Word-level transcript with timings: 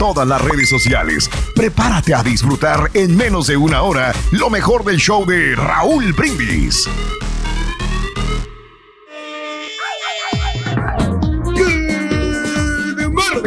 todas 0.00 0.26
las 0.26 0.40
redes 0.40 0.70
sociales. 0.70 1.28
Prepárate 1.54 2.14
a 2.14 2.22
disfrutar 2.22 2.90
en 2.94 3.14
menos 3.14 3.48
de 3.48 3.58
una 3.58 3.82
hora 3.82 4.14
lo 4.32 4.48
mejor 4.48 4.82
del 4.82 4.96
show 4.96 5.26
de 5.26 5.54
Raúl 5.54 6.14
Brindis. 6.14 6.88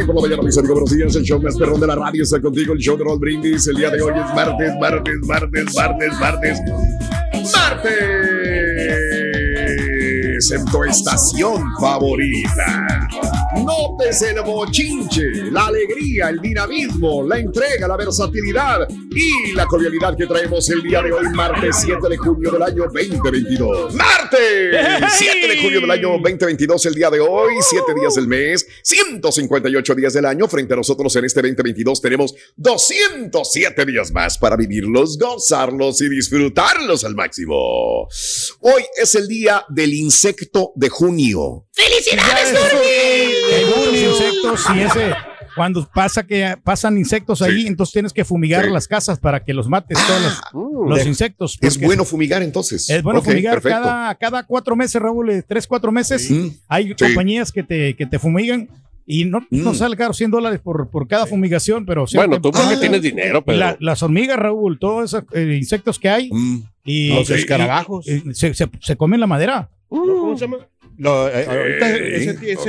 Por 0.05 0.15
la 0.15 0.21
mañana, 0.21 0.43
mis 0.43 0.57
amigos, 0.57 0.75
buenos 0.75 0.91
días. 0.91 1.15
El 1.15 1.23
show 1.23 1.41
más 1.41 1.57
perrón 1.57 1.79
de 1.79 1.87
la 1.87 1.95
radio 1.95 2.21
está 2.21 2.39
contigo. 2.39 2.73
El 2.73 2.79
show 2.79 2.97
de 2.97 3.03
Raúl 3.03 3.19
Brindis. 3.19 3.65
El 3.67 3.77
día 3.77 3.89
de 3.89 4.03
hoy 4.03 4.13
es 4.13 4.35
martes, 4.35 4.73
martes, 4.79 5.15
martes, 5.25 5.73
martes, 5.73 6.13
martes. 6.19 6.59
Martes 7.51 9.02
en 10.52 10.66
tu 10.66 10.83
estación 10.83 11.63
favorita. 11.80 12.88
Nótese 13.64 14.31
el 14.31 14.42
bochinche, 14.42 15.21
la 15.52 15.67
alegría, 15.67 16.30
el 16.30 16.39
dinamismo, 16.39 17.23
la 17.23 17.37
entrega, 17.37 17.87
la 17.87 17.95
versatilidad 17.95 18.87
y 18.89 19.54
la 19.54 19.65
cordialidad 19.65 20.17
que 20.17 20.26
traemos 20.26 20.67
el 20.70 20.81
día 20.81 21.02
de 21.02 21.14
hoy, 21.14 21.30
martes 21.30 21.77
7 21.83 22.09
de 22.09 22.17
junio 22.17 22.52
del 22.52 22.64
año 22.64 22.83
2022. 22.86 23.93
¡Martes! 23.93 25.09
7 25.17 25.48
de 25.48 25.61
junio 25.61 25.81
del 25.81 25.92
año 25.92 26.09
2022, 26.09 26.86
el 26.87 26.95
día 26.95 27.10
de 27.10 27.20
hoy, 27.20 27.54
7 27.61 27.93
días 27.99 28.15
del 28.15 28.27
mes, 28.27 28.65
158 28.83 29.95
días 29.95 30.14
del 30.14 30.25
año. 30.25 30.48
Frente 30.48 30.73
a 30.73 30.77
nosotros 30.77 31.15
en 31.15 31.25
este 31.25 31.42
2022 31.42 32.02
tenemos 32.02 32.33
207 32.58 33.86
días 33.86 34.11
más 34.11 34.37
para 34.37 34.55
vivirlos, 34.55 35.17
gozarlos 35.17 36.02
y 36.02 36.10
disfrutarlos 36.10 37.04
al 37.04 37.15
máximo. 37.15 38.08
Hoy 38.60 38.83
es 39.02 39.15
el 39.15 39.27
día 39.27 39.64
del 39.70 39.93
insecto 39.93 40.33
de 40.76 40.89
junio. 40.89 41.66
¡Felicidades, 41.71 42.55
Hay 43.54 43.66
muchos 43.66 43.98
insectos 43.98 44.66
y 44.76 44.80
ese 44.82 45.14
cuando 45.55 45.88
pasa 45.94 46.26
que 46.26 46.55
pasan 46.64 46.98
insectos 46.98 47.42
ahí, 47.44 47.67
entonces 47.67 47.94
tienes 47.94 48.11
que 48.11 48.26
fumigar 48.26 48.66
Sí. 48.66 48.72
las 48.72 48.88
casas 48.88 49.20
para 49.20 49.43
que 49.43 49.54
los 49.54 49.67
mates 49.67 49.99
todos 50.08 50.22
los, 50.54 50.89
los 50.98 51.05
insectos. 51.05 51.60
Es 51.61 51.80
bueno 51.80 52.05
fumigar 52.05 52.42
entonces. 52.42 52.89
Es 52.89 53.04
bueno 53.04 53.20
Ok, 53.20 53.26
fumigar 53.26 53.61
perfecto. 53.61 53.83
cada, 53.83 54.16
cada 54.16 54.43
cuatro 54.48 54.76
meses, 54.76 54.99
Raúl, 54.99 55.30
eh, 55.30 55.43
tres, 55.48 55.67
cuatro 55.67 55.92
meses. 55.92 56.26
Sí. 56.27 56.60
Hay 56.67 56.88
Sí. 56.88 56.95
compañías 56.98 57.52
que 57.52 57.61
te, 57.61 57.95
que 57.95 58.05
te 58.08 58.17
fumigan 58.17 58.67
y 59.05 59.26
no, 59.26 59.45
no 59.52 59.73
Mm. 59.73 59.76
sale 59.76 59.95
caro 59.95 60.14
100 60.14 60.32
dólares 60.32 60.60
por, 60.64 60.89
por 60.89 61.08
cada 61.08 61.27
fumigación, 61.27 61.86
pero 61.86 62.05
Bueno, 62.16 62.42
tú 62.42 62.49
porque 62.52 62.73
Ah, 62.76 62.80
tienes 62.80 63.02
dinero, 63.04 63.43
pero. 63.45 63.60
la- 63.60 63.77
las 63.80 64.02
hormigas, 64.02 64.38
Raúl, 64.39 64.80
todos 64.80 65.14
esos 65.14 65.23
eh, 65.33 65.55
insectos 65.60 65.99
que 65.99 66.10
hay 66.10 66.30
Mm. 66.32 66.61
y 66.83 67.10
Los 67.10 67.30
escarabajos. 67.30 68.08
y- 68.08 68.30
y 68.30 68.33
se, 68.33 68.55
se- 68.55 68.70
se 68.82 68.95
comen 68.95 69.20
la 69.20 69.27
madera. 69.27 69.70
¿Cómo 69.88 70.38
se 70.38 70.45
llama? 70.45 70.67
Lo, 70.98 71.27
eh, 71.27 71.45
ahorita 71.48 71.95
ese, 71.98 72.52
ese, 72.52 72.54
ok. 72.54 72.67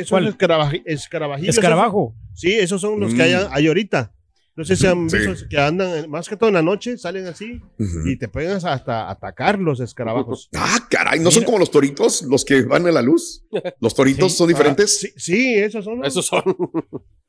esos 0.00 0.22
escarabajillos. 0.22 0.84
Escarabajo. 0.86 2.14
esos- 2.24 2.40
Sí, 2.40 2.52
esos 2.52 2.80
son 2.80 3.00
los 3.00 3.12
que 3.14 3.18
Mm. 3.18 3.22
hay, 3.22 3.34
hay 3.50 3.66
ahorita. 3.68 4.12
No 4.56 4.64
sé 4.64 4.74
si 4.76 4.86
han 4.86 5.08
Sí. 5.10 5.18
visto 5.18 5.46
que 5.50 5.58
andan, 5.58 6.04
eh, 6.04 6.08
más 6.08 6.28
que 6.30 6.36
todo 6.36 6.48
en 6.48 6.54
la 6.54 6.62
noche, 6.62 6.96
salen 6.96 7.26
así 7.26 7.60
Ujú. 7.78 8.08
y 8.08 8.16
te 8.16 8.28
pueden 8.28 8.52
hasta 8.52 9.10
atacar 9.10 9.58
los 9.58 9.80
escarabajos. 9.80 10.48
Ah, 10.56 10.78
caray, 10.90 11.20
¿no 11.20 11.30
son 11.30 11.40
Mira. 11.40 11.46
como 11.46 11.58
los 11.58 11.70
toritos, 11.70 12.22
los 12.22 12.42
que 12.44 12.62
van 12.62 12.86
a 12.86 12.90
la 12.92 13.02
luz? 13.02 13.44
¿Los 13.80 13.94
toritos 13.94 14.32
Sí. 14.32 14.38
son 14.38 14.48
diferentes? 14.48 14.98
Sí, 14.98 15.12
sí, 15.16 15.54
esos 15.56 15.84
son. 15.84 16.02
Esos 16.04 16.24
son. 16.26 16.42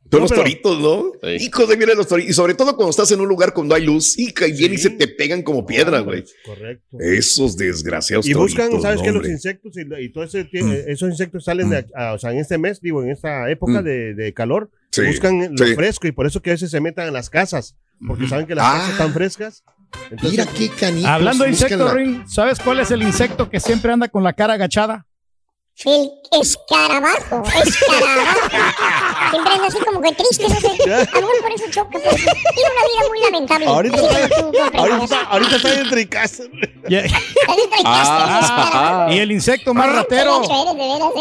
Son 0.10 0.20
No, 0.20 0.24
los 0.24 0.30
pero- 0.32 0.42
toritos, 0.44 0.80
¿no? 0.80 1.12
Sí. 1.22 1.46
Hijos 1.46 1.68
de 1.68 1.76
mira 1.78 1.94
los 1.94 2.08
toritos. 2.08 2.30
Y 2.32 2.34
sobre 2.34 2.54
todo 2.54 2.76
cuando 2.76 2.92
estás 2.92 3.12
en 3.12 3.20
un 3.20 3.28
lugar 3.28 3.54
cuando 3.54 3.76
hay 3.76 3.84
luz, 3.86 4.18
y 4.18 4.34
vienen 4.54 4.76
y 4.76 4.78
se 4.78 4.90
te 4.92 5.08
pegan 5.08 5.42
como 5.44 5.66
piedras, 5.66 6.04
güey. 6.04 6.24
Correcto. 6.46 6.98
Esos 7.00 7.58
desgraciados 7.58 8.26
Y 8.28 8.34
buscan, 8.34 8.68
toritos, 8.68 8.84
¿sabes 8.84 8.98
no, 9.00 9.04
qué? 9.04 9.12
Los 9.12 9.28
insectos 9.28 9.74
y, 9.78 10.04
y 10.04 10.10
todo 10.14 10.24
ese, 10.24 10.44
Mm. 10.52 10.72
eh, 10.72 10.86
esos 10.88 11.10
insectos 11.10 11.44
salen 11.44 11.70
de, 11.70 11.86
a- 11.96 12.14
o 12.14 12.20
sea, 12.20 12.32
en 12.32 12.40
este 12.40 12.58
mes, 12.58 12.80
digo, 12.80 13.04
en 13.04 13.12
esta 13.12 13.50
época 13.52 13.82
Mm. 13.82 13.86
de, 13.86 14.14
de 14.14 14.34
calor, 14.34 14.72
Sí, 14.92 15.02
buscan 15.06 15.56
lo 15.58 15.66
sí. 15.68 15.76
fresco 15.76 16.08
y 16.08 16.12
por 16.14 16.26
eso 16.26 16.42
que 16.42 16.52
a 16.52 16.54
veces 16.54 16.72
se 16.72 16.80
metan 16.80 17.08
en 17.08 17.14
las 17.14 17.30
casas, 17.30 17.76
porque 18.08 18.28
saben 18.30 18.46
que 18.48 18.56
las 18.56 18.66
Ah. 18.66 18.74
casas 18.78 18.92
están 18.92 19.14
frescas. 19.14 19.64
Entonces, 20.10 20.32
Mira 20.32 20.46
qué 20.58 20.70
canijos. 20.70 21.10
Hablando 21.10 21.44
de 21.44 21.50
insectos, 21.50 21.80
la- 21.80 21.94
Ring, 21.94 22.24
¿sabes 22.28 22.60
cuál 22.60 22.80
es 22.80 22.92
el 22.92 23.04
insecto 23.04 23.50
que 23.50 23.60
siempre 23.60 23.92
anda 23.92 24.08
con 24.08 24.24
la 24.24 24.32
cara 24.34 24.54
agachada? 24.54 25.06
El 25.86 26.10
escarabajo, 26.42 27.44
escarabajo. 27.64 28.50
Siempre 29.32 29.54
anda 29.54 29.68
así 29.68 29.78
como 29.80 30.02
que 30.02 30.12
triste, 30.14 30.48
no 30.50 30.56
sé. 30.60 30.68
A 30.68 31.20
lo 31.20 31.28
mejor 31.28 31.42
por 31.42 31.52
eso 31.52 31.64
choca, 31.72 31.90
pero 31.94 32.10
tiene 32.16 32.70
una 32.72 32.88
vida 32.88 33.08
muy 33.10 33.20
lamentable. 33.22 33.66
Ahorita 33.66 33.98
está- 33.98 34.80
ahorita, 34.80 35.04
está- 35.04 35.22
ahorita 35.24 35.56
está 35.58 35.74
entre 35.82 36.10
casa. 36.10 36.44
Y, 36.90 36.96
Está 36.96 37.56
bien 37.56 37.70
triste, 37.70 37.90
escarabajo. 38.02 39.12
y 39.12 39.20
el 39.20 39.32
insecto 39.32 39.74
más 39.74 39.88
Ah, 39.90 39.94
ratero. 39.94 40.42
¿eh? 40.44 40.48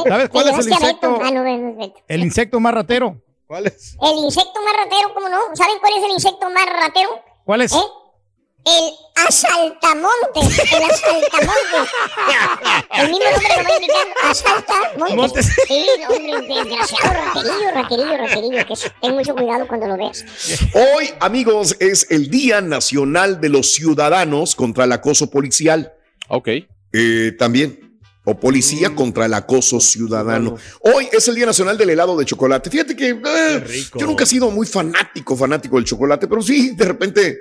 ¿Sabes 0.09 0.28
cuál 0.28 0.49
es 0.49 0.59
el 0.67 0.72
insecto? 0.72 1.19
Ah. 1.22 1.89
El 2.09 2.22
insecto 2.22 2.61
más 2.61 2.75
ratero. 2.75 3.21
¿Cuál 3.47 3.67
es? 3.67 3.97
El 4.03 4.19
insecto 4.25 4.61
más 4.65 4.75
ratero, 4.77 5.15
¿cómo 5.15 5.28
no? 5.28 5.38
¿Saben 5.55 5.78
cuál 5.81 5.93
es 5.99 6.05
el 6.05 6.11
insecto 6.11 6.50
más 6.50 6.67
ratero? 6.67 7.21
¿Cuál 7.44 7.62
es? 7.62 7.73
¿Eh? 7.73 7.77
El 8.66 8.91
asaltamontes. 9.28 10.58
El 10.73 10.82
asaltamontes. 10.82 11.93
El 12.99 13.11
mismo 13.11 13.25
nombre 13.31 13.49
lo 13.56 13.62
voy 13.62 13.73
a 13.73 13.76
indicar. 13.76 14.06
Asaltamontes. 14.25 15.17
Montes. 15.17 15.46
Sí, 15.69 15.87
hombre, 16.08 16.55
desgraciado, 16.55 17.14
raterillo, 17.14 17.70
raterillo, 17.75 18.17
raterillo. 18.17 18.67
Que 18.67 18.73
es- 18.73 18.93
ten 19.00 19.14
mucho 19.14 19.35
cuidado 19.35 19.67
cuando 19.69 19.87
lo 19.87 19.96
ves. 19.96 20.25
Hoy, 20.75 21.11
amigos, 21.20 21.76
es 21.79 22.06
el 22.11 22.29
Día 22.31 22.61
Nacional 22.61 23.40
de 23.40 23.49
los 23.50 23.73
Ciudadanos 23.73 24.55
contra 24.55 24.85
el 24.85 24.93
Acoso 24.93 25.31
Policial. 25.31 25.93
Ok. 26.29 26.49
Eh, 26.93 27.32
también. 27.38 28.00
O 28.29 28.35
policía 28.40 28.93
contra 28.93 29.26
el 29.26 29.35
acoso 29.35 29.79
ciudadano. 29.79 30.56
Hoy 30.81 31.08
es 31.12 31.29
el 31.29 31.37
Día 31.37 31.46
Nacional 31.46 31.79
del 31.79 31.90
helado 31.90 32.17
de 32.17 32.25
chocolate. 32.25 32.69
Fíjate 32.70 32.96
que 32.96 33.11
eh, 33.11 33.61
rico. 33.61 34.00
yo 34.00 34.06
nunca 34.08 34.25
he 34.25 34.26
sido 34.26 34.50
muy 34.50 34.67
fanático, 34.67 35.37
fanático 35.37 35.76
del 35.76 35.85
chocolate, 35.85 36.26
pero 36.26 36.43
sí, 36.43 36.70
de 36.75 36.85
repente, 36.87 37.38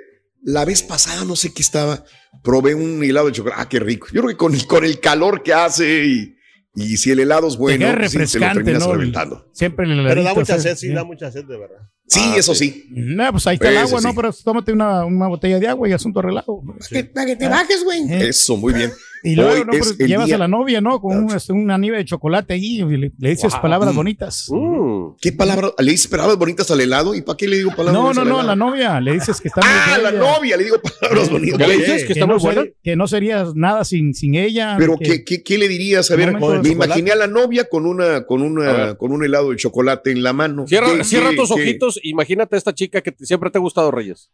la 0.48 0.64
vez 0.64 0.82
pasada, 0.82 1.24
no 1.24 1.34
sé 1.34 1.52
qué 1.52 1.60
estaba, 1.60 2.04
probé 2.44 2.74
un 2.76 3.02
helado 3.02 3.26
de 3.26 3.32
chocolate. 3.32 3.60
Ah, 3.60 3.68
qué 3.68 3.80
rico. 3.80 4.06
Yo 4.12 4.20
creo 4.22 4.28
que 4.30 4.36
con 4.36 4.54
el, 4.54 4.64
con 4.66 4.84
el 4.84 5.00
calor 5.00 5.42
que 5.42 5.52
hace 5.52 6.04
y, 6.06 6.36
y 6.76 6.96
si 6.98 7.10
el 7.10 7.18
helado 7.18 7.48
es 7.48 7.56
bueno, 7.56 7.84
pues 7.98 8.12
sí, 8.12 8.18
te 8.18 8.38
lo 8.38 8.52
terminas 8.52 8.86
¿no? 8.86 8.92
reventando. 8.94 9.50
Siempre 9.52 9.86
el 9.90 10.06
Pero 10.06 10.22
da 10.22 10.34
mucha 10.34 10.58
sed, 10.60 10.76
sí, 10.76 10.88
da 10.90 11.02
mucha 11.02 11.32
sed, 11.32 11.44
de 11.46 11.58
verdad. 11.58 11.78
Sí, 12.08 12.20
Ah, 12.22 12.34
eso 12.36 12.54
sí. 12.54 12.70
sí. 12.70 12.84
No, 12.90 13.32
pues 13.32 13.44
ahí 13.48 13.54
está 13.54 13.68
el 13.70 13.78
agua, 13.78 14.00
sí. 14.00 14.06
¿no? 14.06 14.14
Pero 14.14 14.32
tómate 14.32 14.70
una, 14.72 15.04
una 15.04 15.26
botella 15.26 15.58
de 15.58 15.66
agua 15.66 15.88
y 15.88 15.92
asunto 15.92 16.20
arreglado. 16.20 16.62
Que- 16.88 17.02
Para 17.02 17.26
que 17.26 17.34
te 17.34 17.48
bajes, 17.48 17.82
güey. 17.82 18.04
Eso, 18.22 18.56
muy 18.56 18.72
bien. 18.72 18.92
Y 19.26 19.34
luego, 19.34 19.50
Hoy 19.52 19.64
no, 19.66 19.72
es 19.72 19.78
pero 19.80 19.96
el 19.98 20.06
llevas 20.08 20.26
día- 20.26 20.36
a 20.36 20.38
la 20.38 20.48
novia, 20.48 20.80
¿no? 20.80 21.00
Con 21.00 21.16
un, 21.24 21.34
este, 21.34 21.52
una 21.52 21.76
nieve 21.78 21.96
de 21.98 22.04
chocolate 22.04 22.54
ahí 22.54 22.80
y 22.82 22.96
le, 22.96 23.12
le 23.18 23.28
dices 23.30 23.52
Wow. 23.52 23.62
palabras 23.62 23.92
Mm. 23.92 23.96
bonitas. 23.96 24.46
Mm. 24.50 25.06
¿Qué 25.20 25.32
palabra? 25.32 25.70
¿Le 25.78 25.90
dices 25.90 26.06
palabras 26.08 26.36
bonitas 26.38 26.70
al 26.70 26.80
helado? 26.80 27.14
¿Y 27.14 27.22
para 27.22 27.36
qué 27.36 27.48
le 27.48 27.56
digo 27.58 27.70
palabras 27.70 27.92
No, 27.94 28.02
bonitas 28.02 28.24
no, 28.24 28.30
al 28.30 28.36
no, 28.36 28.40
a 28.40 28.42
la 28.44 28.56
novia. 28.56 29.00
Le 29.00 29.12
dices 29.14 29.40
que 29.40 29.48
está 29.48 29.60
muy 29.62 29.70
Ah, 29.70 29.98
la 29.98 30.12
novia, 30.12 30.56
le 30.56 30.64
digo 30.64 30.76
palabras 31.00 31.30
bonitas. 31.30 31.58
¿Qué 31.58 31.66
le 31.66 31.76
dices? 31.76 32.00
¿Que 32.02 32.06
Que 32.06 32.12
está 32.12 32.26
no, 32.26 32.34
muy 32.34 32.42
buena? 32.42 32.60
ser- 32.62 32.74
que 32.82 32.96
no 32.96 33.06
serías 33.08 33.54
nada 33.54 33.84
sin, 33.84 34.14
sin 34.14 34.34
ella. 34.36 34.76
Pero 34.78 34.96
que- 34.98 35.04
¿qué, 35.06 35.24
qué, 35.24 35.42
qué 35.42 35.58
le 35.58 35.68
dirías? 35.68 36.10
A 36.10 36.16
ver, 36.16 36.32
me 36.62 36.68
imaginé 36.68 37.10
a 37.10 37.16
la 37.16 37.26
novia 37.26 37.68
con 37.68 37.86
una, 37.86 38.24
con 38.26 38.42
una, 38.42 38.94
con 38.94 39.12
un 39.12 39.24
helado 39.24 39.50
de 39.50 39.56
chocolate 39.56 40.10
en 40.12 40.22
la 40.22 40.32
mano. 40.32 40.66
Cierra, 40.66 40.88
¿Qué- 40.98 41.04
cierra 41.04 41.30
tus 41.34 41.50
ojitos. 41.50 41.98
Imagínate 42.02 42.54
a 42.54 42.58
esta 42.58 42.74
chica 42.74 43.00
que 43.02 43.14
siempre 43.20 43.50
te 43.50 43.58
ha 43.58 43.60
gustado, 43.60 43.90
Reyes. 43.90 44.30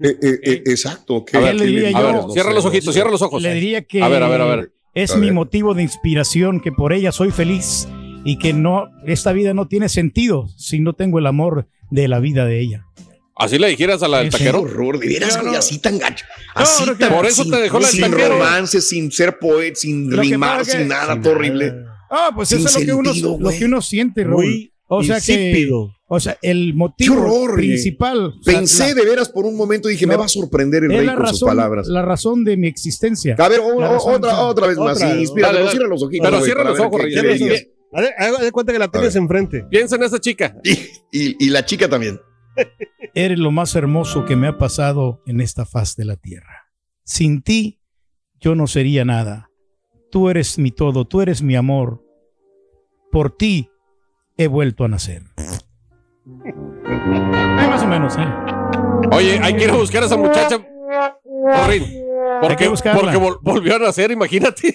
Eh, 0.00 0.16
eh, 0.22 0.40
eh, 0.42 0.62
exacto. 0.66 1.24
¿qué- 1.24 1.36
A 1.36 1.40
ver, 1.40 1.54
le 1.54 1.70
yo- 1.90 1.96
A 1.96 2.02
ver, 2.02 2.14
No 2.14 2.30
cierra 2.30 2.48
sé, 2.50 2.54
los 2.54 2.64
no 2.64 2.70
ojitos, 2.70 2.86
sé. 2.86 2.92
cierra 2.92 3.10
los 3.10 3.22
ojos. 3.22 3.42
Le 3.42 3.54
diría 3.54 3.82
que 3.82 4.02
A 4.02 4.08
ver, 4.08 4.22
a 4.22 4.28
ver, 4.28 4.40
a 4.40 4.44
ver. 4.46 4.72
es 4.94 5.12
A 5.12 5.16
mi 5.16 5.26
ver. 5.26 5.34
motivo 5.34 5.74
de 5.74 5.82
inspiración, 5.82 6.60
que 6.60 6.72
por 6.72 6.92
ella 6.92 7.12
soy 7.12 7.30
feliz 7.30 7.88
y 8.24 8.38
que 8.38 8.52
no 8.52 8.88
esta 9.06 9.32
vida 9.32 9.54
no 9.54 9.68
tiene 9.68 9.88
sentido 9.88 10.48
si 10.56 10.80
no 10.80 10.94
tengo 10.94 11.18
el 11.18 11.26
amor 11.26 11.68
de 11.90 12.08
la 12.08 12.18
vida 12.20 12.44
de 12.44 12.60
ella. 12.60 12.86
Así 13.36 13.58
le 13.58 13.68
dijeras 13.68 14.02
a 14.04 14.08
la 14.08 14.18
del 14.20 14.30
taquero. 14.30 14.60
horror, 14.62 14.98
de 15.00 15.08
veras, 15.08 15.36
No, 15.42 15.50
no. 15.50 15.58
así 15.58 15.78
tan 15.80 15.98
gacho. 15.98 16.24
Así 16.54 16.86
no, 16.86 16.96
tan, 16.96 17.12
por 17.12 17.26
eso 17.26 17.42
sin- 17.42 17.50
te 17.52 17.58
dejó 17.60 17.80
la 17.80 17.88
Sin 17.88 18.02
del 18.02 18.10
taquero. 18.12 18.34
romance, 18.34 18.80
sin 18.80 19.10
ser 19.10 19.38
poeta, 19.40 19.74
sin 19.76 20.08
Lo 20.08 20.22
que 20.22 20.28
rimar, 20.28 20.64
que- 20.64 20.70
sin 20.70 20.86
nada, 20.88 21.14
Sin 21.14 21.22
todo 21.22 21.32
horrible. 21.34 21.74
Ah, 22.10 22.30
pues 22.34 22.48
Sin 22.50 22.58
eso 22.58 22.68
es 22.68 22.74
lo 22.74 22.80
que, 22.86 22.92
uno, 22.94 23.38
lo 23.40 23.50
que 23.50 23.64
uno 23.64 23.82
siente, 23.82 24.22
Raúl. 24.22 24.70
O 24.86 25.02
sea 25.02 25.18
que, 25.20 25.32
insípido. 25.50 25.92
o 26.06 26.20
sea, 26.20 26.36
el 26.42 26.74
motivo 26.74 27.16
horror, 27.16 27.54
principal. 27.56 28.26
o 28.38 28.42
sea, 28.42 28.58
Pensé 28.58 28.88
la- 28.88 28.94
de 28.94 29.04
veras 29.06 29.28
por 29.30 29.46
un 29.46 29.56
momento, 29.56 29.88
dije, 29.88 30.06
me 30.06 30.12
No, 30.14 30.20
va 30.20 30.26
a 30.26 30.28
sorprender 30.28 30.84
el 30.84 30.90
rey 30.90 31.06
la 31.06 31.14
con 31.16 31.26
sus 31.28 31.40
razón, 31.40 31.46
palabras. 31.48 31.86
la 31.88 32.02
razón 32.02 32.44
de 32.44 32.56
mi 32.58 32.68
existencia. 32.68 33.34
A 33.38 33.48
ver, 33.48 33.60
o- 33.60 33.80
razón, 33.80 34.14
otra, 34.16 34.40
otra 34.42 34.66
vez 34.66 34.76
más. 34.78 34.96
Otra. 34.96 35.08
Dale, 35.52 35.68
cierra 35.70 35.88
los 35.88 36.02
ojitos. 36.02 36.28
Pero 36.30 36.44
cierra 36.44 36.64
los 36.64 36.78
ojos. 36.80 37.00
Haz 37.92 38.04
haz 38.18 38.40
de 38.40 38.52
cuenta 38.52 38.72
que 38.72 38.78
la 38.78 38.88
tienes 38.88 39.14
enfrente. 39.16 39.64
Piensa 39.70 39.96
en 39.96 40.02
esta 40.02 40.18
chica. 40.20 40.56
Y, 40.64 40.72
y- 41.12 41.36
y 41.46 41.48
la 41.50 41.64
chica 41.64 41.88
también. 41.88 42.20
Eres 43.14 43.38
lo 43.38 43.50
más 43.50 43.74
hermoso 43.76 44.24
que 44.24 44.36
me 44.36 44.48
ha 44.48 44.58
pasado 44.58 45.22
en 45.26 45.40
esta 45.40 45.64
faz 45.64 45.96
de 45.96 46.04
la 46.04 46.16
tierra. 46.16 46.68
Sin 47.04 47.42
ti, 47.42 47.80
yo 48.40 48.54
no 48.54 48.66
sería 48.66 49.04
nada. 49.04 49.50
Tú 50.10 50.28
eres 50.28 50.58
mi 50.58 50.70
todo, 50.72 51.04
tú 51.06 51.20
eres 51.20 51.42
mi 51.42 51.56
amor. 51.56 52.02
Por 53.10 53.36
ti 53.36 53.68
he 54.36 54.46
vuelto 54.48 54.84
a 54.84 54.88
nacer. 54.88 55.22
Ay, 56.44 57.68
más 57.68 57.82
o 57.82 57.86
menos, 57.86 58.16
¿eh? 58.16 58.26
Oye, 59.12 59.38
hay 59.42 59.54
que 59.56 59.64
ir 59.64 59.70
a 59.70 59.74
buscar 59.76 60.02
a 60.02 60.06
esa 60.06 60.16
muchacha. 60.16 60.58
Corrin, 60.58 61.82
Hay 61.84 62.40
Porque, 62.40 62.68
porque 62.68 63.18
vol- 63.18 63.38
volvió 63.42 63.76
a 63.76 63.78
nacer, 63.78 64.10
imagínate. 64.10 64.74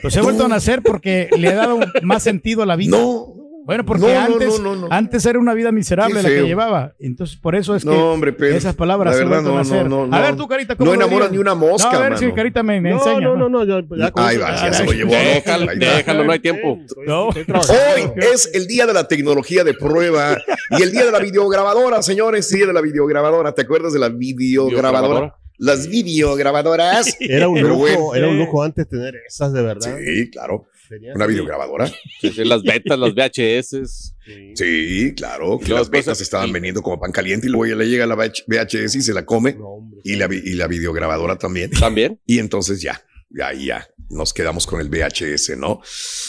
Pues 0.00 0.16
he 0.16 0.20
vuelto 0.20 0.44
a 0.44 0.48
nacer 0.48 0.82
porque 0.82 1.28
le 1.36 1.48
he 1.48 1.54
dado 1.54 1.78
más 2.02 2.22
sentido 2.22 2.62
a 2.62 2.66
la 2.66 2.76
vida. 2.76 2.96
No. 2.96 3.34
Bueno, 3.68 3.84
porque 3.84 4.14
No, 4.14 4.18
antes, 4.18 4.58
no, 4.60 4.74
no, 4.74 4.88
no. 4.88 4.88
antes 4.90 5.26
era 5.26 5.38
una 5.38 5.52
vida 5.52 5.70
miserable 5.72 6.22
la 6.22 6.28
que 6.30 6.42
llevaba. 6.46 6.94
Entonces, 6.98 7.36
por 7.36 7.54
eso 7.54 7.76
es 7.76 7.84
que 7.84 7.90
No, 7.90 8.12
hombre, 8.12 8.32
pero. 8.32 8.56
esas 8.56 8.74
palabras 8.74 9.14
la 9.14 9.24
verdad, 9.26 9.42
no, 9.42 9.58
a 9.58 9.60
hacer. 9.60 9.86
no, 9.90 10.06
no, 10.06 10.16
A 10.16 10.18
no. 10.20 10.24
ver, 10.24 10.36
tú, 10.36 10.48
Carita, 10.48 10.74
¿cómo 10.74 10.86
No 10.90 10.96
lo 10.96 11.02
enamora 11.02 11.26
dirías? 11.26 11.32
ni 11.32 11.38
una 11.38 11.54
mosca, 11.54 11.90
No, 11.92 11.98
a 11.98 12.00
ver 12.00 12.12
mano. 12.12 12.26
si 12.26 12.32
Carita 12.32 12.62
me, 12.62 12.80
me 12.80 12.90
No, 12.92 12.96
enseña. 12.96 13.20
no, 13.20 13.36
no, 13.36 13.50
no. 13.50 13.64
yo- 13.66 13.80
ya 13.94 14.06
eso- 14.06 14.14
va, 14.16 14.32
ya 14.32 14.72
se 14.72 14.84
lo 14.86 14.92
llevó. 14.92 15.12
¿no? 15.12 15.18
Déjalo, 15.18 15.66
déjalo, 15.76 16.24
no 16.24 16.32
hay 16.32 16.38
tiempo. 16.38 16.78
Hoy 17.06 18.10
es 18.32 18.50
el 18.54 18.66
día 18.66 18.86
de 18.86 18.94
la 18.94 19.06
tecnología 19.06 19.64
de 19.64 19.74
prueba 19.74 20.38
y 20.70 20.82
el 20.82 20.90
día 20.90 21.04
de 21.04 21.12
la 21.12 21.18
videograbadora, 21.18 22.02
señores. 22.02 22.48
Día 22.48 22.66
de 22.66 22.72
la 22.72 22.80
videograbadora. 22.80 23.52
¿Te 23.52 23.60
acuerdas 23.62 23.92
de 23.92 23.98
la 23.98 24.08
videograbadora? 24.08 25.34
Las 25.58 25.88
videograbadoras. 25.88 27.16
Era 27.20 27.48
un 27.48 27.60
lujo, 27.60 27.76
bueno. 27.80 28.14
era 28.14 28.28
un 28.28 28.38
lujo 28.38 28.62
antes 28.62 28.88
tener 28.88 29.14
esas 29.26 29.52
de 29.52 29.62
verdad. 29.62 29.96
Sí, 29.98 30.30
claro. 30.30 30.66
Una 31.14 31.26
videograbadora. 31.26 31.86
Sí, 32.20 32.30
sí, 32.32 32.44
las 32.44 32.62
betas, 32.62 32.98
las 32.98 33.14
VHS. 33.14 34.14
Sí. 34.24 34.52
Sí, 34.54 35.14
claro. 35.16 35.58
Que 35.58 35.72
las 35.72 35.82
después- 35.90 36.06
betas 36.06 36.20
estaban 36.20 36.52
vendiendo 36.52 36.82
como 36.82 36.98
pan 36.98 37.12
caliente 37.12 37.46
y 37.46 37.50
luego 37.50 37.66
ya 37.66 37.74
le 37.76 37.88
llega 37.88 38.06
la 38.06 38.14
VHS 38.14 38.96
y 38.96 39.02
se 39.02 39.12
la 39.14 39.24
come. 39.24 39.54
No, 39.54 39.66
hombre. 39.68 40.00
Y 40.04 40.16
la, 40.16 40.28
y 40.32 40.54
la 40.54 40.66
videograbadora 40.66 41.36
también. 41.36 41.70
También. 41.70 42.20
Y 42.26 42.38
entonces 42.38 42.80
ya, 42.80 43.02
ya, 43.30 43.52
ya, 43.52 43.86
nos 44.10 44.32
quedamos 44.32 44.66
con 44.66 44.80
el 44.80 44.88
VHS, 44.88 45.56
¿no? 45.58 45.80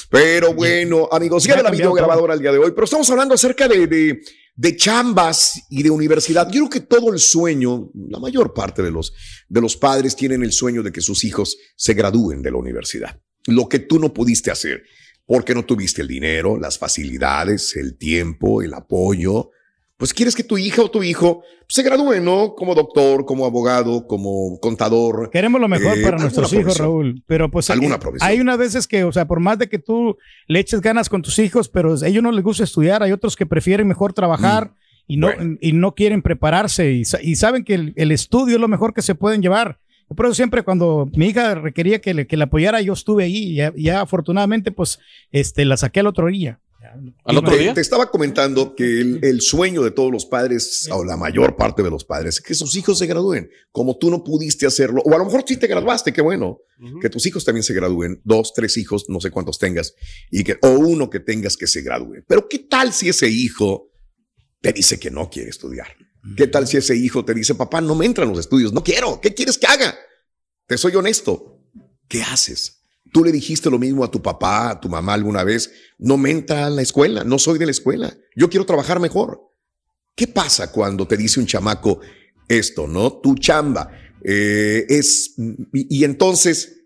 Pero 0.09 0.53
bueno, 0.53 1.07
amigos, 1.11 1.43
ya 1.45 1.55
de 1.57 1.63
la 1.63 1.71
videograbadora 1.71 2.33
el 2.33 2.41
día 2.41 2.51
de 2.51 2.57
hoy, 2.57 2.71
pero 2.71 2.85
estamos 2.85 3.09
hablando 3.09 3.33
acerca 3.35 3.67
de, 3.67 3.87
de, 3.87 4.21
de 4.55 4.75
chambas 4.75 5.61
y 5.69 5.83
de 5.83 5.89
universidad. 5.89 6.47
Yo 6.51 6.67
creo 6.67 6.69
que 6.69 6.79
todo 6.81 7.13
el 7.13 7.19
sueño, 7.19 7.89
la 8.09 8.19
mayor 8.19 8.53
parte 8.53 8.81
de 8.83 8.91
los, 8.91 9.13
de 9.47 9.61
los 9.61 9.77
padres 9.77 10.15
tienen 10.15 10.43
el 10.43 10.51
sueño 10.51 10.83
de 10.83 10.91
que 10.91 11.01
sus 11.01 11.23
hijos 11.23 11.57
se 11.77 11.93
gradúen 11.93 12.41
de 12.41 12.51
la 12.51 12.57
universidad. 12.57 13.19
Lo 13.49 13.67
que 13.69 13.79
tú 13.79 13.99
no 13.99 14.13
pudiste 14.13 14.51
hacer, 14.51 14.83
porque 15.25 15.53
no 15.53 15.63
tuviste 15.65 16.01
el 16.01 16.07
dinero, 16.07 16.57
las 16.59 16.77
facilidades, 16.77 17.75
el 17.75 17.97
tiempo, 17.97 18.61
el 18.61 18.73
apoyo. 18.73 19.51
Pues 19.97 20.13
quieres 20.13 20.33
que 20.33 20.43
tu 20.45 20.57
hija 20.57 20.81
o 20.81 20.89
tu 20.89 21.03
hijo 21.03 21.43
se 21.67 21.83
gradúe, 21.83 22.21
¿no? 22.21 22.55
Como 22.55 22.73
doctor, 22.73 23.25
como 23.25 23.45
abogado, 23.45 24.07
como 24.07 24.57
contador, 24.61 25.29
Queremos 25.29 25.59
lo 25.59 25.67
mejor 25.67 25.97
Eh, 25.97 26.01
para 26.01 26.17
nuestros 26.17 26.51
hijos, 26.53 26.63
profesión. 26.63 26.87
Raúl. 26.87 27.23
Pero 27.27 27.51
pues 27.51 27.69
Alguna 27.69 27.95
eh, 27.95 27.99
profesión. 27.99 28.29
hay 28.31 28.39
unas 28.39 28.57
veces 28.57 28.87
que, 28.87 29.03
o 29.03 29.11
sea, 29.11 29.27
por 29.27 29.41
más 29.41 29.59
de 29.59 29.67
que 29.67 29.77
tú 29.77 30.15
le 30.47 30.59
eches 30.59 30.79
ganas 30.81 31.09
con 31.09 31.21
tus 31.21 31.37
hijos, 31.37 31.67
pero 31.67 31.95
a 32.01 32.07
ellos 32.07 32.23
no 32.23 32.31
les 32.31 32.43
gusta 32.43 32.63
estudiar, 32.63 33.03
hay 33.03 33.11
otros 33.11 33.35
que 33.35 33.45
prefieren 33.45 33.87
mejor 33.89 34.13
trabajar 34.13 34.73
y, 35.05 35.17
no, 35.17 35.27
Mm. 35.27 35.35
Bueno. 35.35 35.57
y 35.59 35.73
no 35.73 35.93
quieren 35.95 36.21
prepararse 36.21 36.91
y, 36.93 37.03
sa- 37.03 37.21
y 37.21 37.35
saben 37.35 37.65
que 37.65 37.73
el, 37.73 37.93
el 37.97 38.11
estudio 38.13 38.55
es 38.55 38.61
lo 38.61 38.67
mejor 38.69 38.93
que 38.93 39.01
se 39.01 39.15
pueden 39.15 39.41
llevar. 39.41 39.79
Por 40.15 40.25
eso 40.25 40.35
siempre 40.35 40.63
cuando 40.63 41.09
mi 41.15 41.27
hija 41.27 41.55
requería 41.55 41.99
que 42.01 42.13
le, 42.13 42.27
que 42.27 42.37
la 42.37 42.45
apoyara, 42.45 42.81
yo 42.81 42.93
estuve 42.93 43.25
ahí 43.25 43.51
y 43.51 43.55
ya, 43.55 43.73
ya 43.75 44.01
afortunadamente 44.01 44.71
pues 44.71 44.99
este, 45.31 45.65
la 45.65 45.77
saqué 45.77 45.99
al 45.99 46.07
otro 46.07 46.27
día. 46.27 46.59
¿Al 47.25 47.37
otro 47.37 47.51
Te, 47.51 47.59
día? 47.59 47.73
te 47.73 47.81
estaba 47.81 48.09
comentando 48.09 48.73
que 48.73 49.01
el, 49.01 49.19
el 49.21 49.41
sueño 49.41 49.83
de 49.83 49.91
todos 49.91 50.11
los 50.11 50.25
padres, 50.25 50.89
o 50.91 51.03
la 51.03 51.17
mayor 51.17 51.55
parte 51.55 51.83
de 51.83 51.89
los 51.91 52.03
padres, 52.03 52.35
es 52.35 52.41
que 52.41 52.55
sus 52.55 52.75
hijos 52.75 52.97
se 52.97 53.05
gradúen, 53.05 53.49
como 53.71 53.97
tú 53.97 54.09
no 54.09 54.23
pudiste 54.23 54.65
hacerlo, 54.65 55.01
o 55.05 55.13
a 55.13 55.17
lo 55.19 55.25
mejor 55.25 55.43
sí 55.45 55.57
te 55.57 55.67
graduaste, 55.67 56.13
qué 56.13 56.21
bueno, 56.21 56.59
que 57.01 57.09
tus 57.09 57.25
hijos 57.27 57.45
también 57.45 57.63
se 57.63 57.73
gradúen, 57.73 58.21
dos, 58.23 58.53
tres 58.55 58.77
hijos, 58.77 59.05
no 59.09 59.19
sé 59.19 59.29
cuántos 59.29 59.59
tengas, 59.59 59.93
y 60.31 60.43
que, 60.43 60.57
o 60.61 60.69
uno 60.69 61.09
que 61.09 61.19
tengas 61.19 61.57
que 61.57 61.67
se 61.67 61.81
gradúe. 61.81 62.23
Pero 62.27 62.47
¿qué 62.47 62.59
tal 62.59 62.91
si 62.93 63.09
ese 63.09 63.29
hijo 63.29 63.89
te 64.61 64.71
dice 64.73 64.97
que 64.97 65.11
no 65.11 65.29
quiere 65.29 65.49
estudiar? 65.49 65.89
¿Qué 66.35 66.47
tal 66.47 66.67
si 66.67 66.77
ese 66.77 66.95
hijo 66.95 67.23
te 67.23 67.33
dice, 67.33 67.55
papá, 67.55 67.81
no 67.81 67.95
me 67.95 68.05
entran 68.05 68.29
los 68.29 68.39
estudios, 68.39 68.73
no 68.73 68.83
quiero, 68.83 69.21
¿qué 69.21 69.33
quieres 69.33 69.57
que 69.57 69.67
haga? 69.67 69.97
Te 70.67 70.77
soy 70.77 70.95
honesto, 70.95 71.61
¿qué 72.07 72.21
haces? 72.21 72.81
Tú 73.11 73.23
le 73.23 73.31
dijiste 73.31 73.69
lo 73.69 73.79
mismo 73.79 74.03
a 74.03 74.11
tu 74.11 74.21
papá, 74.21 74.69
a 74.71 74.79
tu 74.79 74.89
mamá 74.89 75.13
alguna 75.13 75.43
vez, 75.43 75.71
no 75.97 76.17
me 76.17 76.31
entra 76.31 76.65
a 76.65 76.69
la 76.69 76.81
escuela, 76.81 77.23
no 77.23 77.39
soy 77.39 77.57
de 77.57 77.65
la 77.65 77.71
escuela, 77.71 78.15
yo 78.35 78.49
quiero 78.49 78.65
trabajar 78.65 78.99
mejor. 78.99 79.41
¿Qué 80.15 80.27
pasa 80.27 80.71
cuando 80.71 81.07
te 81.07 81.15
dice 81.15 81.39
un 81.39 81.45
chamaco 81.45 82.01
esto, 82.47 82.87
no? 82.87 83.13
Tu 83.13 83.35
chamba 83.35 83.89
eh, 84.23 84.85
es, 84.89 85.35
y, 85.37 85.99
y 85.99 86.03
entonces 86.03 86.83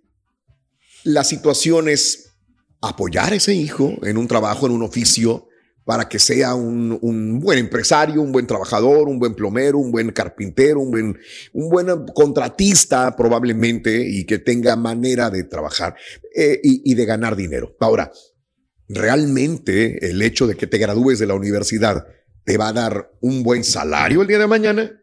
la 1.03 1.23
situación 1.23 1.89
es 1.89 2.35
apoyar 2.81 3.33
a 3.33 3.37
ese 3.37 3.55
hijo 3.55 3.97
en 4.03 4.17
un 4.17 4.27
trabajo, 4.27 4.67
en 4.67 4.73
un 4.73 4.83
oficio, 4.83 5.47
para 5.85 6.07
que 6.07 6.19
sea 6.19 6.55
un, 6.55 6.97
un 7.01 7.39
buen 7.39 7.59
empresario, 7.59 8.21
un 8.21 8.31
buen 8.31 8.47
trabajador, 8.47 9.07
un 9.09 9.19
buen 9.19 9.33
plomero, 9.33 9.79
un 9.79 9.91
buen 9.91 10.11
carpintero, 10.11 10.79
un 10.79 10.91
buen, 10.91 11.17
un 11.53 11.69
buen 11.69 11.87
contratista 12.13 13.15
probablemente 13.15 14.07
y 14.07 14.25
que 14.25 14.39
tenga 14.39 14.75
manera 14.75 15.29
de 15.29 15.43
trabajar 15.43 15.95
eh, 16.35 16.59
y, 16.63 16.91
y 16.91 16.95
de 16.95 17.05
ganar 17.05 17.35
dinero. 17.35 17.75
Ahora, 17.79 18.11
realmente 18.87 20.09
el 20.09 20.21
hecho 20.21 20.47
de 20.47 20.55
que 20.55 20.67
te 20.67 20.77
gradúes 20.77 21.19
de 21.19 21.27
la 21.27 21.33
universidad 21.33 22.05
te 22.45 22.57
va 22.57 22.69
a 22.69 22.73
dar 22.73 23.11
un 23.21 23.43
buen 23.43 23.63
salario 23.63 24.21
el 24.21 24.27
día 24.27 24.39
de 24.39 24.47
mañana. 24.47 24.99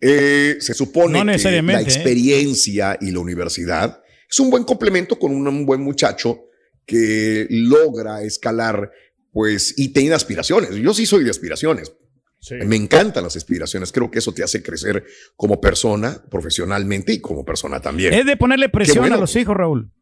Eh, 0.00 0.58
se 0.60 0.74
supone 0.74 1.24
No 1.24 1.32
que 1.32 1.62
la 1.62 1.80
¿eh? 1.80 1.82
experiencia 1.82 2.96
y 3.00 3.10
la 3.10 3.18
universidad 3.18 4.00
es 4.30 4.38
un 4.38 4.50
buen 4.50 4.64
complemento 4.64 5.18
con 5.18 5.32
un, 5.32 5.46
un 5.48 5.66
buen 5.66 5.80
muchacho 5.80 6.44
que 6.86 7.46
logra 7.50 8.22
escalar, 8.22 8.90
pues, 9.38 9.74
y 9.76 9.92
tiene 9.92 10.16
aspiraciones. 10.16 10.74
Yo 10.74 10.92
sí 10.92 11.06
soy 11.06 11.22
de 11.22 11.30
aspiraciones. 11.30 11.92
Sí. 12.40 12.56
Me 12.66 12.74
encantan 12.74 13.22
las 13.22 13.36
aspiraciones. 13.36 13.92
Creo 13.92 14.10
que 14.10 14.18
eso 14.18 14.34
te 14.34 14.42
hace 14.42 14.64
crecer 14.64 15.04
como 15.36 15.60
persona, 15.60 16.24
profesionalmente 16.28 17.12
y 17.12 17.20
como 17.20 17.44
persona 17.44 17.80
también. 17.80 18.12
Es 18.14 18.26
de 18.26 18.36
ponerle 18.36 18.68
presión 18.68 18.98
bueno. 18.98 19.14
a 19.14 19.18
los 19.20 19.36
hijos, 19.36 19.56
Raúl. 19.56 19.92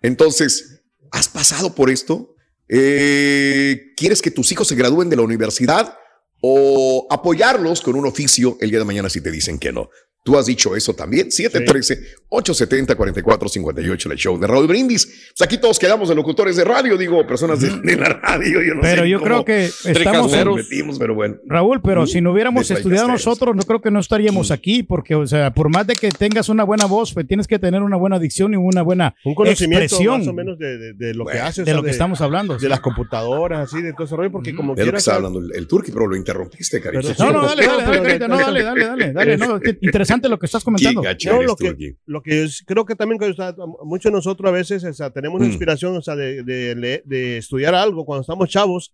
Entonces, 0.00 0.84
¿has 1.10 1.28
pasado 1.28 1.74
por 1.74 1.90
esto? 1.90 2.36
Eh, 2.68 3.94
¿Quieres 3.96 4.22
que 4.22 4.30
tus 4.30 4.52
hijos 4.52 4.68
se 4.68 4.76
gradúen 4.76 5.10
de 5.10 5.16
la 5.16 5.22
universidad 5.22 5.98
o 6.40 7.08
apoyarlos 7.10 7.80
con 7.80 7.96
un 7.96 8.06
oficio 8.06 8.58
el 8.60 8.70
día 8.70 8.78
de 8.78 8.84
mañana 8.84 9.10
si 9.10 9.20
te 9.20 9.32
dicen 9.32 9.58
que 9.58 9.72
no? 9.72 9.90
¿Tú 10.24 10.36
has 10.38 10.46
dicho 10.46 10.74
eso 10.74 10.94
también? 10.94 11.28
870-4458, 11.28 14.10
el 14.10 14.16
show 14.18 14.38
de 14.40 14.46
Raúl 14.46 14.66
Brindis. 14.66 15.04
Pues 15.36 15.42
aquí 15.42 15.58
todos 15.58 15.78
quedamos 15.78 16.08
de 16.08 16.14
locutores 16.14 16.56
de 16.56 16.64
radio, 16.64 16.96
digo, 16.96 17.26
personas 17.26 17.60
de, 17.60 17.68
de 17.80 17.96
la 17.96 18.08
radio. 18.08 18.62
Yo 18.62 18.74
no 18.74 18.80
Pero 18.80 19.02
sé 19.02 19.08
yo 19.10 19.18
cómo 19.18 19.26
creo 19.26 19.44
que 19.44 19.66
estamos 19.66 20.32
metimos, 20.56 20.98
pero 20.98 21.14
bueno. 21.14 21.36
Raúl, 21.46 21.82
pero 21.82 22.06
si 22.06 22.22
no 22.22 22.32
hubiéramos 22.32 22.70
estudiado 22.70 23.06
nosotros, 23.08 23.54
no 23.54 23.62
creo 23.62 23.82
que 23.82 23.90
no 23.90 24.00
estaríamos 24.00 24.50
aquí, 24.50 24.82
porque, 24.82 25.14
o 25.14 25.26
sea, 25.26 25.52
por 25.52 25.68
más 25.68 25.86
de 25.86 25.94
que 25.94 26.08
tengas 26.08 26.48
una 26.48 26.64
buena 26.64 26.86
voz, 26.86 27.12
pues 27.12 27.26
tienes 27.26 27.46
que 27.46 27.58
tener 27.58 27.82
una 27.82 27.96
buena 27.96 28.18
dicción 28.18 28.54
y 28.54 28.56
una 28.56 28.80
buena 28.82 29.14
Un 29.24 29.34
conocimiento 29.34 29.84
expresión 29.84 30.20
más 30.20 30.28
o 30.28 30.32
menos 30.32 30.58
de, 30.58 30.78
de- 30.78 30.92
de 30.94 31.12
lo 31.14 31.26
que 31.26 31.32
Bueno, 31.34 31.46
hace. 31.46 31.60
o 31.60 31.64
de 31.64 31.70
sea, 31.70 31.76
lo 31.76 31.82
que 31.84 31.90
estamos 31.90 32.20
hablando. 32.22 32.56
De 32.56 32.68
las 32.68 32.80
computadoras, 32.80 33.60
así, 33.72 33.82
de 33.82 33.92
todo 33.92 34.04
ese 34.04 34.16
rollo, 34.16 34.32
porque 34.32 34.54
como 34.54 34.74
Es 34.74 34.86
lo 34.86 34.92
que 34.92 34.98
está 34.98 35.16
hablando 35.16 35.38
el, 35.40 35.52
el 35.54 35.66
turqui, 35.66 35.92
pero 35.92 36.06
lo 36.06 36.16
interrumpiste. 36.16 36.80
Perdón. 36.80 37.14
No, 37.18 37.32
no, 37.32 37.46
dale, 37.46 37.66
dale, 37.66 37.82
dale, 37.84 38.18
no, 38.28 38.38
dale, 38.38 38.62
dale, 38.62 38.84
dale, 38.86 39.12
dale, 39.12 39.36
no, 39.36 39.60
interesante 40.14 40.28
lo 40.28 40.38
que 40.38 40.46
estás 40.46 40.64
comentando. 40.64 41.02
Eres, 41.02 41.46
lo 41.46 41.56
que, 41.56 41.96
lo 42.06 42.22
que 42.22 42.44
es- 42.44 42.62
creo 42.66 42.84
que 42.84 42.94
también 42.96 43.22
o 43.22 43.34
sea, 43.34 43.54
muchos 43.84 44.10
de 44.10 44.16
nosotros 44.16 44.48
a 44.48 44.52
veces 44.52 44.82
o 44.84 44.92
sea, 44.92 45.10
tenemos 45.10 45.40
Mm. 45.40 45.44
inspiración 45.44 45.96
o 45.96 46.02
sea, 46.02 46.16
de, 46.16 46.42
de, 46.42 47.02
de 47.04 47.36
estudiar 47.38 47.74
algo 47.74 48.04
cuando 48.04 48.22
estamos 48.22 48.48
chavos, 48.48 48.92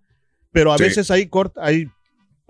pero 0.53 0.73
a 0.73 0.79
Sí. 0.79 0.85
veces 0.85 1.11
hay, 1.11 1.27
corta, 1.27 1.61
hay 1.65 1.87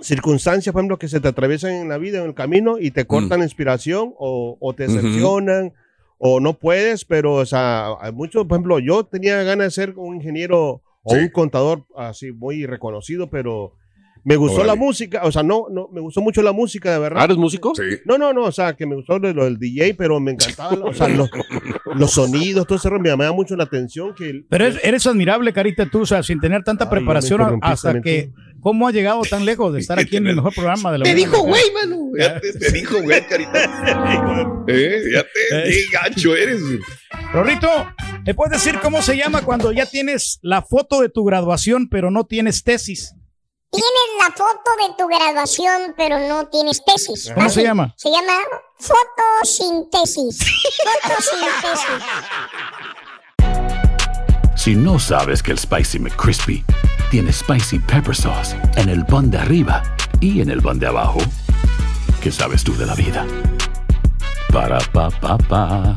circunstancias, 0.00 0.72
por 0.72 0.80
ejemplo, 0.80 0.98
que 0.98 1.08
se 1.08 1.20
te 1.20 1.28
atraviesan 1.28 1.72
en 1.72 1.88
la 1.88 1.98
vida, 1.98 2.20
en 2.20 2.26
el 2.26 2.34
camino, 2.34 2.78
y 2.78 2.90
te 2.90 3.04
cortan 3.06 3.40
la 3.40 3.44
inspiración 3.44 4.14
o, 4.18 4.56
o 4.60 4.72
te 4.74 4.86
Mm. 4.88 4.90
Ujú. 4.90 4.96
decepcionan 5.02 5.72
o 6.18 6.40
no 6.40 6.54
puedes, 6.54 7.04
pero 7.04 7.34
o 7.34 7.46
sea, 7.46 7.88
hay 8.00 8.12
muchos, 8.12 8.46
por 8.46 8.56
ejemplo, 8.56 8.78
yo 8.78 9.04
tenía 9.04 9.42
ganas 9.42 9.66
de 9.66 9.70
ser 9.70 9.94
un 9.96 10.16
ingeniero 10.16 10.82
o 11.02 11.14
Sí. 11.14 11.18
un 11.20 11.28
contador 11.30 11.84
así 11.96 12.32
muy 12.32 12.66
reconocido, 12.66 13.28
pero 13.28 13.72
me 14.24 14.36
gustó 14.36 14.56
Órale. 14.56 14.68
la 14.68 14.74
música, 14.76 15.20
o 15.24 15.32
sea, 15.32 15.42
no, 15.42 15.66
no, 15.70 15.88
me 15.92 16.00
gustó 16.00 16.20
mucho 16.20 16.42
la 16.42 16.52
música, 16.52 16.92
de 16.92 16.98
verdad. 16.98 17.20
¿Ah, 17.22 17.24
¿Eres 17.24 17.36
músico? 17.36 17.72
Sí. 17.74 17.82
No, 18.04 18.18
no, 18.18 18.32
no, 18.32 18.42
o 18.44 18.52
sea, 18.52 18.74
que 18.74 18.86
me 18.86 18.94
gustó 18.96 19.18
lo, 19.18 19.32
lo 19.32 19.44
del 19.44 19.58
DJ, 19.58 19.94
pero 19.94 20.20
me 20.20 20.32
encantaba, 20.32 20.76
o 20.84 20.92
sea, 20.92 21.08
los, 21.08 21.30
los 21.94 22.10
sonidos, 22.12 22.66
todo 22.66 22.76
ese 22.78 22.88
rollo, 22.90 23.02
me 23.02 23.08
llamaba 23.08 23.32
mucho 23.32 23.56
la 23.56 23.64
atención 23.64 24.14
que... 24.14 24.30
el- 24.30 24.46
Pero 24.48 24.66
es- 24.66 24.78
eres 24.82 25.06
admirable, 25.06 25.52
Carita, 25.52 25.86
tú, 25.86 26.00
o 26.02 26.06
sea, 26.06 26.22
sin 26.22 26.40
tener 26.40 26.62
tanta 26.64 26.84
Ay, 26.84 26.90
preparación 26.90 27.58
hasta 27.62 28.00
que, 28.00 28.30
¿cómo 28.60 28.86
ha 28.88 28.92
llegado 28.92 29.22
tan 29.22 29.44
lejos 29.44 29.72
de 29.72 29.80
estar 29.80 29.98
aquí 29.98 30.16
en 30.16 30.26
el 30.26 30.36
mejor 30.36 30.52
programa 30.54 30.92
de 30.92 30.98
la 30.98 31.04
Te 31.04 31.14
dijo 31.14 31.38
güey, 31.42 31.62
mano. 31.72 31.96
Ya 32.18 32.40
te, 32.40 32.52
te 32.52 32.70
dijo 32.72 33.00
güey, 33.02 33.26
carita. 33.26 34.56
Eh, 34.68 35.00
ya 35.12 35.22
te, 35.22 35.70
qué 35.70 35.82
gacho 35.92 36.36
eres. 36.36 36.60
Rorrito, 37.32 37.68
¿me 38.24 38.34
puedes 38.34 38.52
decir 38.62 38.78
cómo 38.80 39.02
se 39.02 39.16
llama 39.16 39.42
cuando 39.42 39.72
ya 39.72 39.86
tienes 39.86 40.38
la 40.42 40.62
foto 40.62 41.00
de 41.00 41.08
tu 41.08 41.24
graduación, 41.24 41.88
pero 41.88 42.10
no 42.10 42.24
tienes 42.24 42.62
tesis? 42.62 43.14
Tienes 43.72 44.08
la 44.18 44.34
foto 44.34 44.70
de 44.82 44.94
tu 44.98 45.06
graduación, 45.06 45.94
pero 45.96 46.18
no 46.18 46.48
tienes 46.48 46.84
tesis. 46.84 47.30
¿Cómo 47.32 47.48
se 47.48 47.62
llama? 47.62 47.94
Se 47.96 48.10
llama 48.10 48.32
fotosíntesis. 48.78 50.38
Fotosíntesis. 51.04 51.86
Si 54.56 54.74
no 54.74 54.98
sabes 54.98 55.42
que 55.42 55.52
el 55.52 55.58
Spicy 55.58 56.00
McCrispy 56.00 56.64
tiene 57.12 57.32
Spicy 57.32 57.78
Pepper 57.78 58.14
Sauce 58.14 58.56
en 58.76 58.88
el 58.88 59.06
pan 59.06 59.30
de 59.30 59.38
arriba 59.38 59.82
y 60.20 60.40
en 60.40 60.50
el 60.50 60.60
pan 60.60 60.80
de 60.80 60.88
abajo, 60.88 61.20
¿qué 62.20 62.32
sabes 62.32 62.64
tú 62.64 62.76
de 62.76 62.86
la 62.86 62.94
vida? 62.94 63.24
Para, 64.52 64.80
pa, 64.92 65.10
pa, 65.10 65.38
pa. 65.38 65.96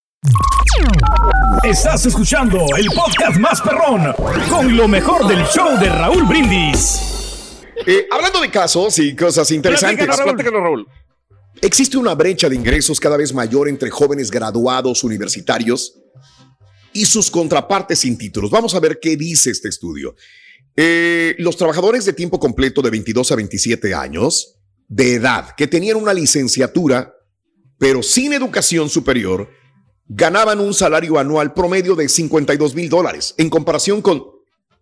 Estás 1.63 2.05
escuchando 2.05 2.59
el 2.77 2.85
podcast 2.87 3.39
más 3.39 3.59
perrón 3.61 4.13
con 4.49 4.77
lo 4.77 4.87
mejor 4.87 5.27
del 5.27 5.43
show 5.45 5.79
de 5.79 5.89
Raúl 5.89 6.25
Brindis. 6.25 6.99
Eh, 7.87 8.07
hablando 8.11 8.39
de 8.39 8.51
casos 8.51 8.99
y 8.99 9.15
cosas 9.15 9.49
interesantes. 9.49 10.05
Platícanos, 10.05 10.33
platícanos, 10.33 10.61
Raúl. 10.61 10.87
Existe 11.61 11.97
una 11.97 12.13
brecha 12.13 12.49
de 12.49 12.55
ingresos 12.55 12.99
cada 12.99 13.17
vez 13.17 13.33
mayor 13.33 13.67
entre 13.67 13.89
jóvenes 13.89 14.29
graduados 14.29 15.03
universitarios 15.03 15.99
y 16.93 17.05
sus 17.05 17.31
contrapartes 17.31 17.99
sin 17.99 18.17
títulos. 18.17 18.51
Vamos 18.51 18.75
a 18.75 18.79
ver 18.79 18.99
qué 19.01 19.17
dice 19.17 19.49
este 19.49 19.69
estudio. 19.69 20.15
Eh, 20.75 21.35
los 21.39 21.57
trabajadores 21.57 22.05
de 22.05 22.13
tiempo 22.13 22.39
completo 22.39 22.83
de 22.83 22.91
22 22.91 23.31
a 23.31 23.35
27 23.35 23.95
años 23.95 24.59
de 24.87 25.15
edad 25.15 25.55
que 25.55 25.67
tenían 25.67 25.97
una 25.97 26.13
licenciatura 26.13 27.15
pero 27.81 28.03
sin 28.03 28.31
educación 28.31 28.89
superior 28.89 29.49
ganaban 30.13 30.59
un 30.59 30.73
salario 30.73 31.17
anual 31.17 31.53
promedio 31.53 31.95
de 31.95 32.09
52 32.09 32.75
mil 32.75 32.89
dólares 32.89 33.33
en 33.37 33.49
comparación 33.49 34.01
con 34.01 34.25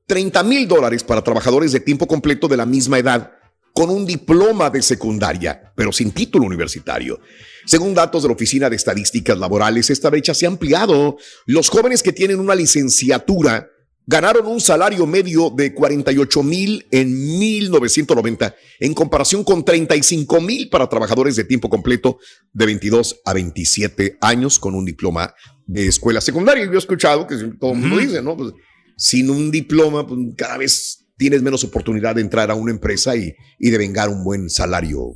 30 0.08 0.42
mil 0.42 0.68
dólares 0.68 1.04
para 1.04 1.24
trabajadores 1.24 1.72
de 1.72 1.80
tiempo 1.80 2.08
completo 2.08 2.48
de 2.48 2.58
la 2.58 2.66
misma 2.66 2.98
edad 2.98 3.32
con 3.72 3.92
un 3.92 4.08
diploma 4.08 4.72
de 4.72 4.82
secundaria, 4.82 5.72
pero 5.76 5.92
sin 5.92 6.12
título 6.12 6.48
universitario. 6.48 7.20
Según 7.68 7.94
datos 7.94 8.24
de 8.24 8.30
la 8.30 8.34
Oficina 8.34 8.72
de 8.72 8.76
Estadísticas 8.76 9.38
Laborales, 9.38 9.92
esta 9.92 10.10
brecha 10.10 10.34
se 10.34 10.48
ha 10.48 10.50
ampliado. 10.50 11.18
Los 11.46 11.70
jóvenes 11.70 12.02
que 12.02 12.12
tienen 12.12 12.40
una 12.40 12.56
licenciatura 12.56 13.70
ganaron 14.10 14.48
un 14.48 14.60
salario 14.60 15.06
medio 15.06 15.52
de 15.52 15.72
48 15.72 16.42
mil 16.42 16.88
en 16.90 17.12
1990, 17.38 18.56
en 18.80 18.96
comparación 18.96 19.44
con 19.44 19.64
35 19.64 20.42
mil 20.42 20.68
para 20.68 20.90
trabajadores 20.90 21.36
de 21.36 21.44
tiempo 21.44 21.70
completo 21.70 22.18
de 22.52 22.66
22 22.66 23.22
a 23.24 23.34
27 23.34 24.18
años 24.20 24.58
con 24.58 24.74
un 24.74 24.84
diploma 24.84 25.36
de 25.68 25.86
escuela 25.86 26.22
secundaria. 26.22 26.66
Yo 26.66 26.74
he 26.74 26.78
escuchado 26.80 27.28
que 27.28 27.36
todo 27.60 27.74
el 27.74 27.78
mundo 27.78 27.98
dice, 28.00 28.24
¿no? 28.24 28.36
Pues, 28.36 28.52
sin 28.98 29.30
un 29.30 29.52
diploma, 29.52 30.08
pues, 30.08 30.20
cada 30.36 30.58
vez 30.58 31.06
tienes 31.16 31.44
menos 31.44 31.64
oportunidad 31.64 32.16
de 32.16 32.22
entrar 32.22 32.50
a 32.50 32.56
una 32.56 32.72
empresa 32.72 33.16
y, 33.16 33.36
y 33.60 33.70
de 33.70 33.78
vengar 33.78 34.10
un 34.10 34.24
buen 34.24 34.50
salario 34.50 35.14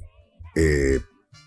eh, 0.56 1.00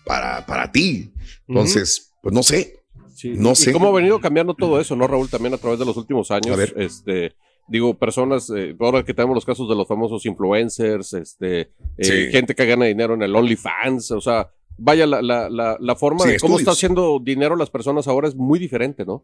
para, 0.05 0.45
para 0.45 0.69
ti. 0.69 1.13
Entonces, 1.47 2.11
pues 2.21 2.35
no 2.35 2.43
sé. 2.43 2.76
Sí. 3.17 3.31
No 3.35 3.53
¿Y 3.53 3.55
sé. 3.55 3.73
cómo 3.73 3.87
ha 3.87 3.91
venido 3.91 4.19
cambiando 4.21 4.53
todo 4.53 4.79
eso, 4.79 4.95
no, 4.95 5.07
Raúl? 5.07 5.27
También 5.27 5.53
a 5.55 5.57
través 5.57 5.79
de 5.79 5.85
los 5.85 5.97
últimos 5.97 6.29
años. 6.29 6.53
A 6.53 6.55
ver. 6.55 6.73
Este, 6.77 7.33
digo, 7.67 7.95
personas, 7.95 8.51
eh, 8.55 8.75
ahora 8.79 9.03
que 9.03 9.13
tenemos 9.15 9.33
los 9.33 9.43
casos 9.45 9.67
de 9.67 9.75
los 9.75 9.87
famosos 9.87 10.23
influencers, 10.27 11.13
este, 11.13 11.61
eh, 11.61 11.69
Sí. 11.99 12.11
gente 12.31 12.53
que 12.53 12.65
gana 12.67 12.85
dinero 12.85 13.15
en 13.15 13.23
el 13.23 13.35
OnlyFans, 13.35 14.11
o 14.11 14.21
sea, 14.21 14.51
vaya, 14.77 15.07
la, 15.07 15.23
la, 15.23 15.49
la, 15.49 15.77
la 15.79 15.95
forma 15.95 16.25
Sí, 16.25 16.33
de 16.33 16.39
cómo 16.39 16.59
está 16.59 16.71
estudios. 16.71 16.77
haciendo 16.77 17.19
dinero 17.19 17.55
las 17.55 17.71
personas 17.71 18.07
ahora 18.07 18.27
es 18.27 18.35
muy 18.35 18.59
diferente, 18.59 19.03
¿no? 19.03 19.23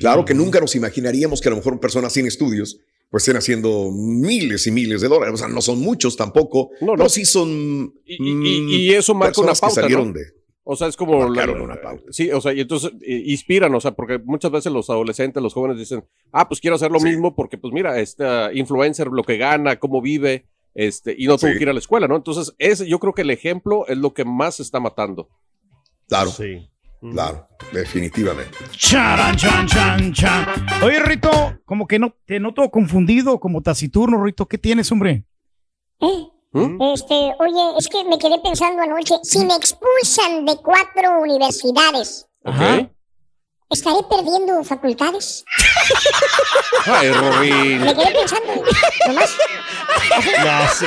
Claro 0.00 0.24
que 0.24 0.34
nunca 0.34 0.60
nos 0.60 0.74
imaginaríamos 0.76 1.40
que 1.40 1.48
a 1.48 1.50
lo 1.50 1.56
mejor 1.56 1.80
personas 1.80 2.12
sin 2.12 2.26
estudios 2.26 2.78
pues 3.10 3.22
estén 3.22 3.36
haciendo 3.36 3.90
miles 3.92 4.66
y 4.66 4.72
miles 4.72 5.00
de 5.00 5.08
dólares. 5.08 5.34
O 5.34 5.36
sea, 5.38 5.46
no 5.48 5.62
son 5.62 5.78
muchos 5.80 6.16
tampoco. 6.16 6.70
No, 6.80 6.88
no. 6.88 6.96
pero 6.96 7.08
sí 7.08 7.24
son. 7.24 7.94
Y, 8.04 8.16
y- 8.20 8.76
y 8.88 8.90
eso 8.92 9.14
marca 9.14 9.40
una 9.40 9.52
que 9.52 9.60
pauta, 9.60 9.76
salieron 9.82 10.08
¿no? 10.08 10.14
de. 10.14 10.24
O 10.68 10.74
sea, 10.74 10.88
es 10.88 10.96
como... 10.96 11.16
Marcaron 11.28 11.60
una 11.60 11.80
pauta. 11.80 12.02
Sí, 12.10 12.28
o 12.32 12.40
sea, 12.40 12.52
y 12.52 12.60
entonces 12.60 12.90
eh, 13.00 13.22
inspiran, 13.26 13.72
o 13.72 13.80
sea, 13.80 13.92
porque 13.92 14.18
muchas 14.18 14.50
veces 14.50 14.72
los 14.72 14.90
adolescentes, 14.90 15.40
los 15.40 15.54
jóvenes 15.54 15.78
dicen, 15.78 16.04
ah, 16.32 16.48
pues 16.48 16.60
quiero 16.60 16.74
hacer 16.74 16.90
lo 16.90 16.98
Sí. 16.98 17.06
mismo 17.06 17.36
porque, 17.36 17.56
pues 17.56 17.72
mira, 17.72 18.00
este 18.00 18.24
influencer, 18.54 19.06
lo 19.06 19.22
que 19.22 19.36
gana, 19.36 19.76
cómo 19.76 20.02
vive, 20.02 20.46
este, 20.74 21.14
y 21.16 21.26
no 21.28 21.38
tuvo 21.38 21.50
Sí. 21.52 21.56
que 21.56 21.62
ir 21.62 21.68
a 21.68 21.72
la 21.72 21.78
escuela, 21.78 22.08
¿no? 22.08 22.16
Entonces, 22.16 22.52
ese, 22.58 22.88
yo 22.88 22.98
creo 22.98 23.14
que 23.14 23.22
el 23.22 23.30
ejemplo 23.30 23.86
es 23.86 23.96
lo 23.96 24.12
que 24.12 24.24
más 24.24 24.56
se 24.56 24.64
está 24.64 24.80
matando. 24.80 25.28
Claro, 26.08 26.30
Sí. 26.30 26.68
claro, 27.12 27.46
definitivamente. 27.72 28.58
Charan, 28.72 29.36
chan, 29.36 29.68
chan, 29.68 30.12
chan. 30.12 30.46
Oye, 30.82 30.98
Rito, 31.00 31.30
como 31.64 31.86
que 31.86 32.00
no 32.00 32.12
te 32.24 32.40
noto 32.40 32.68
confundido, 32.72 33.38
como 33.38 33.62
taciturno, 33.62 34.22
Rito. 34.24 34.46
¿Qué 34.46 34.58
tienes, 34.58 34.90
hombre? 34.90 35.24
¿Eh? 36.00 36.28
¿Mm? 36.56 36.80
Este, 36.94 37.14
oye, 37.38 37.78
es 37.78 37.86
que 37.88 38.02
me 38.04 38.18
quedé 38.18 38.38
pensando 38.38 38.80
anoche, 38.82 39.16
si 39.22 39.44
me 39.44 39.54
expulsan 39.54 40.46
de 40.46 40.56
cuatro 40.56 41.20
universidades, 41.20 42.26
Ajá. 42.44 42.88
¿estaré 43.68 43.98
perdiendo 44.08 44.64
facultades? 44.64 45.44
Ay, 46.86 47.10
Rorín. 47.12 47.82
Me 47.82 47.94
quedé 47.94 48.10
pensando, 48.10 48.54
nomás. 49.06 49.36
No, 50.44 50.68
sí. 50.72 50.86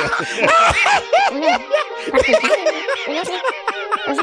Una 1.33 1.59
facultad, 2.09 2.49
no 3.07 3.25
sé. 3.25 3.31
no 4.07 4.15
sé. 4.15 4.21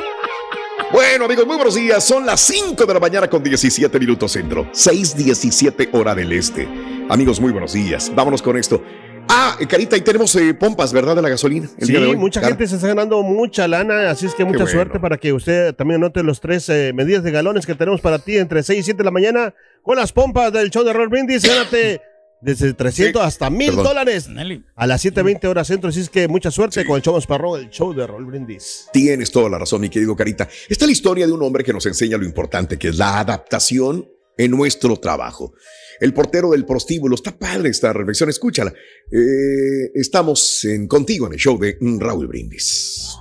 Bueno, 0.90 1.26
amigos, 1.26 1.46
muy 1.46 1.56
buenos 1.56 1.74
días. 1.76 2.02
Son 2.02 2.26
las 2.26 2.40
5 2.40 2.86
de 2.86 2.94
la 2.94 3.00
mañana 3.00 3.28
con 3.28 3.42
17 3.42 4.00
minutos 4.00 4.32
centro. 4.32 4.64
6:17 4.72 5.90
hora 5.92 6.14
del 6.14 6.32
este. 6.32 6.68
Amigos, 7.08 7.40
muy 7.40 7.52
buenos 7.52 7.72
días. 7.72 8.10
Vámonos 8.14 8.42
con 8.42 8.56
esto. 8.56 8.82
Ah, 9.28 9.56
Carita, 9.68 9.96
ahí 9.96 10.02
tenemos 10.02 10.34
eh, 10.36 10.54
pompas, 10.54 10.92
¿verdad? 10.92 11.16
De 11.16 11.22
la 11.22 11.28
gasolina. 11.28 11.68
el 11.78 11.86
Sí, 11.86 11.92
día 11.92 12.00
de 12.00 12.06
hoy. 12.08 12.16
mucha 12.16 12.40
Cara. 12.40 12.52
gente 12.52 12.66
se 12.68 12.76
está 12.76 12.88
ganando 12.88 13.22
mucha 13.22 13.66
lana, 13.66 14.10
así 14.10 14.26
es 14.26 14.34
que 14.34 14.44
mucha 14.44 14.58
bueno. 14.60 14.70
suerte 14.72 15.00
para 15.00 15.16
que 15.18 15.32
usted 15.32 15.74
también 15.74 16.00
anote 16.00 16.22
los 16.22 16.40
tres 16.40 16.68
eh, 16.68 16.92
medidas 16.94 17.22
de 17.24 17.30
galones 17.32 17.66
que 17.66 17.74
tenemos 17.74 18.00
para 18.00 18.18
ti 18.18 18.36
entre 18.36 18.62
6 18.62 18.80
y 18.80 18.82
7 18.84 18.98
de 18.98 19.04
la 19.04 19.10
mañana 19.10 19.54
con 19.82 19.96
las 19.96 20.12
pompas 20.12 20.52
del 20.52 20.70
show 20.70 20.84
de 20.84 20.92
Roll 20.92 21.08
Brindis. 21.08 21.42
Gánate 21.42 22.00
desde 22.40 22.72
300 22.74 23.22
hasta 23.22 23.50
1000 23.50 23.68
Perdón. 23.70 23.84
dólares 23.84 24.28
a 24.76 24.86
las 24.86 25.04
7.20 25.04 25.44
horas 25.48 25.66
centro. 25.66 25.90
Así 25.90 26.00
es 26.00 26.08
que 26.10 26.28
mucha 26.28 26.50
suerte 26.50 26.84
con 26.84 26.96
el 26.96 27.02
show 27.02 27.14
más 27.14 27.26
perrón, 27.26 27.60
el 27.60 27.70
show 27.70 27.92
de 27.94 28.06
Roll 28.06 28.26
Brindis. 28.26 28.88
Tienes 28.92 29.32
toda 29.32 29.48
la 29.48 29.58
razón, 29.58 29.80
mi 29.80 29.88
querido 29.88 30.14
Carita. 30.14 30.48
Esta 30.68 30.84
es 30.84 30.88
la 30.88 30.92
historia 30.92 31.26
de 31.26 31.32
un 31.32 31.42
hombre 31.42 31.64
que 31.64 31.72
nos 31.72 31.84
enseña 31.86 32.16
lo 32.16 32.24
importante 32.24 32.78
que 32.78 32.88
es 32.88 32.96
la 32.96 33.18
adaptación 33.20 34.06
en 34.36 34.50
nuestro 34.50 34.96
trabajo. 34.96 35.54
El 36.00 36.12
portero 36.12 36.50
del 36.50 36.66
prostíbulo. 36.66 37.14
Está 37.14 37.36
padre 37.36 37.70
esta 37.70 37.92
reflexión, 37.92 38.28
escúchala. 38.28 38.72
Eh, 39.10 39.90
estamos 39.94 40.64
en, 40.64 40.86
contigo 40.86 41.26
en 41.26 41.34
el 41.34 41.38
show 41.38 41.58
de 41.58 41.78
Raúl 41.80 42.26
Brindis. 42.26 43.16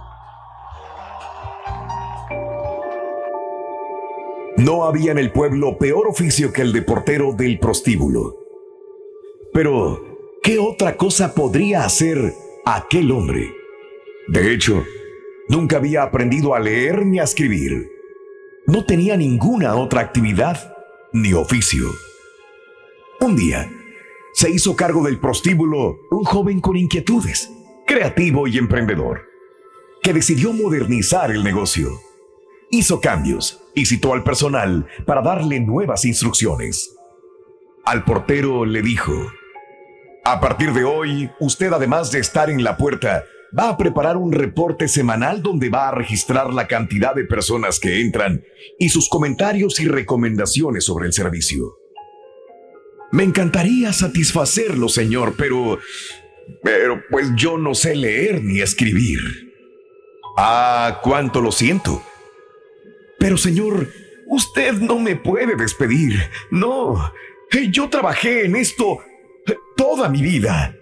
No 4.57 4.86
había 4.86 5.12
en 5.12 5.17
el 5.17 5.31
pueblo 5.31 5.77
peor 5.77 6.07
oficio 6.07 6.53
que 6.53 6.62
el 6.62 6.72
de 6.72 6.81
portero 6.81 7.34
del 7.34 7.60
prostíbulo. 7.60 8.38
Pero, 9.53 10.39
¿qué 10.41 10.60
otra 10.60 10.95
cosa 10.95 11.34
podría 11.34 11.84
hacer 11.84 12.34
aquel 12.65 13.12
hombre? 13.12 13.53
De 14.27 14.53
hecho, 14.53 14.84
nunca 15.50 15.77
había 15.77 16.03
aprendido 16.03 16.55
a 16.55 16.60
leer 16.60 17.05
ni 17.05 17.19
a 17.19 17.24
escribir. 17.24 17.89
No 18.65 18.86
tenía 18.86 19.17
ninguna 19.17 19.75
otra 19.75 20.01
actividad 20.01 20.75
ni 21.15 21.31
oficio. 21.31 21.95
Un 23.22 23.38
día, 23.38 23.72
se 24.34 24.50
hizo 24.50 24.75
cargo 24.75 25.01
del 25.01 25.17
prostíbulo 25.17 25.98
un 26.12 26.25
joven 26.25 26.60
con 26.60 26.75
inquietudes, 26.75 27.50
creativo 27.88 28.48
y 28.48 28.57
emprendedor, 28.57 29.22
que 30.03 30.12
decidió 30.12 30.51
modernizar 30.51 31.31
el 31.31 31.41
negocio. 31.41 32.01
Hizo 32.69 33.00
cambios 33.00 33.63
y 33.74 33.86
citó 33.86 34.13
al 34.13 34.24
personal 34.25 34.88
para 35.05 35.22
darle 35.22 35.62
nuevas 35.62 36.03
instrucciones. 36.03 36.93
Al 37.86 38.03
portero 38.03 38.65
le 38.65 38.81
dijo, 38.81 39.13
a 40.25 40.41
partir 40.41 40.74
de 40.74 40.84
hoy, 40.84 41.31
usted 41.39 41.72
además 41.72 42.12
de 42.12 42.19
estar 42.19 42.50
en 42.50 42.62
la 42.62 42.75
puerta, 42.75 43.24
va 43.57 43.69
a 43.69 43.77
preparar 43.77 44.17
un 44.17 44.31
reporte 44.31 44.88
semanal 44.88 45.41
donde 45.41 45.69
va 45.69 45.89
a 45.89 45.91
registrar 45.91 46.53
la 46.53 46.67
cantidad 46.67 47.15
de 47.15 47.24
personas 47.24 47.79
que 47.79 48.01
entran 48.01 48.43
y 48.77 48.89
sus 48.89 49.09
comentarios 49.09 49.79
y 49.79 49.88
recomendaciones 49.88 50.83
sobre 50.83 51.07
el 51.07 51.13
servicio. 51.13 51.77
Me 53.12 53.24
encantaría 53.24 53.93
satisfacerlo, 53.93 54.89
señor, 54.89 55.35
pero... 55.38 55.79
Pero 56.62 57.01
pues 57.09 57.31
yo 57.35 57.57
no 57.57 57.74
sé 57.74 57.95
leer 57.95 58.43
ni 58.43 58.62
escribir. 58.62 59.19
Ah, 60.38 61.00
cuánto 61.01 61.41
lo 61.41 61.51
siento. 61.51 62.03
Pero 63.17 63.35
señor, 63.38 63.89
usted 64.27 64.74
no 64.74 65.00
me 65.00 65.15
puede 65.15 65.55
despedir. 65.55 66.19
No, 66.51 67.12
eh, 67.51 67.69
yo 67.71 67.89
trabajé 67.89 68.45
en 68.45 68.55
esto 68.55 69.00
eh, 69.47 69.55
toda 69.75 70.07
mi 70.09 70.21
vida. 70.21 70.75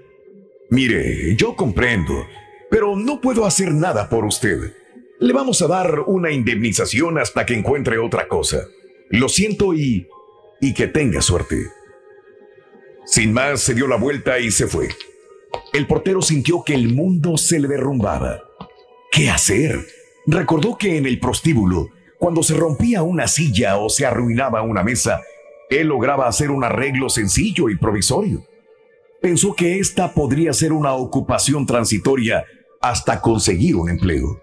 Mire, 0.70 1.36
yo 1.38 1.56
comprendo, 1.56 2.26
pero 2.74 2.96
no 2.96 3.22
puedo 3.22 3.46
hacer 3.46 3.72
nada 3.72 4.10
por 4.10 4.26
usted. 4.26 4.74
Le 5.20 5.32
vamos 5.32 5.62
a 5.62 5.68
dar 5.68 6.00
una 6.08 6.32
indemnización 6.32 7.20
hasta 7.20 7.46
que 7.46 7.54
encuentre 7.54 8.00
otra 8.00 8.28
cosa. 8.28 8.66
Lo 9.12 9.30
siento 9.30 9.76
y... 9.76 10.08
y 10.60 10.74
que 10.74 10.88
tenga 10.88 11.22
suerte. 11.22 11.68
Sin 13.06 13.32
más, 13.32 13.62
se 13.62 13.76
dio 13.76 13.86
la 13.86 13.98
vuelta 13.98 14.40
y 14.40 14.50
se 14.50 14.66
fue. 14.66 14.90
El 15.72 15.86
portero 15.86 16.24
sintió 16.24 16.64
que 16.64 16.74
el 16.74 16.96
mundo 16.96 17.38
se 17.38 17.60
le 17.60 17.68
derrumbaba. 17.68 18.42
¿Qué 19.12 19.30
hacer? 19.30 19.86
Recordó 20.26 20.76
que 20.76 20.98
en 20.98 21.06
el 21.06 21.20
prostíbulo, 21.20 21.90
cuando 22.18 22.42
se 22.42 22.56
rompía 22.56 23.04
una 23.04 23.28
silla 23.28 23.78
o 23.78 23.88
se 23.88 24.08
arruinaba 24.08 24.64
una 24.64 24.82
mesa, 24.82 25.22
él 25.70 25.90
lograba 25.90 26.28
hacer 26.28 26.50
un 26.50 26.64
arreglo 26.64 27.10
sencillo 27.10 27.70
y 27.70 27.78
provisorio. 27.78 28.48
Pensó 29.22 29.54
que 29.54 29.78
esta 29.78 30.16
podría 30.16 30.54
ser 30.54 30.74
una 30.74 30.96
ocupación 30.96 31.68
transitoria 31.68 32.46
hasta 32.84 33.22
conseguir 33.22 33.78
un 33.78 33.90
empleo. 33.90 34.42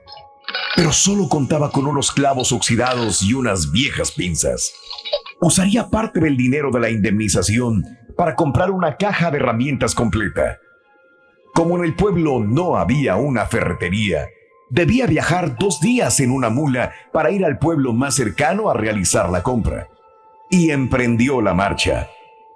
Pero 0.75 0.93
solo 0.93 1.29
contaba 1.29 1.71
con 1.71 1.87
unos 1.87 2.11
clavos 2.11 2.53
oxidados 2.53 3.23
y 3.23 3.35
unas 3.35 3.71
viejas 3.71 4.13
pinzas. 4.13 4.73
Usaría 5.41 5.91
parte 5.91 6.21
del 6.21 6.37
dinero 6.37 6.71
de 6.71 6.81
la 6.81 6.91
indemnización 6.91 7.85
para 8.17 8.35
comprar 8.35 8.71
una 8.71 8.97
caja 8.97 9.31
de 9.31 9.37
herramientas 9.37 9.95
completa. 9.95 10.59
Como 11.53 11.77
en 11.77 11.85
el 11.85 11.95
pueblo 11.95 12.41
no 12.41 12.77
había 12.77 13.17
una 13.17 13.45
ferretería, 13.45 14.27
debía 14.71 15.07
viajar 15.07 15.59
dos 15.59 15.81
días 15.81 16.19
en 16.21 16.31
una 16.31 16.49
mula 16.49 16.93
para 17.13 17.31
ir 17.31 17.45
al 17.45 17.59
pueblo 17.59 17.93
más 17.93 18.15
cercano 18.15 18.71
a 18.71 18.75
realizar 18.75 19.29
la 19.29 19.43
compra. 19.43 19.89
Y 20.51 20.71
emprendió 20.71 21.43
la 21.43 21.53
marcha. 21.53 22.09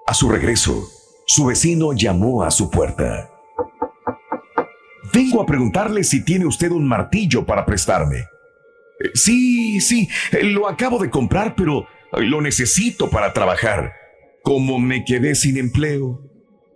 A 0.07 0.15
su 0.15 0.31
regreso, 0.31 0.89
su 1.27 1.47
vecino 1.47 1.93
llamó 1.93 2.43
a 2.43 2.51
su 2.51 2.71
puerta. 2.71 3.34
Vengo 5.15 5.41
a 5.41 5.47
preguntarle 5.47 6.03
si 6.05 6.25
tiene 6.25 6.45
usted 6.47 6.71
un 6.71 6.87
martillo 6.87 7.45
para 7.47 7.65
prestarme. 7.65 8.19
"Eh, 8.19 9.11
Sí, 9.15 9.81
sí, 9.81 10.09
eh, 10.33 10.43
lo 10.45 10.69
acabo 10.69 10.99
de 10.99 11.11
comprar, 11.11 11.55
pero 11.55 11.87
eh, 12.13 12.23
lo 12.23 12.41
necesito 12.41 13.11
para 13.11 13.33
trabajar. 13.33 13.93
Como 14.43 14.79
me 14.79 15.05
quedé 15.05 15.35
sin 15.35 15.57
empleo. 15.57 16.21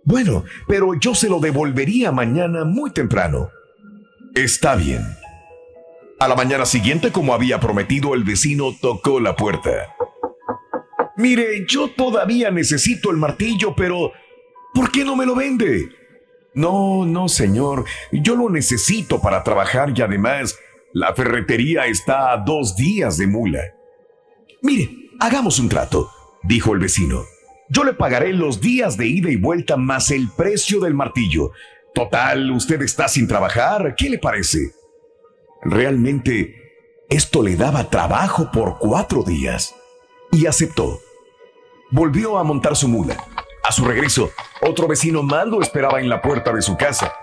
Bueno, 0.05 0.43
pero 0.67 0.93
yo 0.99 1.13
se 1.13 1.29
lo 1.29 1.39
devolvería 1.39 2.11
mañana 2.11 2.63
muy 2.65 2.91
temprano. 2.91 3.49
Está 4.33 4.75
bien. 4.75 5.01
A 6.19 6.27
la 6.27 6.35
mañana 6.35 6.65
siguiente, 6.65 7.11
como 7.11 7.33
había 7.33 7.59
prometido, 7.59 8.15
el 8.15 8.23
vecino 8.23 8.75
tocó 8.81 9.19
la 9.19 9.35
puerta. 9.35 9.93
Mire, 11.17 11.65
yo 11.67 11.89
todavía 11.91 12.49
necesito 12.51 13.11
el 13.11 13.17
martillo, 13.17 13.75
pero 13.75 14.11
¿por 14.73 14.91
qué 14.91 15.03
no 15.03 15.15
me 15.15 15.25
lo 15.25 15.35
vende? 15.35 15.89
No, 16.59 17.05
no, 17.05 17.29
señor, 17.29 17.85
yo 18.11 18.35
lo 18.35 18.49
necesito 18.49 19.21
para 19.21 19.45
trabajar 19.45 19.93
y 19.95 20.01
además 20.01 20.59
la 20.91 21.13
ferretería 21.13 21.85
está 21.85 22.33
a 22.33 22.37
dos 22.37 22.75
días 22.75 23.15
de 23.15 23.27
mula. 23.27 23.61
Mire, 24.61 24.89
hagamos 25.21 25.57
un 25.59 25.69
trato, 25.69 26.11
dijo 26.43 26.73
el 26.73 26.79
vecino. 26.79 27.23
Yo 27.69 27.85
le 27.85 27.93
pagaré 27.93 28.33
los 28.33 28.59
días 28.59 28.97
de 28.97 29.07
ida 29.07 29.31
y 29.31 29.37
vuelta 29.37 29.77
más 29.77 30.11
el 30.11 30.27
precio 30.35 30.81
del 30.81 30.93
martillo. 30.93 31.51
Total, 31.95 32.51
usted 32.51 32.81
está 32.81 33.07
sin 33.07 33.25
trabajar, 33.25 33.95
¿qué 33.95 34.09
le 34.09 34.19
parece? 34.19 34.73
Realmente, 35.61 36.55
esto 37.09 37.41
le 37.41 37.55
daba 37.55 37.89
trabajo 37.89 38.51
por 38.51 38.79
cuatro 38.79 39.23
días. 39.23 39.75
Y 40.33 40.45
aceptó. 40.45 40.99
Volvió 41.89 42.37
a 42.37 42.43
montar 42.43 42.75
su 42.75 42.89
mula. 42.89 43.15
A 43.63 43.71
su 43.71 43.85
regreso, 43.85 44.31
otro 44.61 44.87
vecino 44.87 45.23
más 45.23 45.47
lo 45.47 45.61
esperaba 45.61 45.99
en 45.99 46.09
la 46.09 46.21
puerta 46.21 46.53
de 46.53 46.61
su 46.61 46.77
casa. 46.77 47.13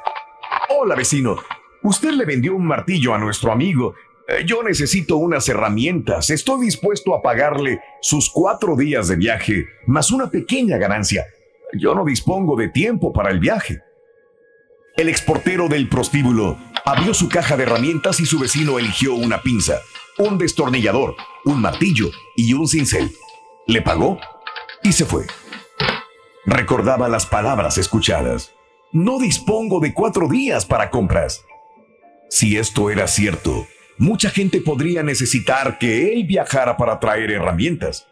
Hola, 0.68 0.94
vecino. 0.94 1.37
Usted 1.83 2.11
le 2.11 2.25
vendió 2.25 2.55
un 2.55 2.66
martillo 2.66 3.14
a 3.14 3.18
nuestro 3.18 3.53
amigo. 3.53 3.94
Eh, 4.29 4.44
Yo 4.46 4.62
necesito 4.62 5.16
unas 5.16 5.49
herramientas. 5.49 6.31
Estoy 6.31 6.64
dispuesto 6.64 7.14
a 7.14 7.22
pagarle 7.22 7.81
sus 8.01 8.31
cuatro 8.31 8.77
días 8.77 9.09
de 9.09 9.16
viaje, 9.16 9.66
más 9.87 10.11
una 10.11 10.31
pequeña 10.31 10.79
ganancia. 10.79 11.27
Yo 11.72 11.94
no 11.94 12.05
dispongo 12.05 12.57
de 12.57 12.68
tiempo 12.68 13.12
para 13.12 13.31
el 13.31 13.38
viaje. 13.38 13.81
El 14.96 15.09
exportero 15.09 15.68
del 15.68 15.88
prostíbulo 15.88 16.57
abrió 16.85 17.12
su 17.12 17.29
caja 17.29 17.57
de 17.57 17.64
herramientas 17.64 18.18
y 18.20 18.27
su 18.27 18.38
vecino 18.38 18.79
eligió 18.79 19.14
una 19.14 19.42
pinza, 19.42 19.81
un 20.18 20.38
destornillador, 20.38 21.16
un 21.44 21.61
martillo 21.61 22.11
y 22.37 22.55
un 22.55 22.66
cincel. 22.66 23.12
Le 23.66 23.83
pagó 23.83 24.18
y 24.83 24.92
se 24.92 25.05
fue. 25.05 25.27
Recordaba 26.46 27.09
las 27.09 27.26
palabras 27.26 27.76
escuchadas. 27.76 28.52
No 28.92 29.18
dispongo 29.18 29.80
de 29.80 29.92
cuatro 29.92 30.28
días 30.28 30.64
para 30.64 30.90
compras. 30.90 31.42
Si 32.30 32.56
esto 32.56 32.88
era 32.88 33.09
cierto, 33.09 33.66
mucha 33.98 34.30
gente 34.30 34.61
podría 34.61 35.02
necesitar 35.02 35.78
que 35.78 36.12
él 36.12 36.24
viajara 36.24 36.76
para 36.76 37.00
traer 37.00 37.32
herramientas. 37.32 38.06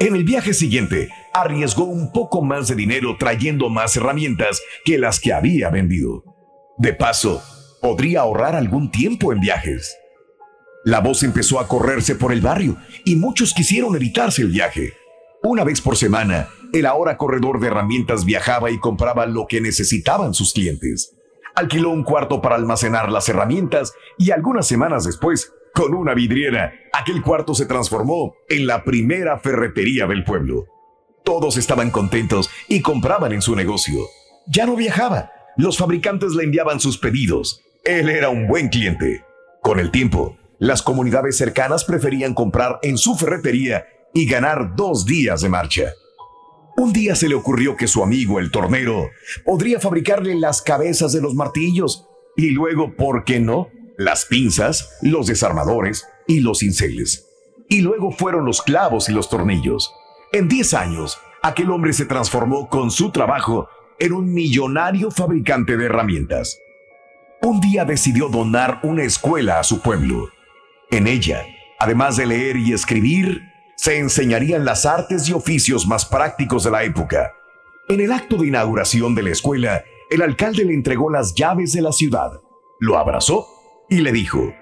En 0.00 0.16
el 0.16 0.24
viaje 0.24 0.54
siguiente, 0.54 1.08
arriesgó 1.32 1.84
un 1.84 2.10
poco 2.10 2.42
más 2.42 2.66
de 2.66 2.74
dinero 2.74 3.16
trayendo 3.16 3.68
más 3.68 3.96
herramientas 3.96 4.60
que 4.84 4.98
las 4.98 5.20
que 5.20 5.32
había 5.32 5.70
vendido. 5.70 6.24
De 6.78 6.94
paso, 6.94 7.42
podría 7.80 8.22
ahorrar 8.22 8.56
algún 8.56 8.90
tiempo 8.90 9.32
en 9.32 9.38
viajes. 9.38 9.96
La 10.84 11.00
voz 11.00 11.22
empezó 11.22 11.60
a 11.60 11.68
correrse 11.68 12.16
por 12.16 12.32
el 12.32 12.40
barrio 12.40 12.76
y 13.04 13.14
muchos 13.14 13.54
quisieron 13.54 13.94
evitarse 13.94 14.42
el 14.42 14.48
viaje. 14.48 14.94
Una 15.42 15.62
vez 15.62 15.80
por 15.80 15.96
semana, 15.96 16.48
el 16.72 16.84
ahora 16.84 17.16
corredor 17.16 17.60
de 17.60 17.68
herramientas 17.68 18.24
viajaba 18.24 18.70
y 18.70 18.78
compraba 18.78 19.26
lo 19.26 19.46
que 19.46 19.60
necesitaban 19.60 20.34
sus 20.34 20.52
clientes. 20.52 21.16
Alquiló 21.54 21.90
un 21.90 22.02
cuarto 22.02 22.42
para 22.42 22.56
almacenar 22.56 23.10
las 23.10 23.28
herramientas 23.28 23.92
y 24.18 24.32
algunas 24.32 24.66
semanas 24.66 25.04
después 25.04 25.52
Con 25.74 25.94
una 25.94 26.12
vidriera, 26.12 26.72
aquel 26.92 27.22
cuarto 27.22 27.54
se 27.54 27.66
transformó 27.66 28.34
en 28.48 28.66
la 28.66 28.82
primera 28.82 29.38
ferretería 29.38 30.08
del 30.08 30.24
pueblo. 30.24 30.64
Todos 31.24 31.56
estaban 31.56 31.90
contentos 31.90 32.50
y 32.66 32.82
compraban 32.82 33.32
en 33.32 33.42
su 33.42 33.54
negocio. 33.54 34.00
Ya 34.48 34.66
no 34.66 34.74
viajaba. 34.74 35.30
Los 35.56 35.78
fabricantes 35.78 36.32
le 36.32 36.42
enviaban 36.42 36.80
sus 36.80 36.98
pedidos. 36.98 37.62
Él 37.84 38.08
era 38.08 38.28
un 38.28 38.48
buen 38.48 38.70
cliente. 38.70 39.24
Con 39.62 39.78
el 39.78 39.92
tiempo, 39.92 40.36
las 40.58 40.82
comunidades 40.82 41.36
cercanas 41.36 41.84
preferían 41.84 42.34
comprar 42.34 42.80
en 42.82 42.98
su 42.98 43.14
ferretería 43.14 43.86
y 44.18 44.26
ganar 44.26 44.74
dos 44.74 45.06
días 45.06 45.42
de 45.42 45.48
marcha. 45.48 45.92
Un 46.76 46.92
día 46.92 47.14
se 47.14 47.28
le 47.28 47.36
ocurrió 47.36 47.76
que 47.76 47.86
su 47.86 48.02
amigo, 48.02 48.40
el 48.40 48.50
tornero, 48.50 49.10
podría 49.44 49.78
fabricarle 49.78 50.34
las 50.34 50.60
cabezas 50.60 51.12
de 51.12 51.20
los 51.20 51.36
martillos 51.36 52.08
y 52.36 52.50
luego, 52.50 52.96
¿por 52.96 53.22
qué 53.22 53.38
no? 53.38 53.68
Las 53.96 54.24
pinzas, 54.24 54.98
los 55.02 55.28
desarmadores 55.28 56.04
y 56.26 56.40
los 56.40 56.58
cinceles. 56.58 57.28
Y 57.68 57.80
luego 57.80 58.10
fueron 58.10 58.44
los 58.44 58.60
clavos 58.60 59.08
y 59.08 59.12
los 59.12 59.30
tornillos. 59.30 59.94
En 60.32 60.48
10 60.48 60.74
años, 60.74 61.16
aquel 61.40 61.70
hombre 61.70 61.92
se 61.92 62.04
transformó 62.04 62.68
con 62.68 62.90
su 62.90 63.12
trabajo 63.12 63.68
en 64.00 64.12
un 64.12 64.34
millonario 64.34 65.12
fabricante 65.12 65.76
de 65.76 65.86
herramientas. 65.86 66.58
Un 67.40 67.60
día 67.60 67.84
decidió 67.84 68.28
donar 68.28 68.80
una 68.82 69.04
escuela 69.04 69.60
a 69.60 69.62
su 69.62 69.80
pueblo. 69.80 70.30
En 70.90 71.06
ella, 71.06 71.44
además 71.78 72.16
de 72.16 72.26
leer 72.26 72.56
y 72.56 72.72
escribir, 72.72 73.42
se 73.78 73.96
enseñarían 73.96 74.64
las 74.64 74.84
artes 74.86 75.28
y 75.28 75.32
oficios 75.32 75.86
más 75.86 76.04
prácticos 76.04 76.64
de 76.64 76.72
la 76.72 76.82
época. 76.82 77.32
En 77.88 78.00
el 78.00 78.10
acto 78.10 78.36
de 78.36 78.48
inauguración 78.48 79.14
de 79.14 79.22
la 79.22 79.30
escuela, 79.30 79.84
el 80.10 80.20
alcalde 80.20 80.64
le 80.64 80.74
entregó 80.74 81.10
las 81.10 81.32
llaves 81.32 81.72
de 81.72 81.82
la 81.82 81.92
ciudad, 81.92 82.40
lo 82.80 82.98
abrazó 82.98 83.46
y 83.88 84.00
le 84.00 84.10
dijo, 84.10 84.52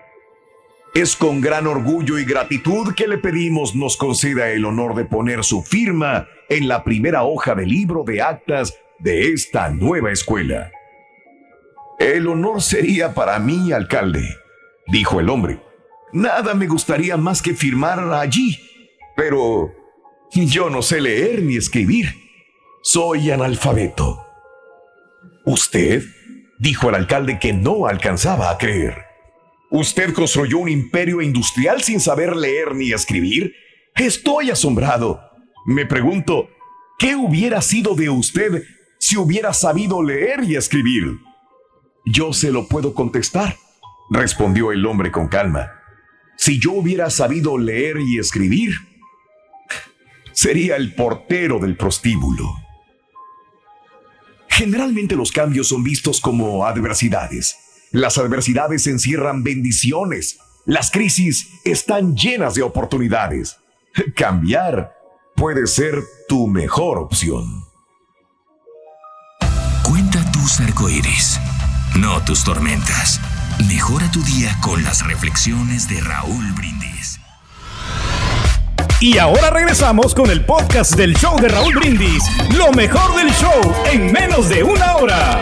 es 0.94 1.16
con 1.16 1.40
gran 1.40 1.66
orgullo 1.66 2.18
y 2.18 2.26
gratitud 2.26 2.94
que 2.94 3.08
le 3.08 3.16
pedimos 3.16 3.74
nos 3.74 3.96
conceda 3.96 4.50
el 4.50 4.66
honor 4.66 4.94
de 4.94 5.06
poner 5.06 5.44
su 5.44 5.62
firma 5.62 6.28
en 6.50 6.68
la 6.68 6.84
primera 6.84 7.24
hoja 7.24 7.54
del 7.54 7.70
libro 7.70 8.04
de 8.06 8.20
actas 8.20 8.78
de 8.98 9.32
esta 9.32 9.70
nueva 9.70 10.12
escuela. 10.12 10.70
El 11.98 12.28
honor 12.28 12.60
sería 12.60 13.14
para 13.14 13.38
mí, 13.38 13.72
alcalde, 13.72 14.28
dijo 14.88 15.20
el 15.20 15.30
hombre. 15.30 15.62
Nada 16.12 16.52
me 16.54 16.66
gustaría 16.66 17.16
más 17.16 17.40
que 17.40 17.54
firmar 17.54 17.98
allí 18.12 18.58
pero 19.16 19.72
yo 20.30 20.70
no 20.70 20.82
sé 20.82 21.00
leer 21.00 21.42
ni 21.42 21.56
escribir. 21.56 22.14
Soy 22.82 23.30
analfabeto. 23.30 24.24
¿Usted? 25.44 26.04
dijo 26.58 26.88
el 26.88 26.94
alcalde 26.94 27.38
que 27.38 27.52
no 27.52 27.86
alcanzaba 27.86 28.50
a 28.50 28.58
creer. 28.58 29.04
¿Usted 29.70 30.14
construyó 30.14 30.58
un 30.58 30.68
imperio 30.68 31.20
industrial 31.20 31.82
sin 31.82 32.00
saber 32.00 32.36
leer 32.36 32.74
ni 32.74 32.92
escribir? 32.92 33.54
Estoy 33.94 34.50
asombrado. 34.50 35.20
Me 35.66 35.84
pregunto, 35.86 36.48
¿qué 36.98 37.16
hubiera 37.16 37.60
sido 37.60 37.94
de 37.94 38.08
usted 38.08 38.62
si 38.98 39.16
hubiera 39.16 39.52
sabido 39.52 40.02
leer 40.02 40.44
y 40.44 40.56
escribir? 40.56 41.18
Yo 42.04 42.32
se 42.32 42.52
lo 42.52 42.68
puedo 42.68 42.94
contestar, 42.94 43.56
respondió 44.10 44.70
el 44.70 44.86
hombre 44.86 45.10
con 45.10 45.28
calma. 45.28 45.72
Si 46.36 46.60
yo 46.60 46.72
hubiera 46.72 47.10
sabido 47.10 47.58
leer 47.58 47.96
y 47.98 48.18
escribir, 48.18 48.70
sería 50.36 50.76
el 50.76 50.94
portero 50.94 51.58
del 51.58 51.76
prostíbulo. 51.76 52.54
Generalmente 54.48 55.16
los 55.16 55.32
cambios 55.32 55.68
son 55.68 55.82
vistos 55.82 56.20
como 56.20 56.66
adversidades. 56.66 57.56
Las 57.90 58.18
adversidades 58.18 58.86
encierran 58.86 59.42
bendiciones. 59.42 60.38
Las 60.66 60.90
crisis 60.90 61.48
están 61.64 62.16
llenas 62.16 62.54
de 62.54 62.62
oportunidades. 62.62 63.56
Cambiar 64.14 64.92
puede 65.34 65.66
ser 65.66 66.04
tu 66.28 66.46
mejor 66.46 66.98
opción. 66.98 67.64
Cuenta 69.88 70.30
tus 70.32 70.60
arcoíris, 70.60 71.40
no 71.98 72.22
tus 72.24 72.44
tormentas. 72.44 73.20
Mejora 73.68 74.10
tu 74.10 74.22
día 74.22 74.58
con 74.62 74.84
las 74.84 75.06
reflexiones 75.06 75.88
de 75.88 75.98
Raúl 76.02 76.52
Brindis. 76.52 76.95
Y 78.98 79.18
ahora 79.18 79.50
regresamos 79.50 80.14
con 80.14 80.30
el 80.30 80.42
podcast 80.46 80.96
del 80.96 81.14
show 81.14 81.38
de 81.38 81.48
Raúl 81.48 81.74
Brindis. 81.74 82.24
Lo 82.56 82.72
mejor 82.72 83.14
del 83.14 83.30
show 83.34 83.52
en 83.92 84.10
menos 84.10 84.48
de 84.48 84.62
una 84.62 84.96
hora. 84.96 85.38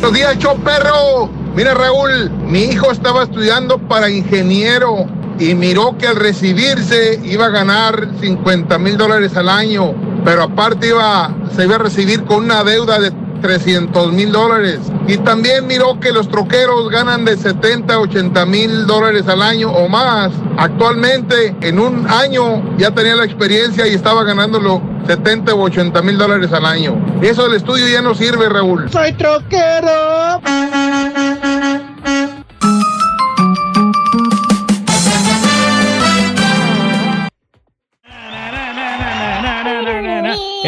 Buenos 0.00 0.12
días, 0.12 0.36
show 0.38 0.58
perro. 0.58 1.30
Mira, 1.54 1.74
Raúl, 1.74 2.28
mi 2.30 2.64
hijo 2.64 2.90
estaba 2.90 3.22
estudiando 3.22 3.78
para 3.78 4.10
ingeniero 4.10 5.06
y 5.38 5.54
miró 5.54 5.96
que 5.96 6.08
al 6.08 6.16
recibirse 6.16 7.20
iba 7.22 7.46
a 7.46 7.50
ganar 7.50 8.08
50 8.20 8.78
mil 8.78 8.96
dólares 8.96 9.36
al 9.36 9.48
año, 9.48 9.94
pero 10.24 10.42
aparte 10.42 10.88
iba, 10.88 11.32
se 11.54 11.64
iba 11.66 11.76
a 11.76 11.78
recibir 11.78 12.24
con 12.24 12.44
una 12.44 12.64
deuda 12.64 12.98
de 12.98 13.12
300 13.40 14.12
mil 14.12 14.32
dólares. 14.32 14.80
Y 15.06 15.18
también 15.18 15.66
miró 15.66 15.98
que 16.00 16.12
los 16.12 16.28
troqueros 16.28 16.90
ganan 16.90 17.24
de 17.24 17.36
70 17.36 17.98
80 17.98 18.46
mil 18.46 18.86
dólares 18.86 19.28
al 19.28 19.42
año 19.42 19.70
o 19.70 19.88
más. 19.88 20.32
Actualmente, 20.56 21.54
en 21.60 21.78
un 21.78 22.06
año 22.08 22.76
ya 22.78 22.90
tenía 22.92 23.16
la 23.16 23.24
experiencia 23.24 23.86
y 23.86 23.94
estaba 23.94 24.24
ganándolo 24.24 24.82
70 25.06 25.54
o 25.54 25.62
80 25.62 26.02
mil 26.02 26.18
dólares 26.18 26.52
al 26.52 26.66
año. 26.66 26.96
Eso 27.22 27.44
del 27.44 27.54
estudio 27.54 27.88
ya 27.88 28.02
no 28.02 28.14
sirve, 28.14 28.48
Raúl. 28.48 28.90
Soy 28.90 29.12
troquero. 29.12 30.40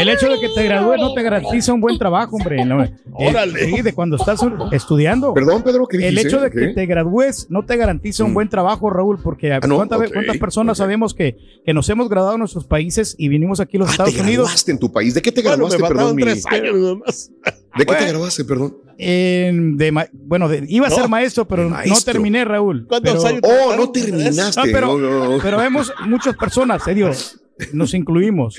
El 0.09 0.17
hecho 0.17 0.29
de 0.29 0.41
que 0.41 0.49
te 0.49 0.65
gradúes 0.65 1.01
no 1.01 1.13
te 1.15 1.23
garantiza 1.23 1.73
un 1.73 1.81
buen 1.81 1.99
trabajo, 1.99 2.37
hombre. 2.37 2.65
No, 2.65 2.83
eh, 2.85 2.93
Órale. 3.13 3.67
sí, 3.67 3.83
de 3.83 3.93
cuando 3.93 4.17
estás 4.17 4.41
estudiando. 4.73 5.35
Perdón, 5.35 5.63
Pedro, 5.63 5.87
¿qué 5.87 5.97
El 5.99 6.03
dijiste? 6.15 6.29
hecho 6.29 6.41
de 6.41 6.51
que 6.51 6.69
te 6.75 6.87
gradúes 6.87 7.47
no 7.51 7.65
te 7.65 7.77
garantiza 7.77 8.25
un 8.25 8.35
buen 8.35 8.49
trabajo, 8.49 8.91
Raúl, 8.91 9.19
porque 9.23 9.53
Ah, 9.53 9.61
no, 9.67 9.77
¿cuántas, 9.77 10.01
personas 10.39 10.79
sabemos 10.79 11.15
que, 11.15 11.37
que 11.65 11.75
nos 11.75 11.89
hemos 11.89 12.09
graduado 12.09 12.35
en 12.35 12.41
nuestros 12.41 12.65
países 12.65 13.15
y 13.19 13.29
vinimos 13.29 13.61
aquí 13.61 13.77
a 13.77 13.81
los 13.81 13.89
Ah, 13.89 13.93
Estados 13.93 14.15
te 14.15 14.21
Unidos? 14.21 14.45
graduaste 14.47 14.73
en 14.73 14.79
tu 14.79 14.93
país. 14.93 15.15
¿De 15.15 15.23
qué 15.23 15.33
te 15.33 15.43
Bueno, 15.43 15.57
graduaste, 15.69 15.83
me 15.83 15.89
perdón? 15.89 16.17
tres 16.17 16.47
años 16.47 16.77
nomás. 16.77 17.31
¿De 17.77 17.87
qué 17.87 17.95
te 17.95 18.07
graduaste, 18.09 18.45
perdón? 18.45 18.77
En- 18.99 19.77
de 19.77 19.93
ma- 19.93 20.09
bueno, 20.13 20.49
de- 20.49 20.65
iba 20.69 20.87
a 20.87 20.91
No, 20.91 20.97
ser 20.97 21.09
maestro, 21.09 21.47
pero 21.47 21.69
no 21.71 21.77
terminé, 22.05 22.45
Raúl. 22.45 22.87
¿Cuántos 22.89 23.15
Pero- 23.23 23.27
años? 23.27 23.41
Oh, 23.45 23.77
no 23.77 23.91
terminaste. 23.91 24.61
No, 24.61 24.63
pero, 24.73 24.99
No, 24.99 25.29
no. 25.37 25.39
pero 25.43 25.59
vemos 25.59 25.93
muchas 26.07 26.37
personas, 26.37 26.83
serio, 26.83 27.11
nos 27.73 27.95
incluimos. 27.95 28.57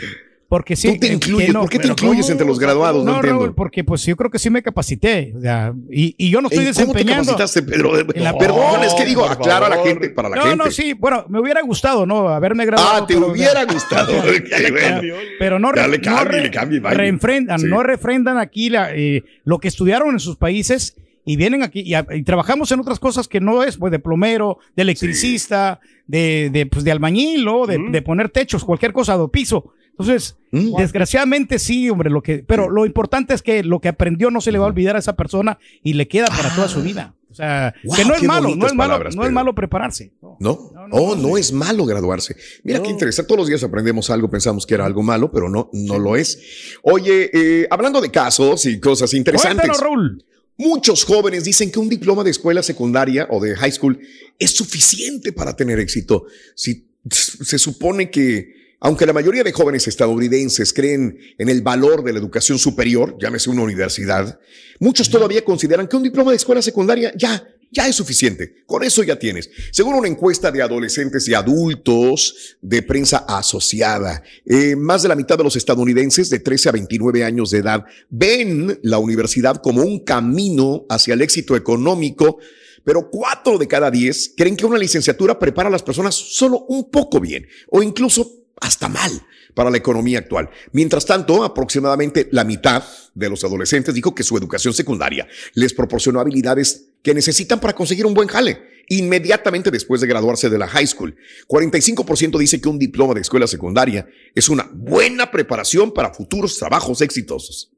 Porque 0.49 0.75
sí, 0.75 0.93
Tú 0.93 0.99
te 1.01 1.13
incluyes. 1.13 1.53
no- 1.53 1.59
¿Por 1.61 1.69
qué 1.69 1.77
te 1.77 1.87
incluyes 1.89 2.25
¿cómo? 2.25 2.31
entre 2.31 2.47
los 2.47 2.57
graduados? 2.57 3.05
No, 3.05 3.11
No, 3.11 3.17
entiendo. 3.17 3.41
Raúl, 3.43 3.53
porque 3.53 3.83
pues 3.83 4.03
yo 4.03 4.15
creo 4.17 4.31
que 4.31 4.39
sí 4.39 4.49
me 4.49 4.63
capacité. 4.63 5.31
o 5.37 5.41
sea, 5.41 5.73
y, 5.91 6.15
y 6.17 6.31
yo 6.31 6.41
no 6.41 6.47
estoy 6.49 6.65
¿En 6.65 6.73
¿Cómo 6.73 6.91
te 6.91 6.97
desempeñando. 7.03 7.33
capacitaste, 7.33 7.61
Pedro? 7.71 7.91
La- 8.15 8.35
Perdón, 8.37 8.83
es 8.83 8.95
que 8.95 9.05
digo, 9.05 9.25
aclara 9.25 9.67
a 9.67 9.69
la 9.69 9.83
gente, 9.83 10.09
para 10.09 10.27
la 10.29 10.35
no, 10.37 10.41
gente. 10.41 10.57
no, 10.57 10.71
sí, 10.71 10.93
bueno, 10.93 11.23
me 11.29 11.39
hubiera 11.39 11.61
gustado, 11.61 12.07
¿no? 12.07 12.27
Haberme 12.29 12.65
graduado. 12.65 13.03
Ah, 13.03 13.05
te 13.05 13.13
pero, 13.13 13.27
hubiera 13.27 13.61
o 13.63 13.67
gustado. 13.67 14.11
Bueno. 14.71 15.01
Pero 15.37 15.59
no, 15.59 15.71
re- 15.71 15.87
no 15.87 16.01
cámbiale, 16.03 16.49
re- 16.49 16.79
vaya. 16.79 16.97
refrendan, 16.97 17.59
Sí. 17.59 17.67
no 17.67 17.83
refrendan 17.83 18.39
aquí 18.39 18.71
la, 18.71 18.89
eh, 18.95 19.23
lo 19.45 19.59
que 19.59 19.67
estudiaron 19.67 20.09
en 20.11 20.19
sus 20.19 20.35
países 20.35 20.95
y 21.25 21.35
vienen 21.35 21.61
aquí 21.61 21.81
y, 21.81 21.93
a- 21.93 22.07
y 22.11 22.23
trabajamos 22.23 22.71
en 22.71 22.79
otras 22.79 22.97
cosas 22.99 23.27
que 23.27 23.39
no 23.39 23.61
es, 23.63 23.77
pues, 23.77 23.91
de 23.91 23.99
plomero, 23.99 24.57
de 24.75 24.81
electricista, 24.81 25.79
de, 26.07 26.49
de, 26.51 26.65
pues, 26.65 26.83
de 26.83 26.91
albañil, 26.91 27.45
¿no? 27.45 27.67
De, 27.67 27.77
de 27.77 28.01
poner 28.01 28.29
techos, 28.29 28.63
cualquier 28.65 28.93
cosa, 28.93 29.15
de 29.15 29.27
piso. 29.27 29.73
Entonces, 29.99 30.37
Mm. 30.51 30.75
desgraciadamente 30.77 31.59
sí, 31.59 31.89
hombre, 31.89 32.09
lo 32.09 32.23
que, 32.23 32.39
pero 32.39 32.69
lo 32.69 32.85
importante 32.85 33.33
es 33.33 33.41
que 33.43 33.63
lo 33.63 33.79
que 33.79 33.89
aprendió 33.89 34.31
no 34.31 34.41
se 34.41 34.51
le 34.51 34.57
va 34.57 34.65
a 34.65 34.69
olvidar 34.69 34.95
a 34.95 34.99
esa 34.99 35.15
persona 35.15 35.59
y 35.83 35.93
le 35.93 36.07
queda 36.07 36.25
para 36.27 36.55
toda 36.55 36.67
su 36.67 36.81
vida. 36.81 37.13
O 37.29 37.35
sea, 37.35 37.75
Wow, 37.83 37.95
que 37.95 38.05
no 38.05 38.15
es 38.15 38.23
malo, 38.23 38.55
no 38.55 38.65
es 38.65 38.73
malo, 38.73 38.89
palabras, 38.93 39.15
no 39.15 39.25
es 39.25 39.31
malo 39.31 39.53
prepararse. 39.53 40.11
¿No? 40.21 40.37
No, 40.39 40.71
no, 40.87 40.95
oh, 40.95 41.15
no, 41.15 41.37
es 41.37 41.51
malo 41.51 41.85
graduarse. 41.85 42.35
Mira 42.63 42.81
qué 42.81 42.89
interesante. 42.89 43.27
Todos 43.27 43.41
los 43.41 43.47
días 43.47 43.61
aprendemos 43.63 44.09
algo, 44.09 44.29
pensamos 44.29 44.65
que 44.65 44.73
era 44.73 44.85
algo 44.85 45.03
malo, 45.03 45.31
pero 45.31 45.47
no, 45.49 45.69
no 45.73 45.99
lo 45.99 46.15
es. 46.15 46.39
Oye, 46.81 47.29
eh, 47.31 47.67
hablando 47.69 48.01
de 48.01 48.09
casos 48.09 48.65
y 48.65 48.79
cosas 48.79 49.13
interesantes. 49.13 49.67
Cuéntanos, 49.67 49.81
Raúl. 49.81 50.25
Muchos 50.57 51.05
jóvenes 51.05 51.43
dicen 51.43 51.71
que 51.71 51.77
un 51.79 51.87
diploma 51.89 52.23
de 52.23 52.31
escuela 52.31 52.63
secundaria 52.63 53.27
o 53.29 53.39
de 53.39 53.55
high 53.55 53.71
school 53.71 53.99
es 54.39 54.51
suficiente 54.51 55.31
para 55.31 55.55
tener 55.55 55.79
éxito. 55.79 56.25
Si 56.55 56.89
se 57.09 57.59
supone 57.59 58.09
que, 58.09 58.58
aunque 58.79 59.05
la 59.05 59.13
mayoría 59.13 59.43
de 59.43 59.51
jóvenes 59.51 59.87
estadounidenses 59.87 60.73
creen 60.73 61.17
en 61.37 61.49
el 61.49 61.61
valor 61.61 62.03
de 62.03 62.13
la 62.13 62.19
educación 62.19 62.57
superior, 62.57 63.17
llámese 63.19 63.49
una 63.49 63.63
universidad, 63.63 64.39
muchos 64.79 65.09
todavía 65.09 65.43
consideran 65.43 65.87
que 65.87 65.97
un 65.97 66.03
diploma 66.03 66.31
de 66.31 66.37
escuela 66.37 66.61
secundaria 66.61 67.11
ya, 67.17 67.45
ya 67.71 67.87
es 67.87 67.95
suficiente. 67.95 68.63
Con 68.65 68.83
eso 68.83 69.03
ya 69.03 69.17
tienes. 69.17 69.49
Según 69.71 69.95
una 69.95 70.07
encuesta 70.07 70.49
de 70.49 70.61
adolescentes 70.61 71.27
y 71.27 71.33
adultos 71.33 72.57
de 72.61 72.81
prensa 72.81 73.25
asociada, 73.27 74.23
eh, 74.45 74.77
más 74.77 75.03
de 75.03 75.09
la 75.09 75.15
mitad 75.15 75.37
de 75.37 75.43
los 75.43 75.57
estadounidenses 75.57 76.29
de 76.29 76.39
13 76.39 76.69
a 76.69 76.73
29 76.73 77.23
años 77.25 77.51
de 77.51 77.59
edad 77.59 77.83
ven 78.09 78.79
la 78.81 78.97
universidad 78.97 79.61
como 79.61 79.81
un 79.81 80.05
camino 80.05 80.85
hacia 80.89 81.15
el 81.15 81.21
éxito 81.21 81.57
económico, 81.57 82.37
pero 82.85 83.09
cuatro 83.11 83.57
de 83.57 83.67
cada 83.67 83.91
diez 83.91 84.33
creen 84.37 84.55
que 84.55 84.65
una 84.65 84.77
licenciatura 84.77 85.37
prepara 85.37 85.67
a 85.67 85.71
las 85.71 85.83
personas 85.83 86.15
solo 86.15 86.65
un 86.69 86.89
poco 86.89 87.19
bien 87.19 87.45
o 87.67 87.83
incluso 87.83 88.38
hasta 88.61 88.89
mal 88.89 89.11
para 89.53 89.69
la 89.69 89.77
economía 89.77 90.19
actual. 90.19 90.49
Mientras 90.71 91.05
tanto, 91.05 91.43
aproximadamente 91.43 92.29
la 92.31 92.43
mitad 92.43 92.83
de 93.13 93.29
los 93.29 93.43
adolescentes 93.43 93.93
dijo 93.93 94.15
que 94.15 94.23
su 94.23 94.37
educación 94.37 94.73
secundaria 94.73 95.27
les 95.53 95.73
proporcionó 95.73 96.19
habilidades 96.19 96.91
que 97.01 97.13
necesitan 97.13 97.59
para 97.59 97.73
conseguir 97.73 98.05
un 98.05 98.13
buen 98.13 98.27
jale 98.27 98.69
inmediatamente 98.89 99.69
después 99.69 100.01
de 100.01 100.07
graduarse 100.07 100.49
de 100.49 100.57
la 100.57 100.67
high 100.67 100.87
school. 100.87 101.15
45% 101.47 102.37
dice 102.39 102.59
que 102.59 102.69
un 102.69 102.79
diploma 102.79 103.13
de 103.13 103.21
escuela 103.21 103.47
secundaria 103.47 104.07
es 104.35 104.49
una 104.49 104.69
buena 104.73 105.31
preparación 105.31 105.93
para 105.93 106.13
futuros 106.13 106.57
trabajos 106.57 107.01
exitosos. 107.01 107.71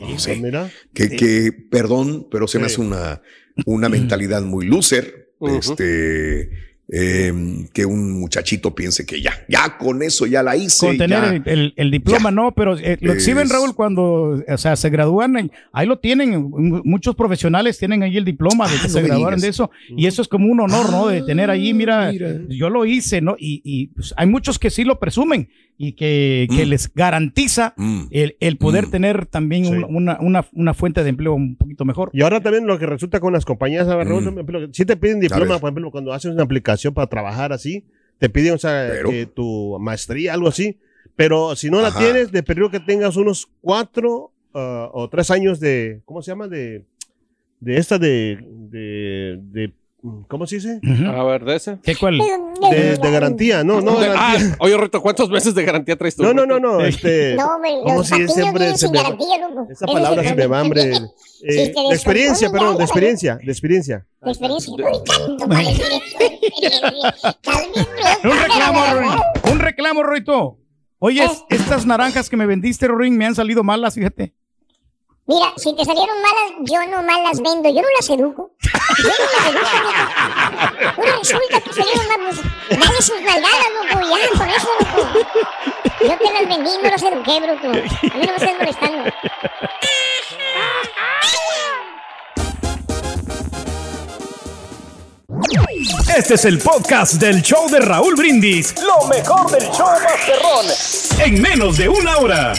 No 0.00 0.18
sé, 0.18 0.42
que, 0.92 1.10
que, 1.10 1.52
perdón, 1.52 2.26
pero 2.30 2.48
se 2.48 2.58
me 2.58 2.66
hace 2.66 2.80
una, 2.80 3.22
una 3.66 3.88
mentalidad 3.88 4.42
muy 4.42 4.66
loser. 4.66 5.32
Este, 5.40 6.48
eh, 6.88 7.32
que 7.72 7.86
un 7.86 8.12
muchachito 8.20 8.74
piense 8.74 9.06
que 9.06 9.22
ya, 9.22 9.32
ya 9.48 9.78
con 9.78 10.02
eso 10.02 10.26
ya 10.26 10.42
la 10.42 10.56
hice. 10.56 10.86
Con 10.86 10.98
tener 10.98 11.42
ya, 11.44 11.50
el, 11.50 11.72
el, 11.76 11.90
diploma, 11.90 12.30
no, 12.30 12.52
pero 12.52 12.76
eh, 12.78 12.98
lo 13.00 13.12
exhiben, 13.12 13.44
Es- 13.44 13.52
Raúl, 13.52 13.74
cuando 13.74 14.42
o 14.46 14.58
sea, 14.58 14.76
se 14.76 14.90
gradúan, 14.90 15.50
ahí 15.72 15.86
lo 15.86 15.98
tienen, 15.98 16.50
muchos 16.84 17.14
profesionales 17.14 17.78
tienen 17.78 18.02
ahí 18.02 18.16
el 18.16 18.24
diploma 18.24 18.68
de 18.68 18.76
que 18.76 18.86
Ah, 18.86 18.88
se 18.90 19.00
no 19.00 19.06
graduaron 19.08 19.40
de 19.40 19.48
eso, 19.48 19.70
y 19.96 20.06
eso 20.06 20.20
es 20.20 20.28
como 20.28 20.50
un 20.50 20.60
honor, 20.60 20.90
¿no? 20.90 21.06
De 21.08 21.22
tener 21.22 21.48
ahí, 21.50 21.72
mira, 21.72 22.12
yo 22.48 22.68
lo 22.68 22.84
hice, 22.84 23.20
¿no? 23.22 23.34
Y, 23.38 23.62
y, 23.64 23.86
pues, 23.88 24.12
hay 24.16 24.26
muchos 24.26 24.58
que 24.58 24.68
sí 24.70 24.84
lo 24.84 25.00
presumen 25.00 25.48
y 25.76 25.92
que, 25.92 26.46
que 26.54 26.64
Mm. 26.66 26.68
les 26.68 26.94
garantiza 26.94 27.74
el, 28.10 28.36
el 28.40 28.56
poder 28.58 28.90
tener 28.90 29.26
también 29.26 29.66
un- 29.66 29.84
una, 29.84 30.18
una, 30.20 30.44
una 30.52 30.72
fuente 30.74 31.02
de 31.02 31.10
empleo 31.10 31.34
un 31.34 31.56
poquito 31.56 31.84
mejor. 31.84 32.10
Y 32.12 32.22
ahora 32.22 32.40
también 32.40 32.66
lo 32.66 32.78
que 32.78 32.86
resulta 32.86 33.18
con 33.20 33.32
las 33.32 33.44
compañías. 33.44 33.86
Mm. 33.86 34.70
Si 34.72 34.84
te 34.84 34.96
piden 34.96 35.18
A 35.18 35.20
diploma, 35.20 35.58
por 35.58 35.70
ejemplo, 35.70 35.90
cuando 35.90 36.12
haces 36.12 36.32
una 36.32 36.44
aplicación 36.44 36.94
para 36.94 37.08
trabajar 37.08 37.52
así, 37.52 37.84
te 38.18 38.28
piden, 38.28 38.54
o 38.54 38.58
sea, 38.58 38.90
que 39.08 39.26
tu 39.26 39.76
maestría, 39.80 40.34
algo 40.34 40.48
así. 40.48 40.78
Pero 41.16 41.54
si 41.56 41.70
no 41.70 41.80
la 41.80 41.96
tienes, 41.96 42.30
de 42.32 42.42
periodo 42.42 42.70
que 42.70 42.80
tengas 42.80 43.16
unos 43.16 43.48
cuatro 43.60 44.32
ah, 44.54 44.88
o 44.92 45.08
tres 45.08 45.30
años 45.30 45.58
de, 45.60 46.00
¿cómo 46.04 46.22
se 46.22 46.30
llama? 46.30 46.46
De, 46.48 46.84
de 47.60 47.76
esta 47.76 47.98
de, 47.98 48.38
de, 48.70 49.38
de- 49.42 49.72
¿cómo 50.28 50.46
se 50.46 50.56
dice? 50.56 50.80
A 51.06 51.22
ver, 51.24 51.44
de 51.44 51.56
ese. 51.56 51.78
¿Qué 51.82 51.96
cuál? 51.96 52.18
De, 52.18 52.96
de 52.96 53.10
garantía, 53.10 53.64
no, 53.64 53.80
no 53.80 53.98
De- 53.98 54.08
garantía. 54.08 54.50
ah, 54.52 54.56
oye, 54.60 54.76
Rito, 54.76 55.00
¿cuántos 55.02 55.28
meses 55.30 55.54
de 55.54 55.64
garantía 55.64 55.96
traes 55.96 56.16
tú? 56.16 56.22
No, 56.22 56.32
no, 56.34 56.46
no, 56.46 56.58
no, 56.60 56.80
este... 56.80 57.34
No, 57.36 57.56
hombre, 57.56 57.70
Se 58.04 58.28
sin 58.78 58.92
me 58.92 58.98
va- 58.98 59.02
garantía, 59.04 59.48
loco. 59.48 59.66
Esa 59.70 59.86
palabra 59.86 60.22
se 60.22 60.34
me 60.34 60.46
va, 60.46 60.62
hombre. 60.62 60.92
Eh, 61.46 61.74
Si 61.76 61.88
de 61.88 61.94
experiencia, 61.94 62.50
perdón, 62.50 62.78
de 62.78 62.84
experiencia, 62.84 63.36
de 63.36 63.52
experiencia. 63.52 64.06
De 64.22 64.30
experiencia. 64.30 64.72
Un 68.24 68.30
reclamo. 68.30 68.80
Un 69.52 69.58
reclamo, 69.58 70.02
Roito. 70.02 70.58
Oye, 70.98 71.22
Eh. 71.22 71.26
es- 71.30 71.44
estas 71.50 71.86
naranjas 71.86 72.30
que 72.30 72.36
me 72.36 72.46
vendiste, 72.46 72.88
Rorín, 72.88 73.16
me 73.18 73.26
han 73.26 73.34
salido 73.34 73.62
malas, 73.62 73.94
fíjate. 73.94 74.34
Mira, 75.26 75.54
si 75.56 75.74
te 75.74 75.82
salieron 75.86 76.20
malas, 76.20 76.52
yo 76.70 76.84
nomás 76.86 77.16
las 77.22 77.40
vendo. 77.40 77.70
Yo 77.70 77.80
no 77.80 77.88
las 77.96 78.10
educo. 78.10 78.50
Yo 78.98 79.08
no 79.08 79.24
las 79.32 79.46
educo, 79.48 79.70
loco. 79.82 81.00
Ahora 81.00 81.16
resulta 81.18 81.60
que 81.62 81.72
salieron 81.72 82.08
malas. 82.08 82.40
Pues, 82.68 82.80
dale 82.80 83.02
sus 83.02 83.20
nalgadas, 83.22 83.66
loco, 83.72 84.06
ya, 84.06 84.38
con 84.38 84.48
eso, 84.50 84.68
loco. 84.80 85.00
Yo 86.02 86.18
te 86.18 86.30
las 86.30 86.46
vendí, 86.46 86.70
no 86.82 86.90
las 86.90 87.02
eduqué, 87.02 87.40
bruto. 87.40 87.68
A 87.68 88.16
mí 88.18 88.26
no 88.26 88.32
me 88.32 88.36
estás 88.36 88.58
molestando. 88.58 89.10
Este 96.14 96.34
es 96.34 96.44
el 96.44 96.58
podcast 96.58 97.14
del 97.14 97.40
show 97.40 97.70
de 97.70 97.80
Raúl 97.80 98.14
Brindis. 98.14 98.74
Lo 98.82 99.06
mejor 99.08 99.50
del 99.50 99.70
show 99.70 99.88
Masterrón. 100.02 100.66
En 101.18 101.40
menos 101.40 101.78
de 101.78 101.88
una 101.88 102.18
hora. 102.18 102.52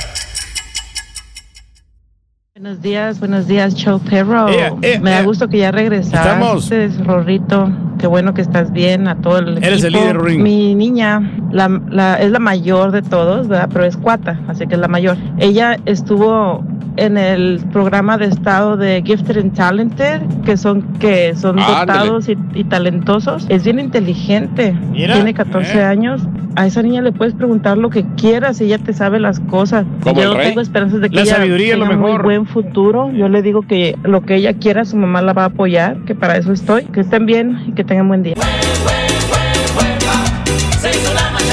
Buenos 2.66 2.82
días, 2.82 3.20
buenos 3.20 3.48
días, 3.48 3.76
Show 3.76 4.00
Perro. 4.00 4.48
Ea, 4.50 4.74
ea, 4.82 5.00
Me 5.00 5.12
da 5.12 5.18
ea. 5.20 5.24
gusto 5.24 5.48
que 5.48 5.60
ya 5.60 5.70
regresaste, 5.72 6.18
Estamos. 6.18 6.72
Rorrito. 7.06 7.70
Qué 8.00 8.08
bueno 8.08 8.34
que 8.34 8.42
estás 8.42 8.72
bien, 8.74 9.08
a 9.08 9.22
todo 9.22 9.38
el 9.38 9.60
Eres 9.64 9.84
el 9.84 9.94
equipo. 9.94 10.02
líder, 10.02 10.16
Rorín. 10.18 10.42
Mi 10.42 10.74
niña 10.74 11.32
la, 11.52 11.70
la- 11.92 12.16
es 12.16 12.32
la 12.32 12.40
mayor 12.40 12.90
de 12.92 13.04
todos, 13.04 13.48
¿verdad? 13.48 13.70
Pero 13.72 13.86
es 13.86 13.98
cuata, 13.98 14.40
así 14.48 14.66
que 14.66 14.74
es 14.74 14.82
la 14.82 14.88
mayor. 14.88 15.16
Ella 15.38 15.78
estuvo 15.86 16.66
en 16.98 17.18
el 17.18 17.62
programa 17.72 18.18
de 18.18 18.26
estado 18.26 18.78
de 18.78 19.04
Gifted 19.06 19.38
and 19.38 19.54
Talented, 19.54 20.22
que 20.44 20.58
son, 20.58 20.82
que 20.94 21.36
son 21.36 21.60
Ándale. 21.60 21.86
dotados 21.86 22.30
y, 22.30 22.38
y 22.56 22.64
talentosos. 22.64 23.46
Es 23.48 23.64
bien 23.64 23.78
inteligente. 23.78 24.76
Mira, 24.92 25.14
Tiene 25.14 25.36
14 25.36 25.78
eh. 25.78 25.84
años. 25.84 26.24
A 26.58 26.66
esa 26.68 26.82
niña 26.82 27.02
le 27.02 27.12
puedes 27.12 27.34
preguntar 27.34 27.78
lo 27.78 27.90
que 27.90 28.06
quieras 28.16 28.62
y 28.62 28.64
ella 28.64 28.78
te 28.78 28.94
sabe 28.94 29.20
las 29.20 29.42
cosas. 29.42 29.86
Como 30.04 30.22
Yo 30.22 30.32
el 30.32 30.38
rey. 30.38 30.48
tengo 30.48 30.62
esperanzas 30.62 31.02
de 31.02 31.10
que 31.10 31.16
La 31.18 31.22
ella 31.24 31.36
sabiduría 31.36 31.74
es 31.74 31.80
lo 31.80 31.84
tenga 31.86 31.98
muy 31.98 32.06
mejor. 32.12 32.24
buen 32.24 32.46
futuro. 32.56 33.12
Yo 33.12 33.28
le 33.28 33.42
digo 33.42 33.64
que 33.64 33.98
lo 34.04 34.22
que 34.22 34.36
ella 34.36 34.54
quiera, 34.54 34.86
su 34.86 34.96
mamá 34.96 35.22
la 35.22 35.34
va 35.34 35.44
a 35.44 35.48
apoyar, 35.48 35.98
que 36.06 36.16
para 36.16 36.38
eso 36.38 36.54
estoy. 36.54 36.86
Que 36.86 37.02
estén 37.02 37.26
bien 37.26 37.66
y 37.68 37.74
que 37.74 37.84
tengan 37.84 38.08
buen 38.08 38.24
día. 38.24 38.36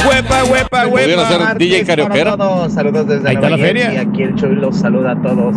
Huepa, 0.09 0.45
huepa, 0.45 1.55
DJ 1.57 1.85
para 1.85 2.37
todos. 2.37 2.73
Saludos 2.73 3.09
desde 3.09 3.29
Ahí 3.29 3.35
está 3.35 3.49
Nueva 3.49 3.57
la 3.57 3.65
feria. 3.67 4.01
Aquí 4.01 4.23
el 4.23 4.35
show 4.37 4.53
los 4.53 4.77
saluda 4.77 5.12
a 5.12 5.23
todos. 5.23 5.57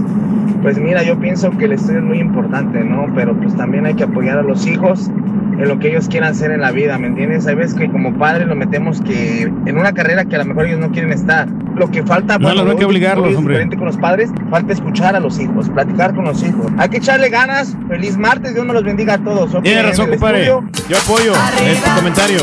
Pues 0.65 0.79
mira, 0.79 1.03
yo 1.03 1.19
pienso 1.19 1.51
que 1.51 1.65
el 1.65 1.73
estudio 1.73 1.99
es 1.99 2.05
muy 2.05 2.17
importante, 2.17 2.83
¿no? 2.83 3.05
Pero 3.13 3.37
pues 3.39 3.55
también 3.55 3.85
hay 3.85 3.93
que 3.93 4.05
apoyar 4.05 4.39
a 4.39 4.41
los 4.41 4.65
hijos 4.65 5.11
en 5.59 5.67
lo 5.67 5.77
que 5.77 5.89
ellos 5.89 6.07
quieran 6.09 6.31
hacer 6.31 6.49
en 6.49 6.61
la 6.61 6.71
vida, 6.71 6.97
¿me 6.97 7.05
entiendes? 7.05 7.45
Hay 7.45 7.53
veces 7.53 7.75
que 7.75 7.87
como 7.87 8.17
padres 8.17 8.47
lo 8.47 8.55
metemos 8.55 8.99
que 8.99 9.43
en 9.43 9.77
una 9.77 9.93
carrera 9.93 10.25
que 10.25 10.35
a 10.35 10.39
lo 10.39 10.45
mejor 10.45 10.65
ellos 10.65 10.79
no 10.79 10.89
quieren 10.89 11.11
estar. 11.11 11.47
Lo 11.75 11.91
que 11.91 12.01
falta, 12.01 12.39
No, 12.39 12.47
hay 12.49 12.77
que 12.77 12.83
obligarlos, 12.83 13.29
es 13.29 13.37
hombre. 13.37 13.53
diferente 13.53 13.77
con 13.77 13.85
los 13.85 13.97
padres, 13.97 14.31
falta 14.49 14.73
escuchar 14.73 15.15
a 15.15 15.19
los 15.19 15.39
hijos, 15.39 15.69
platicar 15.69 16.15
con 16.15 16.25
los 16.25 16.41
hijos. 16.41 16.65
Hay 16.79 16.89
que 16.89 16.97
echarle 16.97 17.29
ganas. 17.29 17.77
Feliz 17.87 18.17
martes, 18.17 18.55
Dios 18.55 18.65
nos 18.65 18.73
los 18.73 18.83
bendiga 18.83 19.13
a 19.13 19.17
todos. 19.19 19.61
Tiene 19.61 19.83
razón, 19.83 20.09
compadre. 20.09 20.45
estudio, 20.47 20.67
Yo 20.89 20.97
apoyo 20.97 21.33
este 21.63 21.89
comentario. 21.95 22.39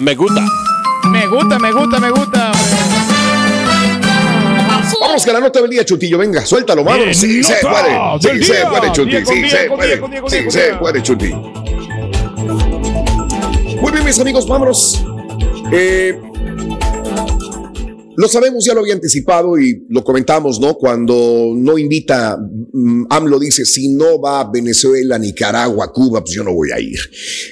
Me 0.00 0.16
gusta. 0.16 0.42
Me 1.12 1.26
gusta, 1.28 1.58
me 1.60 1.70
gusta, 1.70 2.00
me 2.00 2.10
gusta. 2.10 2.50
Vamos 4.98 5.24
con 5.24 5.34
la 5.34 5.40
nota 5.40 5.60
del 5.60 5.70
día, 5.70 5.84
Chutillo. 5.84 6.18
Venga, 6.18 6.44
suéltalo. 6.44 6.82
Eh, 6.96 7.14
Sí, 7.14 7.42
se 7.42 7.54
puede. 7.62 7.98
Sí, 8.20 8.44
se 8.44 8.66
puede, 8.66 8.92
Chuti. 8.92 9.16
Sí, 9.26 9.50
se 9.50 9.64
puede. 9.68 10.00
Sí, 10.28 10.50
se 10.50 10.74
puede, 10.74 11.02
Chuti. 11.02 11.32
Muy 13.80 13.92
bien, 13.92 14.04
mis 14.04 14.18
amigos, 14.18 14.46
vámonos. 14.46 15.04
Eh, 15.72 16.18
lo 18.16 18.28
sabemos, 18.28 18.64
ya 18.64 18.74
lo 18.74 18.80
había 18.80 18.94
anticipado 18.94 19.58
y 19.58 19.86
lo 19.88 20.04
comentamos, 20.04 20.60
¿no? 20.60 20.74
Cuando 20.74 21.52
no 21.56 21.78
invita, 21.78 22.36
mm, 22.72 23.04
AMLO 23.08 23.38
dice, 23.38 23.64
si 23.64 23.88
no 23.88 24.20
va 24.20 24.40
a 24.40 24.50
Venezuela, 24.50 25.18
Nicaragua, 25.18 25.90
Cuba, 25.92 26.20
pues 26.20 26.34
yo 26.34 26.44
no 26.44 26.52
voy 26.52 26.70
a 26.72 26.80
ir. 26.80 26.98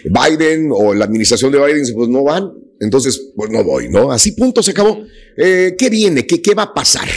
Biden 0.05 0.69
o 0.73 0.93
la 0.93 1.07
administración 1.07 1.53
de 1.53 1.59
Biden 1.59 1.81
dice, 1.81 1.95
pues 1.95 2.09
no 2.11 2.25
van, 2.25 2.53
entonces 2.81 3.33
pues 3.35 3.51
no 3.51 3.65
voy, 3.65 3.89
¿no? 3.89 4.13
Así 4.13 4.33
punto, 4.33 4.63
se 4.63 4.73
acabó. 4.73 5.03
Eh, 5.37 5.75
¿Qué 5.79 5.91
viene? 5.91 6.27
¿Qué, 6.27 6.43
¿Qué 6.43 6.55
va 6.55 6.65
a 6.65 6.75
pasar? 6.75 7.09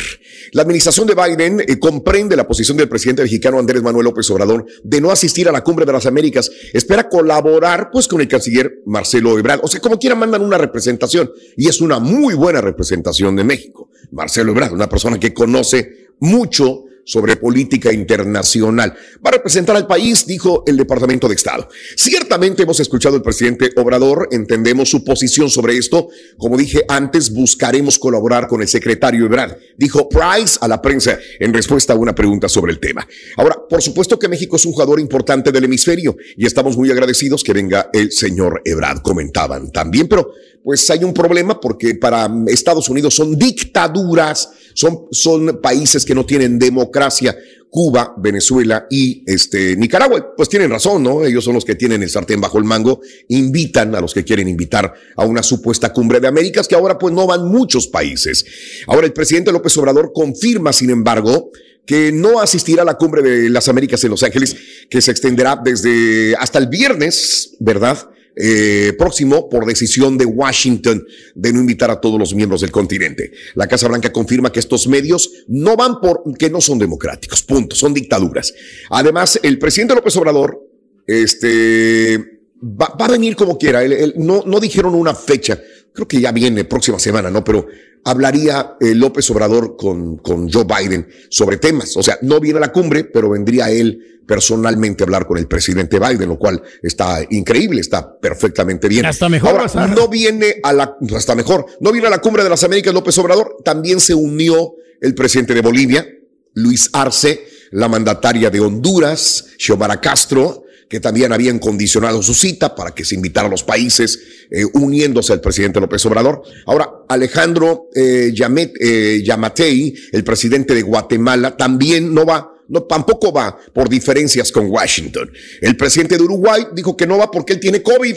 La 0.54 0.64
administración 0.64 1.08
de 1.08 1.16
Biden 1.16 1.62
eh, 1.62 1.80
comprende 1.80 2.36
la 2.36 2.48
posición 2.48 2.78
del 2.78 2.90
presidente 2.90 3.24
mexicano 3.24 3.58
Andrés 3.58 3.82
Manuel 3.82 4.06
López 4.06 4.30
Obrador 4.32 4.66
de 4.84 5.02
no 5.02 5.12
asistir 5.12 5.48
a 5.48 5.52
la 5.52 5.64
cumbre 5.64 5.86
de 5.86 5.94
las 5.94 6.06
Américas. 6.06 6.52
Espera 6.74 7.08
colaborar 7.08 7.90
pues 7.92 8.08
con 8.08 8.22
el 8.22 8.28
canciller 8.28 8.82
Marcelo 8.86 9.38
Ebrard. 9.38 9.62
O 9.64 9.68
sea, 9.68 9.80
como 9.80 9.98
quiera 9.98 10.16
mandan 10.16 10.42
una 10.42 10.58
representación 10.58 11.32
y 11.56 11.70
es 11.70 11.80
una 11.80 12.00
muy 12.00 12.34
buena 12.34 12.60
representación 12.60 13.36
de 13.36 13.44
México. 13.44 13.90
Marcelo 14.12 14.52
Ebrard, 14.52 14.74
una 14.74 14.90
persona 14.90 15.20
que 15.20 15.34
conoce 15.34 16.10
mucho 16.20 16.86
sobre 17.06 17.36
política 17.36 17.92
internacional. 17.92 18.94
Va 19.26 19.30
a 19.30 19.34
representar 19.34 19.76
al 19.76 19.88
país, 19.88 20.26
dijo 20.26 20.64
el 20.68 20.78
Departamento 20.78 21.28
de 21.28 21.36
Estado. 21.36 21.68
Ciertamente 21.96 22.64
hemos 22.64 22.80
escuchado 22.80 23.16
al 23.16 23.22
presidente 23.22 23.72
Obrador, 23.76 24.28
entendemos 24.32 24.90
su 24.90 25.04
posición 25.04 25.50
sobre 25.50 25.78
esto. 25.78 26.10
Como 26.38 26.58
dije 26.58 26.84
antes, 26.88 27.32
buscaremos 27.32 28.00
colaborar 28.00 28.48
con 28.48 28.62
el 28.62 28.68
secretario 28.68 29.26
Ebrard, 29.26 29.58
dijo 29.78 30.08
Price 30.10 30.58
a 30.62 30.68
la 30.68 30.82
prensa 30.82 31.18
en 31.40 31.54
respuesta 31.54 31.94
a 31.94 31.96
una 31.96 32.16
pregunta 32.16 32.48
sobre 32.50 32.72
el 32.72 32.80
tema. 32.80 33.08
Ahora, 33.38 33.56
por 33.70 33.82
supuesto 33.82 34.20
que 34.20 34.28
México 34.28 34.56
es 34.56 34.66
un 34.66 34.74
jugador 34.74 35.00
importante 35.00 35.52
del 35.52 35.66
hemisferio 35.66 36.16
y 36.38 36.46
estamos 36.46 36.78
muy 36.78 36.92
agradecidos 36.92 37.44
que 37.44 37.54
venga 37.54 37.90
el 37.94 38.12
señor 38.12 38.62
Ebrard, 38.66 39.02
comentaban 39.02 39.72
también, 39.72 40.08
pero 40.08 40.32
pues 40.64 40.90
hay 40.90 41.04
un 41.04 41.14
problema 41.14 41.60
porque 41.60 41.96
para 41.96 42.30
Estados 42.48 42.90
Unidos 42.90 43.16
son 43.16 43.38
dictaduras, 43.38 44.50
son, 44.74 45.06
son 45.12 45.60
países 45.62 46.06
que 46.06 46.16
no 46.16 46.26
tienen 46.26 46.60
democracia. 46.60 47.36
Cuba, 47.72 48.14
Venezuela 48.18 48.86
y 48.90 49.24
este 49.26 49.78
Nicaragua, 49.78 50.34
pues 50.36 50.50
tienen 50.50 50.70
razón, 50.70 51.02
¿no? 51.02 51.24
Ellos 51.24 51.46
son 51.46 51.54
los 51.54 51.64
que 51.64 51.76
tienen 51.76 52.04
el 52.04 52.10
sartén 52.10 52.42
bajo 52.42 52.58
el 52.58 52.66
mango, 52.66 53.00
invitan 53.30 53.96
a 53.96 54.02
los 54.02 54.14
que 54.14 54.26
quieren 54.26 54.50
invitar 54.50 54.94
a 55.16 55.26
una 55.26 55.42
supuesta 55.42 55.94
cumbre 55.94 56.20
de 56.20 56.28
Américas 56.28 56.68
que 56.68 56.76
ahora 56.76 57.00
pues 57.00 57.14
no 57.14 57.26
van 57.26 57.48
muchos 57.48 57.88
países. 57.88 58.46
Ahora 58.88 59.08
el 59.08 59.14
presidente 59.14 59.54
López 59.54 59.78
Obrador 59.78 60.12
confirma, 60.14 60.74
sin 60.74 60.90
embargo, 60.90 61.52
que 61.86 62.12
no 62.12 62.42
asistirá 62.42 62.82
a 62.82 62.86
la 62.86 62.98
cumbre 62.98 63.22
de 63.22 63.50
las 63.50 63.70
Américas 63.70 64.04
en 64.04 64.12
Los 64.12 64.24
Ángeles, 64.24 64.56
que 64.90 65.02
se 65.02 65.12
extenderá 65.12 65.60
desde 65.64 66.36
hasta 66.36 66.60
el 66.60 66.68
viernes, 66.68 67.56
¿verdad? 67.62 67.98
Eh, 68.34 68.94
próximo 68.98 69.50
por 69.50 69.66
decisión 69.66 70.18
de 70.18 70.24
Washington 70.24 71.06
de 71.36 71.52
no 71.52 71.60
invitar 71.60 71.92
a 71.92 72.00
todos 72.00 72.18
los 72.18 72.34
miembros 72.34 72.62
del 72.62 72.72
continente. 72.72 73.34
La 73.56 73.68
Casa 73.68 73.90
Blanca 73.90 74.14
confirma 74.14 74.54
que 74.54 74.62
estos 74.62 74.88
medios 74.88 75.44
no 75.50 75.76
van 75.76 76.00
por 76.00 76.24
que 76.38 76.50
no 76.50 76.62
son 76.62 76.80
democráticos, 76.80 77.44
punto, 77.44 77.76
son 77.76 77.94
dictaduras. 77.94 78.54
Además, 78.90 79.38
el 79.44 79.60
presidente 79.60 79.96
López 79.96 80.16
Obrador, 80.16 80.66
este, 81.06 82.18
va, 82.64 82.96
va 83.00 83.06
a 83.06 83.12
venir 83.12 83.36
como 83.36 83.58
quiera. 83.58 83.82
No, 84.16 84.44
no 84.46 84.60
dijeron 84.62 84.96
una 84.96 85.14
fecha. 85.14 85.62
Creo 85.94 86.08
que 86.08 86.22
ya 86.22 86.32
viene 86.32 86.64
próxima 86.66 87.00
semana, 87.00 87.30
¿no? 87.30 87.44
Pero 87.44 87.68
hablaría 88.04 88.78
eh, 88.80 88.96
López 88.96 89.30
Obrador 89.30 89.76
con, 89.78 90.18
con 90.18 90.50
Joe 90.52 90.66
Biden 90.66 91.08
sobre 91.30 91.58
temas. 91.58 91.96
O 91.98 92.04
sea, 92.04 92.18
no 92.22 92.40
viene 92.40 92.58
a 92.58 92.62
la 92.62 92.72
cumbre, 92.72 93.04
pero 93.04 93.30
vendría 93.30 93.70
él 93.70 94.22
personalmente 94.26 95.04
a 95.04 95.06
hablar 95.06 95.28
con 95.28 95.38
el 95.38 95.48
presidente 95.48 96.00
Biden, 96.00 96.30
lo 96.30 96.38
cual 96.38 96.62
está 96.82 97.20
increíble, 97.32 97.82
está 97.82 98.18
perfectamente 98.20 98.88
bien. 98.88 99.06
Hasta 99.06 99.28
mejor 99.28 99.60
Ahora, 99.60 99.88
no 99.88 100.08
viene 100.08 100.56
a 100.64 100.72
la, 100.72 100.96
hasta 101.16 101.36
mejor, 101.36 101.66
no 101.82 101.92
viene 101.92 102.08
a 102.08 102.12
la 102.12 102.20
cumbre 102.20 102.44
de 102.44 102.50
las 102.50 102.64
Américas 102.64 102.94
López 102.94 103.18
Obrador, 103.18 103.58
también 103.66 104.00
se 104.00 104.14
unió 104.14 104.76
el 105.02 105.16
presidente 105.16 105.54
de 105.54 105.62
Bolivia, 105.62 106.08
Luis 106.54 106.90
Arce, 106.94 107.46
la 107.72 107.90
mandataria 107.90 108.50
de 108.50 108.60
Honduras, 108.60 109.48
Xiomara 109.58 110.00
Castro, 110.00 110.64
que 110.92 111.00
también 111.00 111.32
habían 111.32 111.58
condicionado 111.58 112.22
su 112.22 112.34
cita 112.34 112.76
para 112.76 112.92
que 112.92 113.06
se 113.06 113.16
invitara 113.16 113.48
a 113.48 113.50
los 113.50 113.64
países 113.64 114.20
eh, 114.52 114.66
uniéndose 114.74 115.32
al 115.32 115.40
presidente 115.40 115.80
López 115.80 116.06
Obrador. 116.06 116.42
Ahora, 116.66 116.90
Alejandro 117.08 117.88
eh, 117.96 118.34
Yamet- 118.36 118.74
eh, 118.78 119.22
Yamatei, 119.24 119.96
el 120.12 120.24
presidente 120.26 120.76
de 120.76 120.82
Guatemala, 120.82 121.56
también 121.56 122.14
no 122.14 122.26
va. 122.26 122.50
No, 122.68 122.84
tampoco 122.84 123.32
va 123.34 123.58
por 123.74 123.88
diferencias 123.90 124.52
con 124.52 124.70
Washington. 124.70 125.30
El 125.62 125.76
presidente 125.78 126.18
de 126.18 126.24
Uruguay 126.24 126.64
dijo 126.74 126.96
que 126.96 127.06
no 127.08 127.18
va 127.18 127.30
porque 127.32 127.54
él 127.54 127.60
tiene 127.60 127.82
COVID, 127.82 128.16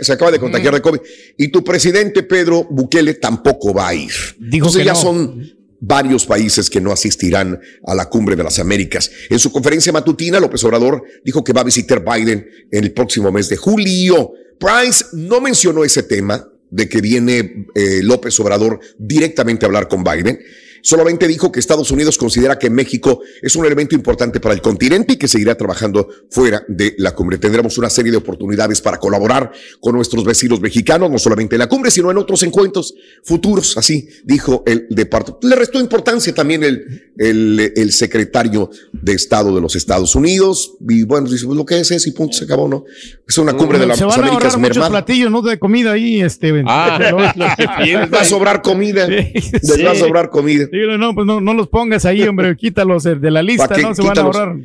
se 0.00 0.12
acaba 0.12 0.30
de 0.32 0.38
contagiar 0.38 0.74
de 0.74 0.80
COVID. 0.80 1.00
Y 1.38 1.48
tu 1.48 1.62
presidente 1.64 2.22
Pedro 2.24 2.66
Bukele 2.70 3.14
tampoco 3.14 3.72
va 3.74 3.88
a 3.88 3.94
ir. 3.94 4.12
Dijo 4.38 4.66
Entonces 4.66 4.78
que 4.80 4.84
ya 4.86 4.92
no. 4.92 5.00
son 5.00 5.55
varios 5.80 6.26
países 6.26 6.70
que 6.70 6.80
no 6.80 6.92
asistirán 6.92 7.60
a 7.86 7.94
la 7.94 8.08
cumbre 8.08 8.36
de 8.36 8.44
las 8.44 8.58
Américas. 8.58 9.10
En 9.28 9.38
su 9.38 9.52
conferencia 9.52 9.92
matutina, 9.92 10.40
López 10.40 10.62
Obrador 10.64 11.02
dijo 11.24 11.44
que 11.44 11.52
va 11.52 11.60
a 11.60 11.64
visitar 11.64 12.04
Biden 12.04 12.46
en 12.70 12.84
el 12.84 12.92
próximo 12.92 13.30
mes 13.32 13.48
de 13.48 13.56
julio. 13.56 14.32
Price 14.58 15.04
no 15.12 15.40
mencionó 15.40 15.84
ese 15.84 16.02
tema 16.02 16.48
de 16.70 16.88
que 16.88 17.00
viene 17.00 17.66
eh, 17.74 18.00
López 18.02 18.38
Obrador 18.40 18.80
directamente 18.98 19.64
a 19.64 19.68
hablar 19.68 19.88
con 19.88 20.02
Biden. 20.02 20.38
Solamente 20.86 21.26
dijo 21.26 21.50
que 21.50 21.58
Estados 21.58 21.90
Unidos 21.90 22.16
considera 22.16 22.60
que 22.60 22.70
México 22.70 23.20
es 23.42 23.56
un 23.56 23.66
elemento 23.66 23.96
importante 23.96 24.38
para 24.38 24.54
el 24.54 24.60
continente 24.62 25.14
y 25.14 25.16
que 25.16 25.26
seguirá 25.26 25.56
trabajando 25.56 26.08
fuera 26.30 26.64
de 26.68 26.94
la 26.98 27.12
cumbre. 27.12 27.38
Tendremos 27.38 27.76
una 27.76 27.90
serie 27.90 28.12
de 28.12 28.18
oportunidades 28.18 28.80
para 28.80 28.98
colaborar 28.98 29.50
con 29.80 29.96
nuestros 29.96 30.24
vecinos 30.24 30.60
mexicanos, 30.60 31.10
no 31.10 31.18
solamente 31.18 31.56
en 31.56 31.58
la 31.58 31.68
cumbre, 31.68 31.90
sino 31.90 32.08
en 32.12 32.18
otros 32.18 32.44
encuentros 32.44 32.94
futuros, 33.24 33.76
así 33.76 34.08
dijo 34.22 34.62
el 34.64 34.86
departamento. 34.88 35.48
Le 35.48 35.56
restó 35.56 35.80
importancia 35.80 36.32
también 36.32 36.62
el, 36.62 37.10
el, 37.18 37.72
el 37.74 37.92
secretario 37.92 38.70
de 38.92 39.14
Estado 39.14 39.52
de 39.56 39.60
los 39.60 39.74
Estados 39.74 40.14
Unidos. 40.14 40.76
Y 40.88 41.02
bueno, 41.02 41.28
dice, 41.28 41.46
pues 41.46 41.56
lo 41.58 41.66
que 41.66 41.80
es 41.80 41.90
es 41.90 42.06
y 42.06 42.12
punto, 42.12 42.36
se 42.36 42.44
acabó, 42.44 42.68
¿no? 42.68 42.84
Es 43.26 43.36
una 43.38 43.54
cumbre 43.54 43.80
de 43.80 43.88
las 43.88 43.98
Se 43.98 44.04
van 44.04 44.12
a 44.12 44.14
Américas 44.14 44.54
ahorrar 44.54 44.58
muchos 44.60 44.76
mermada. 44.76 44.90
platillos, 45.04 45.32
¿no? 45.32 45.42
De 45.42 45.58
comida 45.58 45.90
ahí, 45.90 46.20
este. 46.20 46.62
Ah, 46.64 47.00
lo 47.10 47.56
que 47.56 47.66
tienes 47.82 48.14
Va 48.14 48.20
a 48.20 48.24
sobrar 48.24 48.62
comida. 48.62 49.08
Les 49.08 49.84
va 49.84 49.90
a 49.90 49.96
sobrar 49.96 50.30
comida. 50.30 50.68
Dígale, 50.76 50.98
no, 50.98 51.14
pues 51.14 51.26
no, 51.26 51.40
no 51.40 51.54
los 51.54 51.68
pongas 51.68 52.04
ahí, 52.04 52.22
hombre, 52.22 52.54
quítalos 52.58 53.04
de 53.04 53.30
la 53.30 53.42
lista. 53.42 53.68
¿no? 53.76 53.94
Se 53.94 54.02
van 54.02 54.18
a 54.18 54.20
ahorrar. 54.22 54.56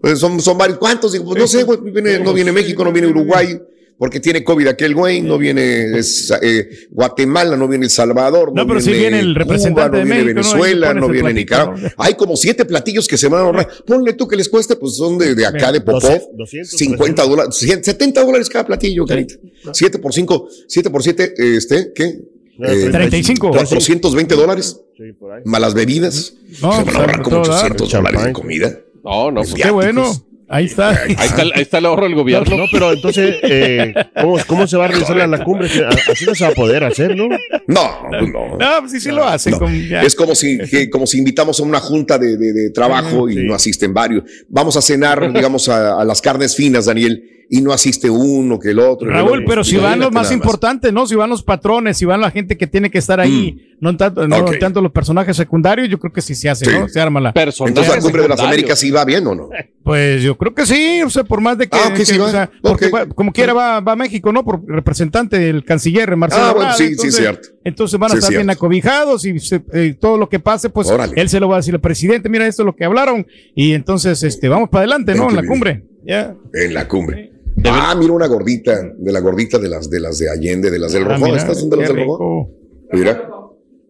Pues 0.00 0.18
son, 0.18 0.40
son 0.40 0.58
varios. 0.58 0.78
¿Cuántos? 0.78 1.12
Digo, 1.12 1.24
pues 1.26 1.38
no 1.38 1.46
sé, 1.46 1.62
güey. 1.62 1.78
viene- 1.82 2.18
no 2.18 2.32
viene 2.32 2.50
México, 2.52 2.84
no 2.84 2.92
viene 2.92 3.08
Uruguay, 3.08 3.58
porque 3.98 4.18
tiene 4.18 4.42
COVID 4.42 4.66
aquel 4.66 4.94
güey, 4.96 5.20
no 5.20 5.38
viene 5.38 5.96
es, 5.96 6.32
eh, 6.42 6.68
Guatemala, 6.90 7.56
no 7.56 7.68
viene 7.68 7.84
El 7.84 7.90
Salvador. 7.90 8.52
No, 8.52 8.66
pero 8.66 8.80
sí 8.80 8.90
viene 8.92 9.20
el 9.20 9.34
representante 9.36 9.90
Cuba, 9.90 9.98
no 10.00 10.04
viene 10.04 10.24
México, 10.24 10.40
¿no? 10.40 10.52
Venezuela, 10.60 10.94
no 10.94 11.08
viene 11.08 11.32
Nicaragua. 11.34 11.76
¿no? 11.80 11.88
Hay 11.98 12.14
como 12.14 12.36
siete 12.36 12.64
platillos 12.64 13.06
que 13.06 13.16
se 13.16 13.28
van 13.28 13.42
a 13.42 13.44
ahorrar. 13.44 13.68
Ponle 13.86 14.14
tú 14.14 14.26
que 14.26 14.34
les 14.34 14.48
cueste, 14.48 14.74
pues 14.74 14.96
son 14.96 15.18
de, 15.18 15.36
de 15.36 15.46
acá, 15.46 15.70
de 15.70 15.80
Popov. 15.82 16.20
200, 16.36 16.70
50 16.76 17.22
dólares, 17.24 17.54
100, 17.54 17.84
70 17.84 18.24
dólares 18.24 18.48
cada 18.48 18.66
platillo, 18.66 19.06
carita. 19.06 19.34
7 19.72 19.98
por 20.00 20.12
5, 20.12 20.48
7 20.66 20.90
por 20.90 21.02
7, 21.04 21.34
este, 21.56 21.92
¿qué? 21.94 22.18
Eh, 22.60 22.88
35. 22.90 23.50
420 23.50 24.34
dólares. 24.34 24.80
Sí, 24.96 25.12
por 25.18 25.32
ahí. 25.32 25.42
Más 25.44 25.60
las 25.60 25.74
bebidas. 25.74 26.34
No, 26.60 26.72
se 26.72 26.76
van 26.76 26.84
pues, 26.84 26.96
a 26.96 26.98
ahorrar 27.00 27.22
como 27.22 27.42
todo 27.42 27.52
dar. 27.52 27.72
800 27.72 27.90
dólares 27.92 28.24
de 28.24 28.32
comida. 28.32 28.78
No, 29.04 29.30
no, 29.30 29.42
pues, 29.42 29.54
Qué 29.54 29.70
bueno. 29.70 30.04
Ahí 30.48 30.66
está. 30.66 30.90
Ahí 30.90 31.12
está, 31.18 31.40
el- 31.42 31.52
ahí 31.54 31.62
está 31.62 31.78
el 31.78 31.86
ahorro 31.86 32.02
del 32.04 32.14
gobierno. 32.14 32.58
No, 32.58 32.64
pero 32.70 32.92
entonces, 32.92 33.36
eh, 33.42 33.94
¿cómo, 34.20 34.36
cómo 34.46 34.66
se 34.66 34.76
va 34.76 34.84
a 34.84 34.88
realizar 34.88 35.16
la, 35.16 35.26
la 35.26 35.42
cumbre? 35.42 35.66
Así 36.10 36.26
no 36.26 36.34
se 36.34 36.44
va 36.44 36.50
a 36.50 36.54
poder 36.54 36.84
hacer, 36.84 37.16
¿no? 37.16 37.26
No, 37.68 37.90
pues 38.10 38.30
no. 38.30 38.58
No, 38.58 38.80
pues 38.80 38.92
sí, 38.92 39.00
sí 39.00 39.10
lo 39.10 39.24
hacen. 39.24 39.52
No, 39.52 39.60
con-. 39.60 39.74
Es 39.74 40.14
como 40.14 40.34
si, 40.34 40.58
que- 40.58 40.90
como 40.90 41.06
si 41.06 41.16
invitamos 41.18 41.58
a 41.58 41.62
una 41.62 41.80
junta 41.80 42.18
de, 42.18 42.36
de- 42.36 42.52
de 42.52 42.70
trabajo 42.70 43.30
y 43.30 43.36
no 43.46 43.54
asisten 43.54 43.94
varios. 43.94 44.24
Vamos 44.50 44.76
a 44.76 44.82
cenar, 44.82 45.32
digamos, 45.32 45.70
a, 45.70 45.98
a 45.98 46.04
las 46.04 46.20
carnes 46.20 46.54
finas, 46.54 46.84
Daniel, 46.84 47.41
y 47.54 47.60
no 47.60 47.70
asiste 47.70 48.08
uno 48.08 48.58
que 48.58 48.70
el 48.70 48.78
otro. 48.78 49.08
el 49.08 49.12
Raúl, 49.14 49.30
otro. 49.40 49.44
pero 49.46 49.62
si 49.62 49.76
van 49.76 50.00
los 50.00 50.10
más 50.10 50.32
importantes, 50.32 50.90
¿no? 50.90 51.06
Si 51.06 51.14
van 51.14 51.28
los 51.28 51.42
patrones, 51.42 51.98
si 51.98 52.06
van 52.06 52.22
la 52.22 52.30
gente 52.30 52.56
que 52.56 52.66
tiene 52.66 52.90
que 52.90 52.96
estar 52.96 53.20
ahí, 53.20 53.74
no 53.78 53.94
tanto, 53.94 54.26
no 54.26 54.42
tanto 54.58 54.80
los 54.80 54.90
personajes 54.90 55.36
secundarios, 55.36 55.86
yo 55.90 55.98
creo 55.98 56.10
que 56.14 56.22
sí 56.22 56.34
se 56.34 56.48
hace, 56.48 56.64
Sí. 56.64 56.70
¿no? 56.72 56.88
Se 56.88 56.98
arma 56.98 57.20
la. 57.20 57.28
Entonces 57.36 57.88
la 57.94 58.00
cumbre 58.00 58.22
de 58.22 58.28
las 58.28 58.40
Américas 58.40 58.78
sí 58.78 58.90
va 58.90 59.04
bien 59.04 59.26
o 59.26 59.34
no? 59.34 59.50
Pues 59.84 60.22
yo 60.22 60.38
creo 60.38 60.54
que 60.54 60.64
sí, 60.64 61.02
o 61.02 61.10
sea, 61.10 61.24
por 61.24 61.40
más 61.40 61.58
de 61.58 61.66
que, 61.66 61.76
Ah, 61.76 61.92
que- 61.92 62.06
sí 62.06 62.16
va. 62.16 62.26
o 62.26 62.30
sea, 62.30 62.48
porque 62.62 62.88
va- 62.88 63.04
como 63.06 63.32
quiera 63.32 63.52
va, 63.52 63.80
va 63.80 63.92
a 63.92 63.96
México, 63.96 64.32
¿no? 64.32 64.44
Por 64.44 64.64
representante 64.64 65.50
el 65.50 65.64
canciller 65.64 66.14
Marcelo. 66.16 66.44
Ah, 66.44 66.52
bueno, 66.54 66.72
sí, 66.74 66.84
sí, 66.84 66.90
entonces, 66.92 67.16
cierto. 67.16 67.48
Entonces 67.64 67.98
van 67.98 68.12
a 68.12 68.14
Sí, 68.14 68.18
estar 68.20 68.30
bien 68.32 68.48
acobijados 68.48 69.24
y 69.26 69.40
se- 69.40 69.60
eh, 69.74 69.96
todo 70.00 70.16
lo 70.18 70.28
que 70.28 70.38
pase, 70.38 70.70
pues 70.70 70.88
Órale. 70.88 71.20
él 71.20 71.28
se 71.28 71.40
lo 71.40 71.48
va 71.48 71.56
a 71.56 71.58
decir 71.58 71.74
al 71.74 71.80
presidente, 71.80 72.28
mira 72.28 72.46
esto 72.46 72.62
es 72.62 72.66
lo 72.66 72.76
que 72.76 72.84
hablaron 72.84 73.26
y 73.56 73.72
entonces 73.72 74.22
este 74.22 74.48
vamos 74.48 74.68
para 74.70 74.82
adelante, 74.82 75.16
¿no? 75.16 75.28
En 75.28 75.34
la 75.36 75.44
cumbre. 75.44 75.82
Ya. 76.06 76.32
En 76.54 76.74
la 76.74 76.86
cumbre. 76.86 77.32
Ah, 77.70 77.94
mira 77.98 78.12
una 78.12 78.26
gordita, 78.26 78.80
de 78.96 79.12
la 79.12 79.20
gordita 79.20 79.58
de 79.58 79.68
las 79.68 79.88
de 79.90 80.00
las 80.00 80.18
de 80.18 80.30
Allende, 80.30 80.70
de 80.70 80.78
las 80.78 80.92
del 80.92 81.04
Ah, 81.04 81.08
Rojo. 81.14 81.24
mira, 81.26 81.36
¿Estas 81.36 81.60
son 81.60 81.70
de 81.70 81.76
las 81.76 81.88
del 81.88 81.96
Rojo? 82.06 82.50
Mira, 82.92 83.28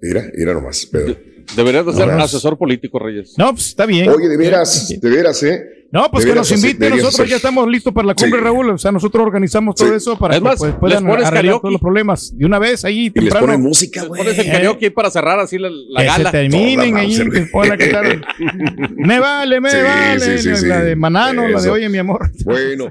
mira, 0.01 0.25
mira 0.37 0.55
nomás, 0.55 0.87
Pedro. 0.87 1.17
Deberías 1.57 1.85
de 1.85 1.93
ser 1.93 2.07
No, 2.09 2.23
asesor 2.23 2.57
político, 2.57 2.99
Reyes. 3.01 3.35
No, 3.37 3.53
pues 3.53 3.67
está 3.69 3.85
bien. 3.85 4.09
Oye, 4.09 4.29
de 4.29 4.37
veras, 4.37 4.89
de 5.01 5.11
veras, 5.11 5.43
¿eh? 5.43 5.61
No, 5.91 6.09
pues 6.11 6.25
que 6.25 6.35
nos 6.35 6.51
invite, 6.53 6.89
nosotros 6.89 7.15
hacer- 7.15 7.27
ya 7.29 7.37
estamos 7.37 7.69
listos 7.69 7.93
para 7.93 8.07
la 8.07 8.15
cumbre, 8.15 8.39
Sí. 8.39 8.45
Raúl. 8.45 8.71
O 8.71 8.79
sea, 8.79 8.93
nosotros 8.93 9.27
organizamos 9.27 9.75
todo 9.75 9.89
Sí. 9.91 9.95
eso 9.97 10.19
para 10.19 10.37
Es 10.37 10.41
que 10.41 10.49
pues, 10.57 10.75
puedan 10.77 11.07
arreglar 11.07 11.35
karaoke. 11.35 11.61
todos 11.61 11.73
los 11.73 11.81
problemas. 11.83 12.35
De 12.39 12.47
una 12.47 12.59
vez 12.59 12.87
ahí 12.87 12.99
Y 13.01 13.05
les 13.07 13.13
temprano. 13.15 13.47
ponen 13.47 13.61
música, 13.61 14.05
güey. 14.05 14.23
Pones 14.23 14.39
el 14.39 14.47
karaoke 14.51 14.87
ahí 14.87 14.91
para 14.91 15.11
cerrar 15.11 15.39
así 15.41 15.59
la, 15.59 15.69
la 15.69 16.01
que 16.01 16.07
gala. 16.07 16.31
se 16.31 16.39
terminen 16.39 16.97
ahí, 16.97 17.15
que 17.15 17.39
a 17.53 17.77
cantar. 17.77 18.21
Me 18.97 19.19
vale, 19.21 19.61
me 19.61 19.71
Sí, 19.71 19.77
vale. 19.83 20.21
sí, 20.21 20.39
sí, 20.49 20.57
sí. 20.57 20.67
la 20.67 20.83
de 20.83 20.97
Manano, 20.97 21.47
la 21.47 21.61
de. 21.61 21.69
Oye, 21.69 21.89
mi 21.91 21.99
amor. 21.99 22.31
Bueno, 22.45 22.91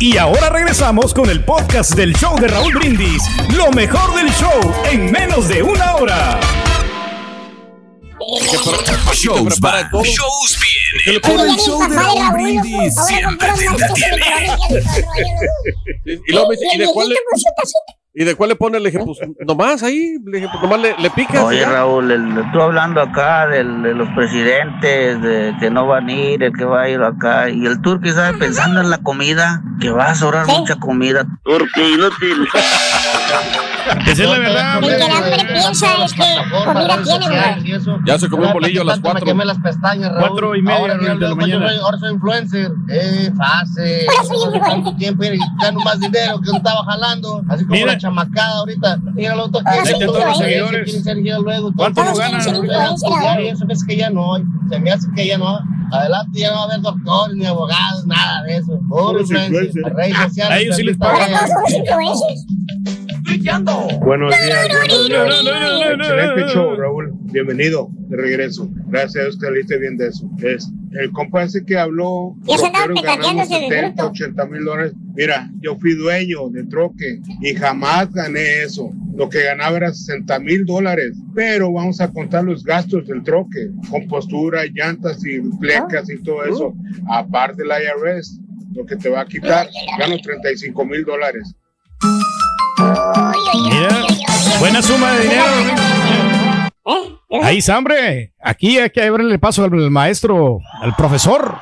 Y 0.00 0.16
ahora 0.16 0.48
regresamos 0.50 1.12
con 1.12 1.28
el 1.28 1.44
podcast 1.44 1.94
del 1.96 2.14
show 2.14 2.38
de 2.38 2.46
Raúl 2.46 2.72
Brindis. 2.72 3.20
Lo 3.56 3.72
mejor 3.72 4.14
del 4.14 4.32
show 4.32 4.60
en 4.92 5.10
menos 5.10 5.48
de 5.48 5.60
una 5.60 5.96
hora. 5.96 6.38
shows 9.12 9.58
va, 9.60 9.90
shows 10.04 10.58
el 11.04 11.20
show 11.56 11.88
de 11.88 11.96
Raúl 11.96 12.32
Brindis 12.32 12.94
siempre 13.08 13.48
te 13.56 13.64
entretiene. 13.64 14.26
Y, 16.04 16.32
luego 16.32 16.48
me 16.48 16.54
dice, 16.54 16.68
¿y 16.74 16.78
de 16.78 16.86
cuál 16.92 17.08
le, 17.08 17.16
¿y 18.20 18.24
de 18.24 18.34
cuál 18.34 18.48
le 18.50 18.56
pone? 18.56 18.80
Le 18.80 18.90
dije, 18.90 19.04
pues 19.04 19.18
nomás 19.46 19.82
ahí, 19.82 20.16
le 20.24 20.38
dije, 20.38 20.48
pues 20.50 20.62
nomás 20.62 20.80
le, 20.80 20.94
le 20.98 21.10
picas. 21.10 21.36
y 21.42 21.44
Oye, 21.44 21.60
ya. 21.60 21.70
Raúl, 21.70 22.10
el- 22.10 22.44
tú 22.52 22.60
hablando 22.60 23.00
acá 23.00 23.46
del- 23.46 23.82
de 23.82 23.94
los 23.94 24.08
presidentes, 24.10 25.20
de 25.22 25.54
que 25.60 25.70
no 25.70 25.86
van 25.86 26.08
a 26.08 26.12
ir, 26.12 26.42
el 26.42 26.52
que 26.52 26.64
va 26.64 26.82
a 26.82 26.88
ir 26.88 27.00
acá, 27.02 27.48
y 27.50 27.64
el 27.66 27.80
turqui, 27.80 28.10
¿sabes? 28.10 28.36
Pensando 28.38 28.80
en 28.80 28.90
la 28.90 28.98
comida, 28.98 29.62
que 29.80 29.90
va 29.90 30.06
a 30.06 30.14
sobrar 30.14 30.46
mucha 30.46 30.76
comida. 30.76 31.26
Turqui, 31.44 31.80
inútil. 31.94 32.48
Esa 34.06 34.10
es 34.12 34.18
la 34.28 34.38
verdad, 34.38 34.78
El 34.82 34.88
que 34.88 34.94
el 34.96 35.02
hambre 35.10 35.44
piensa 35.52 35.86
es 36.04 36.12
que 36.12 36.22
comida 36.64 37.02
tiene, 37.02 37.78
güey. 37.78 37.98
Ya 38.06 38.18
se 38.18 38.28
comió 38.28 38.46
un 38.48 38.52
bolillo 38.52 38.82
a 38.82 38.84
las 38.84 38.96
Me 38.98 39.02
cuatro. 39.02 39.26
quemé 39.26 39.44
las 39.44 39.58
pestañas, 39.58 40.12
Raúl. 40.12 40.28
Cuatro 40.28 40.56
y 40.56 40.62
media, 40.62 40.78
ahora, 40.78 40.96
de 40.96 41.14
la 41.28 41.34
mañana. 41.34 41.70
ahora 41.82 41.98
soy 41.98 42.12
influencer. 42.12 42.70
Eh, 42.90 43.30
Hace 43.40 44.06
tanto 44.60 44.94
tiempo 44.96 45.24
y 45.24 45.38
gano 45.62 45.80
más 45.80 46.00
dinero 46.00 46.40
que 46.40 46.50
no 46.50 46.56
estaba 46.58 46.84
jalando. 46.84 47.42
Así 47.48 47.64
como 47.66 47.86
la 47.86 47.98
chamacada 47.98 48.58
ahorita. 48.58 48.98
Mira, 49.14 49.34
lo 49.36 49.44
otro 49.44 49.60
Ahora 49.64 49.82
que 49.82 49.90
soy 49.90 50.06
todo 50.06 50.18
influencer. 50.18 50.88
se 50.88 51.02
seguidores. 51.02 51.62
¿Cuánto 51.76 52.02
Todos 52.02 52.18
ganan? 52.18 52.40
Ya, 53.22 53.40
y 53.40 53.48
eso 53.48 53.64
es 53.68 53.84
que 53.84 53.96
ya 53.96 54.10
no 54.10 54.34
hay. 54.34 54.42
Se 54.70 54.78
me 54.80 54.90
hace 54.92 55.06
que 55.14 55.26
ya 55.26 55.38
no. 55.38 55.58
Adelante 55.90 56.38
ya 56.40 56.50
no 56.50 56.56
va 56.56 56.62
a 56.62 56.64
haber 56.66 56.80
doctores 56.82 57.36
ni 57.36 57.46
abogados, 57.46 58.06
nada 58.06 58.42
de 58.42 58.56
eso. 58.58 58.78
Puro 58.88 59.20
influencer. 59.20 59.82
Redes 59.94 60.16
sociales. 60.16 60.50
A 60.56 60.58
ellos 60.58 60.76
sí 60.76 60.82
les 60.82 60.98
pagan. 60.98 61.30
Buenos 63.28 64.34
días, 64.42 64.68
buenos 64.72 65.06
días. 65.06 65.44
Excelente 65.92 66.52
show, 66.52 66.74
Raúl. 66.76 67.12
Bienvenido 67.30 67.88
de 68.08 68.16
regreso. 68.16 68.70
Gracias 68.86 69.22
a 69.22 69.28
que 69.28 69.46
saliste 69.46 69.78
bien 69.78 69.98
de 69.98 70.08
eso. 70.08 70.26
Es, 70.42 70.66
el 70.92 71.12
compa 71.12 71.42
ese 71.42 71.62
que 71.64 71.76
habló, 71.76 72.34
Ya 72.44 72.56
se 72.56 72.66
andaba 72.66 72.86
troqueros 72.86 73.16
ganamos 73.16 73.48
petateándose 73.48 73.54
de 73.54 73.68
70, 73.68 74.02
bruto. 74.02 74.10
80 74.12 74.46
mil 74.46 74.64
dólares. 74.64 74.92
Mira, 75.14 75.50
yo 75.60 75.76
fui 75.76 75.94
dueño 75.94 76.48
de 76.48 76.64
troque 76.64 77.20
y 77.42 77.54
jamás 77.54 78.10
gané 78.12 78.62
eso. 78.62 78.90
Lo 79.14 79.28
que 79.28 79.42
ganaba 79.42 79.76
era 79.76 79.92
60 79.92 80.38
mil 80.38 80.64
dólares. 80.64 81.14
Pero 81.34 81.70
vamos 81.70 82.00
a 82.00 82.10
contar 82.10 82.44
los 82.44 82.64
gastos 82.64 83.06
del 83.06 83.22
troque, 83.24 83.68
compostura, 83.90 84.62
llantas 84.72 85.22
y 85.26 85.40
plecas 85.58 86.08
y 86.08 86.22
todo 86.22 86.44
eso. 86.44 86.74
Aparte 87.10 87.62
del 87.62 87.72
IRS, 87.72 88.40
lo 88.74 88.86
que 88.86 88.96
te 88.96 89.10
va 89.10 89.20
a 89.20 89.26
quitar, 89.26 89.68
gano 89.98 90.16
35 90.18 90.84
mil 90.86 91.04
dólares. 91.04 91.54
Mira, 92.78 94.06
buena 94.60 94.82
suma 94.82 95.12
de 95.14 95.22
dinero. 95.24 95.44
Ahí, 97.42 97.58
hombre. 97.76 98.32
Aquí 98.42 98.78
hay 98.78 98.90
que 98.90 99.02
abrirle 99.02 99.38
paso 99.38 99.64
al 99.64 99.70
maestro, 99.90 100.58
al 100.80 100.94
profesor. 100.96 101.56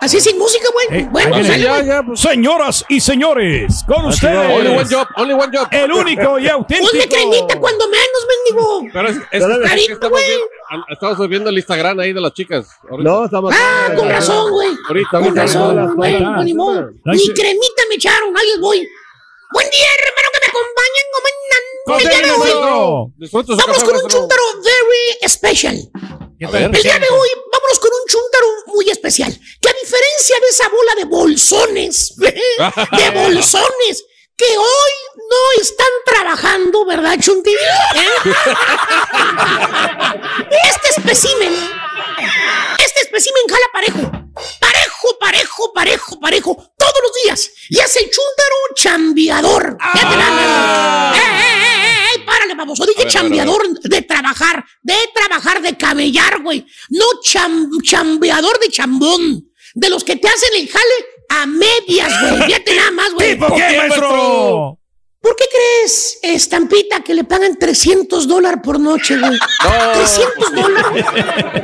Así 0.00 0.20
sin 0.20 0.36
música, 0.38 0.66
güey. 0.72 1.00
Eh, 1.00 1.08
bueno, 1.10 1.42
sale, 1.42 2.02
güey. 2.02 2.16
Señoras 2.16 2.84
y 2.88 3.00
señores, 3.00 3.82
con 3.86 3.96
Only 4.04 4.08
ustedes. 4.10 4.36
one 4.78 4.84
job, 4.90 5.06
only 5.16 5.32
one 5.34 5.56
job. 5.56 5.68
El 5.70 5.90
único 5.92 6.38
y 6.38 6.48
auténtico. 6.48 6.90
Ponme 6.92 7.08
cremita 7.08 7.58
cuando 7.58 7.86
menos, 7.88 8.26
mendigo. 8.28 8.90
Pero 8.92 9.08
es, 9.08 9.16
es, 9.16 9.42
es 9.42 9.46
que 9.56 9.62
Carito, 9.68 9.92
estamos, 9.94 10.10
güey. 10.10 10.24
viendo, 10.26 10.86
estamos 10.90 11.28
viendo 11.28 11.50
el 11.50 11.56
Instagram 11.56 11.98
ahí 12.00 12.12
de 12.12 12.20
las 12.20 12.32
chicas. 12.34 12.68
ahorita. 12.90 13.10
No, 13.10 13.24
estamos. 13.24 13.54
Ah, 13.56 13.92
con 13.96 14.08
razón, 14.08 14.50
güey. 14.52 14.68
Ahorita, 14.86 15.18
Con 15.20 15.36
razón, 15.36 15.94
güey. 15.94 16.18
Pues 16.18 17.22
ni 17.26 17.28
cremita 17.32 17.82
me 17.88 17.94
echaron. 17.94 18.36
Ahí 18.36 18.46
les 18.48 18.60
voy. 18.60 18.86
Buen 19.52 19.70
día, 19.70 19.86
hermano, 20.06 20.28
que 20.32 20.40
me 20.40 20.46
acompañen. 20.46 21.06
Con 21.86 22.00
El 22.00 22.08
día 22.08 22.20
de 22.20 22.30
hoy 22.32 22.50
vamos 22.50 23.84
con 23.84 23.94
un 23.94 24.08
chúntaro 24.08 24.42
very 24.60 25.28
special. 25.28 25.76
El 26.40 26.72
día 26.72 26.98
de 26.98 27.08
hoy 27.08 27.28
vámonos 27.52 27.78
con 27.78 27.90
un 27.92 28.06
chúntaro 28.08 28.46
muy 28.66 28.90
especial. 28.90 29.32
Que 29.60 29.68
a 29.68 29.72
diferencia 29.72 30.40
de 30.40 30.48
esa 30.48 30.68
bola 30.68 30.94
de 30.96 31.04
bolsones, 31.04 32.14
de 32.16 33.10
bolsones, 33.14 34.04
que 34.36 34.58
hoy 34.58 34.92
no 35.16 35.62
están 35.62 35.86
trabajando, 36.04 36.84
¿verdad, 36.86 37.16
Chunti? 37.20 37.52
¿Eh? 37.52 37.56
Este 40.50 40.88
espécimen, 40.88 41.54
este 42.78 43.00
espécimen 43.02 43.42
jala 43.48 43.66
parejo. 43.72 44.26
Parejo, 44.60 45.18
parejo, 45.18 45.72
parejo, 45.72 46.20
parejo, 46.20 46.56
todos 46.76 47.00
los 47.02 47.12
días. 47.24 47.50
Y 47.70 47.78
es 47.78 47.96
el 47.96 48.05
chambeador. 48.86 49.76
Fíjate 49.92 50.16
más. 50.16 51.16
¡Eh, 51.16 51.18
eh, 51.18 51.20
eh, 51.20 51.76
eh! 51.76 52.16
ey, 52.16 52.24
párale, 52.24 52.54
baboso! 52.54 52.84
Dije 52.86 53.04
ver, 53.04 53.08
a 53.08 53.08
ver, 53.08 53.16
a 53.18 53.22
ver. 53.22 53.30
chambeador 53.46 53.80
de 53.80 54.02
trabajar, 54.02 54.64
de 54.82 54.94
trabajar, 55.14 55.62
de 55.62 55.76
camellar, 55.76 56.42
güey. 56.42 56.64
No 56.90 57.04
cham- 57.22 57.68
chambeador 57.82 58.58
de 58.60 58.68
chambón. 58.68 59.50
De 59.74 59.90
los 59.90 60.04
que 60.04 60.16
te 60.16 60.28
hacen 60.28 60.48
el 60.60 60.68
jale 60.68 60.94
a 61.28 61.46
medias, 61.46 62.12
güey. 62.22 62.42
Fíjate 62.46 62.76
nada 62.76 62.90
más, 62.92 63.12
güey. 63.12 63.32
¿Tipo 63.34 63.54
qué, 63.54 63.76
maestro? 63.78 64.78
¿Por 65.20 65.34
qué 65.34 65.44
crees, 65.50 66.20
estampita, 66.22 67.00
que 67.00 67.12
le 67.12 67.24
pagan 67.24 67.58
300 67.58 68.28
dólares 68.28 68.60
por 68.62 68.78
noche, 68.78 69.18
güey? 69.18 69.32
No. 69.64 69.92
300 69.94 70.54
dólares. 70.54 71.04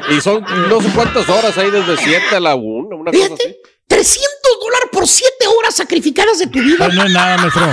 Y 0.10 0.20
son 0.20 0.44
no 0.68 0.80
sé 0.82 0.88
cuántas 0.94 1.28
horas 1.28 1.56
ahí 1.56 1.70
desde 1.70 1.96
7 1.96 2.36
a 2.36 2.40
la 2.40 2.56
1, 2.56 2.96
una 2.96 3.12
cosa 3.12 3.34
así. 3.34 3.54
Fíjate, 3.92 4.04
300 4.04 4.60
dólares 4.60 4.88
por 4.92 5.08
7 5.08 5.46
horas 5.46 5.74
sacrificadas 5.76 6.38
de 6.38 6.46
tu 6.46 6.58
vida. 6.60 6.76
Pues 6.78 6.94
no 6.94 7.04
es 7.04 7.12
nada, 7.12 7.36
maestro. 7.38 7.66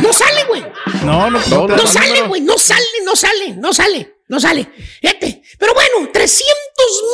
No 0.00 0.12
sale, 0.12 0.44
güey. 0.44 0.64
No, 1.04 1.30
no, 1.30 1.40
no, 1.48 1.68
No 1.68 1.86
sale, 1.86 2.22
güey. 2.22 2.40
No 2.40 2.58
sale, 2.58 2.86
no 3.04 3.16
sale, 3.16 3.54
no 3.56 3.72
sale, 3.72 4.16
no 4.28 4.40
sale. 4.40 4.68
Fíjate. 5.00 5.42
Pero 5.58 5.74
bueno, 5.74 6.10
300 6.12 6.46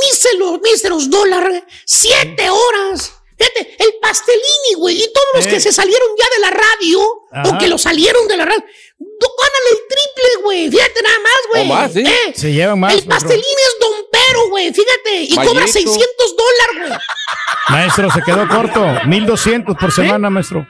míseros, 0.00 0.60
míseros 0.62 1.10
dólares, 1.10 1.62
7 1.84 2.50
horas. 2.50 3.12
Fíjate, 3.38 3.76
el 3.78 3.94
pastelini, 4.02 4.74
güey, 4.78 4.96
y 5.02 5.12
todos 5.12 5.26
los 5.34 5.46
Eh. 5.46 5.50
que 5.50 5.60
se 5.60 5.72
salieron 5.72 6.08
ya 6.18 6.26
de 6.34 6.40
la 6.40 6.50
radio, 6.50 7.00
Ajá. 7.30 7.48
o 7.50 7.58
que 7.58 7.68
lo 7.68 7.78
salieron 7.78 8.26
de 8.26 8.36
la 8.36 8.44
radio, 8.46 8.60
ganan 8.60 9.62
el 9.70 9.78
triple, 9.88 10.42
güey. 10.42 10.70
Fíjate 10.70 11.02
nada 11.02 11.18
más, 11.20 11.38
güey. 11.50 11.62
O 11.62 11.64
más, 11.66 11.92
sí. 11.92 12.00
Eh, 12.04 12.32
Se 12.34 12.52
llevan 12.52 12.80
más. 12.80 12.92
el 12.94 13.06
maestro. 13.06 13.14
pastelini 13.28 13.62
es 13.66 13.76
don 13.80 13.98
Pero, 14.10 14.48
güey, 14.50 14.72
fíjate, 14.74 15.22
y 15.22 15.34
cobra 15.36 15.46
Mallito. 15.60 15.72
600 15.72 16.36
dólares, 16.36 16.88
güey. 16.88 17.00
Maestro, 17.68 18.10
se 18.10 18.22
quedó 18.22 18.48
corto. 18.48 18.84
1200 19.06 19.76
por 19.76 19.92
semana, 19.92 20.28
maestro. 20.28 20.66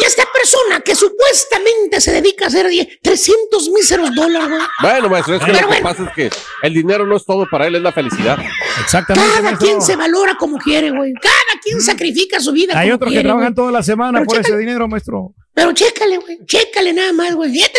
Y 0.00 0.04
esta 0.04 0.24
persona 0.32 0.80
que 0.80 0.94
supuestamente 0.94 2.00
se 2.00 2.12
dedica 2.12 2.44
a 2.46 2.48
hacer 2.48 2.66
10, 2.68 3.00
300 3.02 3.68
míseros 3.70 4.14
dólares, 4.14 4.48
güey. 4.48 4.60
Bueno, 4.82 5.08
maestro, 5.08 5.34
es 5.36 5.40
que 5.40 5.46
Pero 5.52 5.54
lo 5.54 5.60
que 5.60 5.80
bueno. 5.80 5.88
pasa 5.88 6.02
es 6.04 6.14
que 6.14 6.30
el 6.62 6.74
dinero 6.74 7.06
no 7.06 7.16
es 7.16 7.24
todo 7.24 7.46
para 7.50 7.66
él, 7.66 7.76
es 7.76 7.82
la 7.82 7.92
felicidad. 7.92 8.38
Exactamente, 8.82 9.28
Cada 9.30 9.42
maestro. 9.42 9.66
quien 9.68 9.82
se 9.82 9.96
valora 9.96 10.34
como 10.36 10.58
quiere, 10.58 10.90
güey. 10.90 11.12
Cada 11.14 11.60
quien 11.62 11.80
sacrifica 11.80 12.40
su 12.40 12.52
vida. 12.52 12.78
Hay 12.78 12.88
como 12.88 12.96
otros 12.96 13.12
que 13.12 13.20
trabajan 13.20 13.52
güey. 13.52 13.54
toda 13.54 13.72
la 13.72 13.82
semana 13.82 14.18
Pero 14.20 14.26
por 14.28 14.40
ese 14.40 14.56
dinero, 14.56 14.86
maestro. 14.88 15.32
Pero 15.54 15.72
chécale, 15.72 16.18
güey. 16.18 16.38
Chécale 16.44 16.92
nada 16.92 17.12
más, 17.14 17.34
güey. 17.34 17.50
Fíjate 17.52 17.78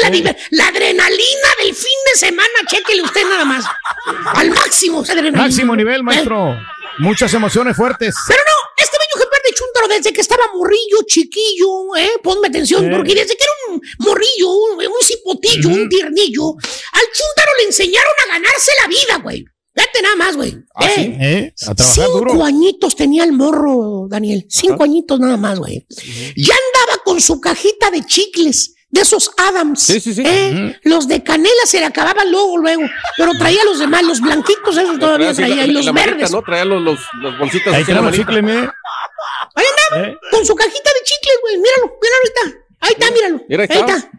la, 0.51 0.68
adrenalina 0.68 1.49
del 1.63 1.76
fin 1.76 1.99
de 2.13 2.20
semana. 2.20 2.47
Chéquele 2.68 3.01
usted 3.03 3.22
nada 3.30 3.45
más. 3.45 3.65
Al 4.34 4.49
máximo, 4.49 5.01
adrenalina. 5.01 5.43
Máximo 5.43 5.76
nivel, 5.76 5.99
Eh, 5.99 6.03
maestro. 6.03 6.57
Muchas 6.99 7.32
emociones 7.36 7.76
fuertes. 7.78 8.15
Pero 8.28 8.39
no, 8.39 8.57
desde 9.88 10.13
que 10.13 10.21
estaba 10.21 10.43
morrillo, 10.53 10.97
chiquillo, 11.05 11.95
¿eh? 11.97 12.09
Ponme 12.23 12.47
atención, 12.47 12.86
Eh. 12.86 12.95
porque 12.95 13.13
desde 13.15 13.36
que 13.38 13.43
era 13.43 13.53
un 13.75 13.82
morrillo, 13.99 14.49
un, 14.49 14.80
un 14.80 15.03
cipotillo, 15.05 15.69
un 15.69 15.89
tiernillo, 15.89 16.49
al 16.51 17.05
Chuntaro 17.13 17.51
le 17.59 17.65
enseñaron 17.65 18.13
a 18.25 18.34
ganarse 18.34 18.71
la 18.82 18.88
vida, 18.88 19.17
güey. 19.23 19.45
Fíjate 19.75 20.01
nada 20.01 20.15
más, 20.15 20.36
güey. 20.36 20.55
¿Ah, 20.73 20.86
Eh, 20.88 20.93
sí? 20.95 21.01
¿Eh? 21.21 21.53
A 21.67 21.75
trabajar 21.75 22.05
Cinco 22.05 22.17
duro. 22.17 22.43
añitos 22.43 22.95
tenía 22.95 23.23
el 23.23 23.32
morro, 23.34 24.07
Daniel. 24.09 24.45
Cinco 24.49 24.84
añitos 24.84 25.19
nada 25.19 25.38
más, 25.38 25.59
güey. 25.59 25.86
Ya 26.36 26.55
andaba 26.55 27.03
con 27.03 27.21
su 27.21 27.39
cajita 27.39 27.91
de 27.91 28.03
chicles. 28.03 28.73
De 28.90 29.02
esos 29.02 29.32
Adams. 29.38 29.82
Sí, 29.82 30.00
sí, 30.00 30.14
sí. 30.14 30.24
¿eh? 30.26 30.80
Los 30.84 31.08
de 31.10 31.22
canela 31.22 31.66
se 31.66 31.80
le 31.80 31.86
acababan 31.86 32.32
luego, 32.32 32.58
luego. 32.58 32.84
Pero 33.18 33.34
traía 33.38 33.64
los 33.66 33.80
demás, 33.80 34.04
los 34.04 34.22
blanquitos, 34.22 34.78
esos 34.78 34.98
todavía 34.98 35.34
traía. 35.34 35.66
Y 35.66 35.72
los 35.72 35.86
la 35.86 35.92
verdes. 35.92 36.32
¿no? 36.32 36.42
Traía 36.42 36.64
los, 36.66 36.82
los, 36.82 37.00
los 37.22 37.38
bolsitas 37.38 37.74
Ahí 37.74 37.84
manita. 37.84 38.12
chicle, 38.14 38.42
mire. 38.42 38.70
Ahí 39.56 39.66
andaba, 39.90 40.08
¿Eh? 40.10 40.18
con 40.32 40.46
su 40.46 40.56
cajita 40.56 40.90
de 40.90 41.04
chicles, 41.04 41.38
güey. 41.42 41.58
Míralo, 41.58 41.98
míralo 42.02 42.18
ahorita. 42.24 42.66
Ahí 42.80 42.92
está, 42.98 43.12
míralo. 43.12 43.42
Mira, 43.50 43.64
ahí 43.64 43.70
ahí 43.72 43.80
está. 43.80 43.96
está. 43.98 44.12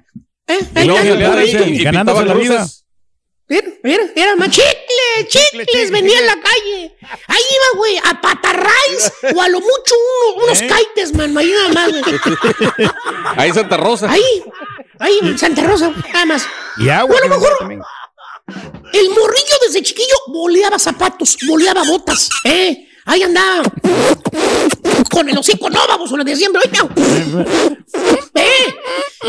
¿Eh? 0.48 0.58
Y 0.74 0.78
Ahí 0.78 0.88
está. 0.88 1.08
salía 1.08 1.32
ahí 1.32 1.72
y, 1.72 1.80
y 1.80 1.84
Ganándose 1.84 2.18
pintaba 2.20 2.24
la 2.24 2.34
vida. 2.34 2.66
Mira, 3.50 3.66
mira, 3.82 4.02
mira, 4.14 4.36
más 4.36 4.50
chicle, 4.50 5.26
chicles, 5.28 5.66
chicle, 5.66 5.90
venía 5.90 6.18
en 6.18 6.26
la 6.26 6.34
calle. 6.38 6.96
Ahí 7.28 7.42
iba, 7.50 7.78
güey, 7.78 7.96
a 8.04 8.20
patarrays 8.20 9.12
o 9.34 9.40
a 9.40 9.48
lo 9.48 9.60
mucho 9.60 9.94
uno- 10.34 10.44
unos 10.44 10.60
¿Eh? 10.60 10.68
kites, 10.68 11.14
man, 11.14 11.36
ahí 11.38 11.50
nada 11.50 11.68
más, 11.70 11.88
güey. 11.90 12.02
Ahí 13.36 13.52
Santa 13.52 13.76
Rosa. 13.78 14.10
Ahí, 14.10 14.44
ahí, 14.98 15.38
Santa 15.38 15.62
Rosa, 15.62 15.90
nada 16.12 16.26
más. 16.26 16.46
Y 16.76 16.88
agua. 16.90 17.14
O 17.14 17.18
a 17.18 17.26
lo 17.26 17.28
mejor- 17.38 17.56
también. 17.58 17.80
El 18.92 19.10
morrillo 19.10 19.56
desde 19.66 19.82
chiquillo 19.82 20.14
boleaba 20.28 20.78
zapatos, 20.78 21.36
boleaba 21.46 21.84
botas, 21.84 22.28
eh. 22.44 22.86
Ahí 23.06 23.22
andaba. 23.22 23.62
Con 25.10 25.28
el 25.28 25.38
hocico, 25.38 25.70
no, 25.70 25.80
vamos, 25.88 26.10
lo 26.10 26.22
de 26.22 26.36
siempre. 26.36 26.60
Oiga. 26.64 26.88
Eh, 28.34 28.74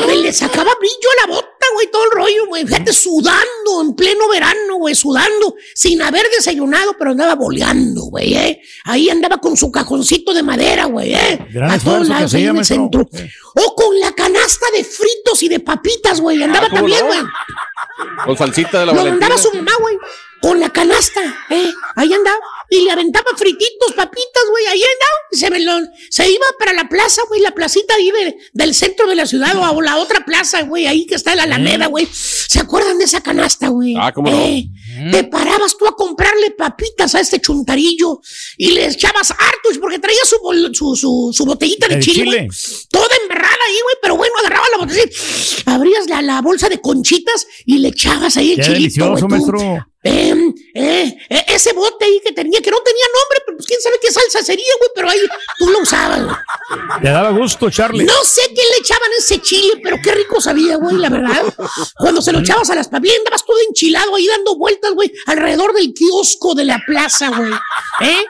me 0.05 0.15
le 0.17 0.31
sacaba 0.31 0.71
brillo 0.79 1.09
a 1.11 1.21
la 1.27 1.33
bota, 1.33 1.48
güey, 1.75 1.91
todo 1.91 2.03
el 2.05 2.11
rollo, 2.11 2.47
güey. 2.47 2.65
Fíjate, 2.65 2.93
sudando 2.93 3.81
en 3.81 3.95
pleno 3.95 4.27
verano, 4.29 4.75
güey, 4.77 4.95
sudando, 4.95 5.55
sin 5.75 6.01
haber 6.01 6.25
desayunado, 6.35 6.95
pero 6.97 7.11
andaba 7.11 7.35
boleando, 7.35 8.01
güey, 8.03 8.33
¿eh? 8.35 8.61
Ahí 8.85 9.09
andaba 9.09 9.37
con 9.37 9.55
su 9.57 9.71
cajoncito 9.71 10.33
de 10.33 10.43
madera, 10.43 10.85
güey, 10.85 11.13
¿eh? 11.13 11.47
Gran 11.51 11.71
A 11.71 11.79
todos 11.79 12.07
lados, 12.07 12.33
en 12.33 12.57
el 12.57 12.65
centro. 12.65 13.07
O 13.55 13.75
con 13.75 13.99
la 13.99 14.11
canasta 14.13 14.65
de 14.75 14.83
fritos 14.83 15.43
y 15.43 15.49
de 15.49 15.59
papitas, 15.59 16.21
güey. 16.21 16.41
Andaba 16.43 16.67
Ah, 16.67 16.69
¿cómo 16.69 16.81
también, 16.81 16.99
no? 17.01 17.07
güey. 17.07 17.19
Con 18.25 18.37
salsita 18.37 18.79
de 18.81 18.85
la 18.85 18.91
Lo 18.93 18.97
Valentina. 18.99 19.27
mandaba 19.27 19.41
su 19.41 19.53
mamá, 19.55 19.71
güey, 19.79 19.97
con 20.41 20.59
la 20.59 20.69
canasta, 20.69 21.21
¿eh? 21.49 21.71
Ahí 21.95 22.13
andaba. 22.13 22.37
Y 22.71 22.81
le 22.83 22.91
aventaba 22.91 23.25
frititos, 23.37 23.93
papitas, 23.95 24.43
güey, 24.51 24.65
ahí. 24.67 24.81
Y 25.31 25.37
Se, 25.37 25.49
me 25.49 25.59
lo- 25.59 25.79
se 26.09 26.29
iba 26.29 26.45
para 26.57 26.73
la 26.73 26.87
plaza, 26.89 27.21
güey, 27.27 27.41
la 27.41 27.51
placita 27.51 27.93
ahí 27.95 28.11
de- 28.11 28.35
del 28.53 28.73
centro 28.75 29.07
de 29.07 29.15
la 29.15 29.25
ciudad 29.25 29.55
o 29.57 29.81
la 29.81 29.97
otra 29.97 30.23
plaza, 30.25 30.63
güey, 30.63 30.85
ahí 30.87 31.05
que 31.05 31.15
está 31.15 31.35
la 31.35 31.43
Alameda, 31.43 31.87
güey. 31.87 32.07
¿Se 32.11 32.59
acuerdan 32.59 32.97
de 32.97 33.05
esa 33.05 33.21
canasta, 33.21 33.69
güey? 33.69 33.95
Ah, 33.97 34.11
¿cómo 34.13 34.29
no? 34.29 34.37
Eh, 34.39 34.69
Te 35.11 35.23
parabas 35.23 35.77
tú 35.77 35.87
a 35.87 35.95
comprarle 35.95 36.51
papitas 36.51 37.15
a 37.15 37.19
este 37.21 37.39
chuntarillo 37.39 38.19
y 38.57 38.71
le 38.71 38.87
echabas 38.87 39.31
hartos 39.31 39.77
porque 39.79 39.99
traía 39.99 40.19
su, 40.25 40.37
bol- 40.39 40.73
su, 40.75 40.95
su, 40.95 41.31
su 41.33 41.45
botellita 41.45 41.87
de 41.87 41.99
chile, 41.99 42.23
chile. 42.25 42.37
güey. 42.47 42.49
Toda 42.89 43.15
embarrada 43.23 43.55
ahí, 43.67 43.77
güey, 43.83 43.95
pero 44.01 44.17
bueno, 44.17 44.33
agarraba 44.39 44.65
la 44.71 44.77
botellita, 44.85 45.15
abrías 45.67 46.07
la, 46.07 46.21
la 46.21 46.41
bolsa 46.41 46.69
de 46.69 46.81
conchitas 46.81 47.47
y 47.65 47.77
le 47.77 47.89
echabas 47.89 48.35
ahí 48.37 48.51
el 48.51 48.57
Qué 48.57 48.63
chilito, 48.63 49.05
delicioso, 49.15 49.27
tú. 49.27 49.77
Maestro. 50.03 50.53
Eh, 50.73 51.17
eh, 51.29 51.45
ese 51.47 51.73
bote 51.73 52.05
ahí 52.05 52.21
que 52.23 52.31
tenía, 52.31 52.61
que 52.61 52.71
no 52.71 52.77
tenía 52.77 53.05
nombre, 53.05 53.43
pero 53.45 53.57
pues 53.57 53.67
quién 53.67 53.81
sabe 53.81 53.97
qué 54.01 54.11
salsa 54.11 54.41
sería, 54.43 54.71
güey, 54.79 54.91
pero 54.95 55.09
ahí 55.09 55.19
tú 55.57 55.69
lo 55.69 55.79
usabas, 55.79 56.23
güey. 56.23 56.35
Le 57.01 57.09
daba 57.09 57.31
gusto, 57.31 57.69
Charlie. 57.69 58.05
No 58.05 58.23
sé 58.23 58.41
qué 58.47 58.61
le 58.61 58.77
echaban 58.79 59.09
ese 59.17 59.41
chile, 59.41 59.73
pero 59.83 59.97
qué 60.03 60.11
rico 60.11 60.39
sabía, 60.39 60.77
güey, 60.77 60.95
la 60.97 61.09
verdad. 61.09 61.53
Cuando 61.97 62.21
se 62.21 62.31
lo 62.31 62.39
echabas 62.39 62.69
a 62.69 62.75
las 62.75 62.87
papitas, 62.87 63.17
andabas 63.19 63.45
todo 63.45 63.57
enchilado 63.67 64.15
ahí 64.15 64.27
dando 64.27 64.57
vueltas, 64.57 64.93
güey, 64.93 65.11
alrededor 65.25 65.73
del 65.73 65.93
kiosco 65.93 66.55
de 66.55 66.65
la 66.65 66.79
plaza, 66.85 67.29
güey. 67.29 67.51
¿Eh? 68.01 68.25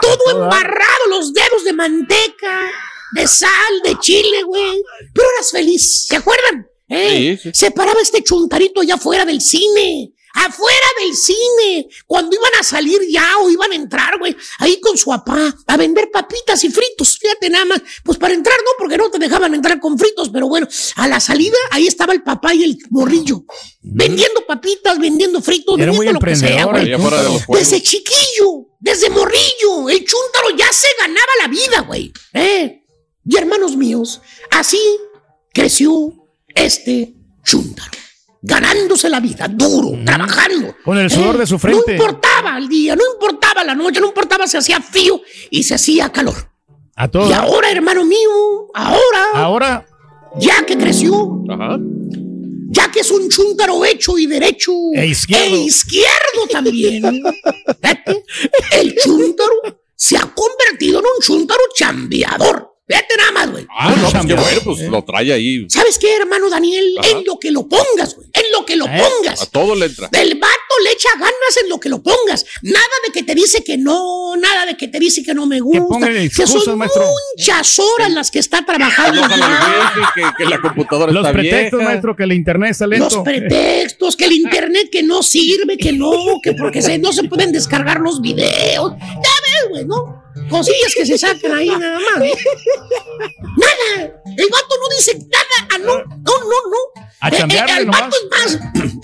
Todo 0.00 0.42
embarrado, 0.42 1.06
los 1.08 1.32
dedos 1.32 1.64
de 1.64 1.72
manteca, 1.72 2.70
de 3.12 3.26
sal, 3.26 3.82
de 3.84 3.98
chile, 3.98 4.42
güey. 4.44 4.82
Pero 5.12 5.28
eras 5.36 5.50
feliz, 5.50 6.06
¿se 6.06 6.16
acuerdan? 6.16 6.66
¿Eh? 6.88 7.38
Sí, 7.40 7.50
sí. 7.50 7.66
Se 7.66 7.70
paraba 7.70 8.00
este 8.00 8.22
chuntarito 8.22 8.80
allá 8.80 8.94
afuera 8.94 9.24
del 9.24 9.40
cine. 9.40 10.12
Afuera 10.46 10.86
del 11.02 11.14
cine, 11.14 11.88
cuando 12.06 12.34
iban 12.34 12.52
a 12.58 12.62
salir 12.62 12.98
ya 13.10 13.38
o 13.42 13.50
iban 13.50 13.72
a 13.72 13.74
entrar, 13.74 14.18
güey, 14.18 14.34
ahí 14.58 14.80
con 14.80 14.96
su 14.96 15.10
papá 15.10 15.54
a 15.66 15.76
vender 15.76 16.10
papitas 16.10 16.64
y 16.64 16.70
fritos. 16.70 17.18
Fíjate 17.18 17.50
nada 17.50 17.66
más, 17.66 17.82
pues 18.02 18.16
para 18.16 18.32
entrar 18.32 18.56
no, 18.58 18.70
porque 18.78 18.96
no 18.96 19.10
te 19.10 19.18
dejaban 19.18 19.54
entrar 19.54 19.78
con 19.80 19.98
fritos, 19.98 20.30
pero 20.30 20.48
bueno, 20.48 20.66
a 20.96 21.08
la 21.08 21.20
salida 21.20 21.56
ahí 21.70 21.86
estaba 21.86 22.14
el 22.14 22.22
papá 22.22 22.54
y 22.54 22.64
el 22.64 22.78
morrillo, 22.88 23.44
vendiendo 23.82 24.46
papitas, 24.46 24.98
vendiendo 24.98 25.42
fritos, 25.42 25.78
Era 25.78 25.92
muy 25.92 26.06
vendiendo 26.06 26.26
lo 26.26 26.32
que 26.32 26.36
sea, 26.36 26.64
güey. 26.64 27.60
Desde 27.60 27.82
chiquillo, 27.82 28.68
desde 28.78 29.10
morrillo, 29.10 29.90
el 29.90 30.04
chúntaro 30.04 30.56
ya 30.56 30.72
se 30.72 30.88
ganaba 30.98 31.32
la 31.42 31.48
vida, 31.48 31.80
güey. 31.80 32.12
¿Eh? 32.32 32.82
Y 33.26 33.36
hermanos 33.36 33.76
míos, 33.76 34.20
así 34.50 34.80
creció 35.52 36.14
este 36.54 37.14
chúntaro. 37.44 37.90
Ganándose 38.42 39.08
la 39.10 39.20
vida, 39.20 39.46
duro, 39.48 39.98
trabajando. 40.04 40.74
Con 40.84 40.96
el 40.98 41.10
sudor 41.10 41.36
de 41.36 41.46
su 41.46 41.58
frente. 41.58 41.96
No 41.98 42.04
importaba 42.04 42.56
el 42.56 42.68
día, 42.68 42.96
no 42.96 43.02
importaba 43.12 43.62
la 43.64 43.74
noche, 43.74 44.00
no 44.00 44.06
importaba 44.08 44.46
si 44.46 44.56
hacía 44.56 44.80
frío 44.80 45.20
y 45.50 45.62
se 45.62 45.74
hacía 45.74 46.10
calor. 46.10 46.50
A 46.96 47.08
todos. 47.08 47.28
Y 47.28 47.32
ahora, 47.34 47.70
hermano 47.70 48.04
mío, 48.04 48.30
ahora, 48.74 49.24
Ahora, 49.34 49.86
ya 50.38 50.64
que 50.64 50.76
creció, 50.78 51.42
Ajá. 51.50 51.78
ya 52.70 52.90
que 52.90 53.00
es 53.00 53.10
un 53.10 53.28
chúntaro 53.28 53.84
hecho 53.84 54.16
y 54.18 54.26
derecho 54.26 54.72
E 54.94 55.06
izquierdo. 55.06 55.56
e 55.56 55.60
izquierdo 55.60 56.46
también. 56.50 57.22
El 58.72 58.94
chúntaro 58.96 59.52
se 59.94 60.16
ha 60.16 60.22
convertido 60.34 61.00
en 61.00 61.04
un 61.04 61.20
chúntaro 61.22 61.60
chambeador. 61.74 62.69
Fíjate 62.90 63.16
nada 63.18 63.32
más, 63.32 63.50
güey. 63.52 63.66
Ah, 63.70 63.94
no, 63.96 64.10
pues 64.10 64.26
qué 64.26 64.34
bueno, 64.34 64.60
pues 64.64 64.80
lo 64.80 65.04
trae 65.04 65.32
ahí. 65.32 65.64
¿Sabes 65.68 65.96
qué, 65.98 66.16
hermano 66.16 66.50
Daniel? 66.50 66.96
Ajá. 66.98 67.08
En 67.10 67.24
lo 67.24 67.38
que 67.38 67.52
lo 67.52 67.68
pongas, 67.68 68.16
güey. 68.16 68.28
En 68.32 68.42
lo 68.52 68.66
que 68.66 68.74
lo 68.74 68.86
Eh, 68.86 69.00
A 69.00 69.08
pongas. 69.08 69.50
todo 69.50 69.74
le 69.76 69.86
entra. 69.86 70.08
El 70.12 70.34
vato 70.38 70.74
le 70.84 70.90
echa 70.92 71.08
ganas 71.14 71.56
en 71.62 71.68
lo 71.68 71.78
que 71.78 71.88
lo 71.88 72.02
pongas. 72.02 72.44
Nada 72.62 72.84
de 73.06 73.12
que 73.12 73.22
te 73.22 73.34
dice 73.36 73.62
que 73.62 73.78
no, 73.78 74.34
nada 74.36 74.66
de 74.66 74.76
que 74.76 74.88
te 74.88 74.98
dice 74.98 75.22
que 75.22 75.34
no 75.34 75.46
me 75.46 75.60
gusta. 75.60 76.08
que 76.08 76.24
excusas, 76.24 76.64
son 76.64 76.78
maestro. 76.78 77.04
muchas 77.36 77.78
horas 77.78 78.10
las 78.10 78.30
que 78.30 78.40
está 78.40 78.58
Que 78.58 78.64
trabajando. 78.64 79.20
wifi, 79.22 80.08
que, 80.14 80.22
que 80.38 80.50
la 80.50 80.60
computadora 80.60 81.12
los 81.12 81.22
está 81.24 81.32
pretextos, 81.32 81.78
vieja. 81.78 81.90
maestro, 81.92 82.16
que 82.16 82.22
el 82.24 82.32
internet 82.32 82.70
está 82.72 82.86
Los 82.88 82.98
lento. 82.98 83.22
pretextos, 83.24 84.16
que 84.16 84.24
el 84.24 84.32
internet 84.32 84.88
que 84.90 85.02
no 85.04 85.22
sirve, 85.22 85.76
que 85.76 85.92
no, 85.92 86.10
que 86.42 86.54
porque 86.54 86.82
se, 86.82 86.98
no 86.98 87.12
se 87.12 87.22
pueden 87.24 87.52
descargar 87.52 88.00
los 88.00 88.20
videos. 88.20 88.92
Ya 88.98 89.06
ves, 89.20 89.70
güey, 89.70 89.84
¿no? 89.84 90.19
Cosillas 90.48 90.94
que 90.94 91.06
se 91.06 91.18
sacan 91.18 91.52
ahí 91.52 91.68
nada 91.68 91.98
más. 91.98 92.24
¿eh? 92.24 92.32
Nada. 93.56 94.22
El 94.36 94.48
vato 94.50 94.74
no 94.80 94.88
dice 94.96 95.18
nada. 95.28 95.68
Ah, 95.72 95.78
no, 95.78 95.94
no, 95.98 96.04
no, 96.24 96.70
no. 96.70 97.02
A 97.22 97.28
Eh, 97.28 97.32
eh, 97.50 97.64
el 97.80 97.86
vato 97.86 98.16
es 98.16 98.30
más. 98.30 98.54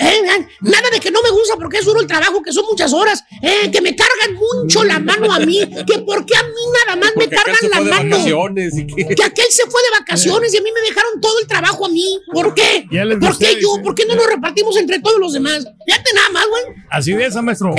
eh, 0.01 0.23
eh, 0.25 0.47
nada 0.63 0.89
de 0.91 1.01
que 1.01 1.11
no 1.11 1.21
me 1.23 1.31
gusta 1.31 1.57
porque 1.57 1.79
es 1.79 1.85
duro 1.85 2.01
el 2.01 2.07
trabajo, 2.07 2.43
que 2.43 2.53
son 2.53 2.65
muchas 2.65 2.93
horas. 2.95 3.23
eh, 3.43 3.71
que 3.71 3.81
me 3.83 3.95
cargan 3.95 4.35
mucho 4.35 4.85
la 4.85 4.99
mano 4.99 5.31
a 5.33 5.39
mí. 5.41 5.61
Que 5.87 5.99
porque 5.99 6.35
a 6.37 6.43
mí 6.43 6.63
nada 6.87 6.97
más 6.97 7.11
me 7.17 7.25
Porque 7.27 7.37
aquel 7.39 7.55
cargan 7.61 7.71
la 7.71 7.97
mano. 7.97 8.17
y 8.57 8.87
que... 8.87 9.15
Que 9.15 9.23
aquel 9.25 9.47
se 9.51 9.65
fue 9.71 9.81
de 9.83 9.99
vacaciones 10.01 10.55
y 10.55 10.57
a 10.57 10.63
mí 10.63 10.71
me 10.73 10.81
dejaron 10.89 11.21
todo 11.21 11.39
el 11.41 11.47
trabajo 11.47 11.87
a 11.87 11.89
mí. 11.91 12.19
¿Por 12.33 12.55
qué? 12.55 12.87
¿Por 13.21 13.39
qué 13.39 13.61
yo? 13.61 13.83
¿Por 13.83 13.95
qué 13.95 14.07
no 14.07 14.15
lo 14.15 14.27
repartimos 14.27 14.77
entre 14.79 15.01
todos 15.01 15.19
los 15.19 15.33
demás? 15.35 15.67
Fíjate 15.87 16.11
nada 16.15 16.29
más, 16.31 16.47
güey. 16.49 16.63
Así 16.91 17.13
de 17.13 17.27
esa, 17.27 17.43
maestro. 17.43 17.75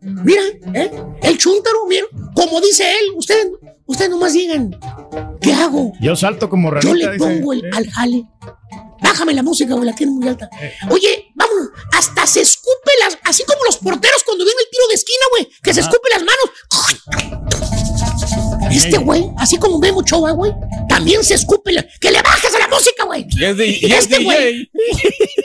Mira, 0.00 0.42
¿eh? 0.74 0.90
el 1.22 1.38
chúntaro, 1.38 1.86
mira, 1.88 2.04
como 2.34 2.60
dice 2.60 2.84
él, 2.84 3.16
ustedes, 3.16 3.48
ustedes 3.86 4.10
nomás 4.10 4.32
digan, 4.32 4.76
¿qué 5.40 5.52
hago? 5.52 5.92
Yo 6.00 6.14
salto 6.16 6.48
como 6.48 6.70
ranita. 6.70 6.88
Yo 6.88 6.94
le 6.94 7.18
pongo 7.18 7.52
el, 7.52 7.62
al 7.72 7.88
jale. 7.90 8.24
Bájame 9.00 9.34
la 9.34 9.42
música, 9.42 9.74
güey, 9.74 9.86
la 9.86 9.94
tiene 9.94 10.12
muy 10.12 10.26
alta. 10.28 10.48
Eh. 10.60 10.72
Oye, 10.90 11.30
vámonos, 11.34 11.68
hasta 11.92 12.26
se 12.26 12.40
escupe 12.42 12.90
las, 13.00 13.18
así 13.24 13.44
como 13.44 13.64
los 13.64 13.76
porteros 13.76 14.22
cuando 14.24 14.44
viene 14.44 14.60
el 14.60 14.70
tiro 14.70 14.86
de 14.88 14.94
esquina, 14.94 15.24
güey, 15.30 15.48
que 15.62 15.74
se 15.74 15.80
escupe 15.80 16.08
las 16.12 16.22
manos. 16.22 16.50
Este 18.70 18.98
güey, 18.98 19.30
así 19.38 19.56
como 19.58 19.78
Memo 19.78 20.00
Ochoa, 20.00 20.32
güey, 20.32 20.52
también 20.88 21.22
se 21.24 21.34
escupe, 21.34 21.72
la- 21.72 21.86
que 22.00 22.10
le 22.10 22.20
bajes 22.22 22.54
a 22.54 22.58
la 22.58 22.68
música, 22.68 23.04
güey. 23.04 23.26
Y 23.30 23.92
Este 23.92 24.22
güey. 24.22 24.70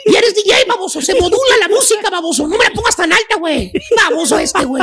Y 0.06 0.16
eres 0.16 0.34
DJ, 0.34 0.64
baboso. 0.68 1.00
Se 1.00 1.14
modula 1.14 1.56
la 1.60 1.68
música, 1.68 2.10
baboso. 2.10 2.46
No 2.46 2.56
me 2.58 2.64
la 2.64 2.70
pongas 2.72 2.96
tan 2.96 3.12
alta, 3.12 3.36
güey. 3.38 3.72
Baboso 4.10 4.38
este, 4.38 4.64
güey. 4.64 4.82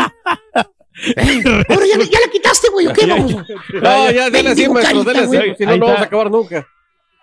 Eh, 1.15 1.43
Ahora 1.69 1.85
ya, 1.85 1.97
ya 1.97 2.19
la 2.19 2.31
quitaste, 2.31 2.69
güey. 2.69 2.87
¿O 2.87 2.93
qué, 2.93 3.05
baboso? 3.05 3.43
No, 3.81 4.11
ya, 4.11 4.29
dale 4.29 4.49
así, 4.49 4.67
maestro, 4.69 5.03
dale 5.03 5.19
así, 5.19 5.27
güey. 5.35 5.55
si 5.57 5.65
no, 5.65 5.77
no 5.77 5.85
vamos 5.85 6.01
a 6.01 6.05
acabar 6.05 6.31
nunca. 6.31 6.67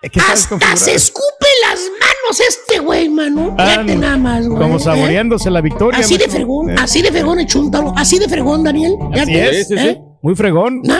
Es 0.02 0.10
que 0.10 0.20
Hasta 0.20 0.76
se 0.76 0.94
escupe 0.94 1.46
las 1.68 1.80
manos 1.98 2.40
este 2.40 2.78
güey, 2.80 3.08
mano. 3.08 3.54
Ah, 3.58 3.70
Fíjate 3.70 3.96
nada 3.96 4.16
más, 4.16 4.46
güey. 4.46 4.60
Como 4.60 4.76
¿Eh? 4.76 4.80
saboreándose 4.80 5.50
la 5.50 5.60
victoria. 5.60 6.00
Así 6.00 6.16
de 6.18 6.28
fregón, 6.28 6.70
Eh, 6.70 6.76
así 6.78 7.02
de 7.02 7.10
fregón 7.10 7.40
el 7.40 7.46
chúntaro. 7.46 7.92
Así 7.96 8.18
de 8.18 8.28
fregón, 8.28 8.62
Daniel. 8.62 8.94
Así 9.12 9.34
es. 9.36 9.68
Sí, 9.68 9.74
sí, 9.74 9.80
sí. 9.80 9.88
¿Eh? 9.88 10.00
Muy 10.22 10.34
fregón. 10.34 10.82
¿No? 10.84 10.94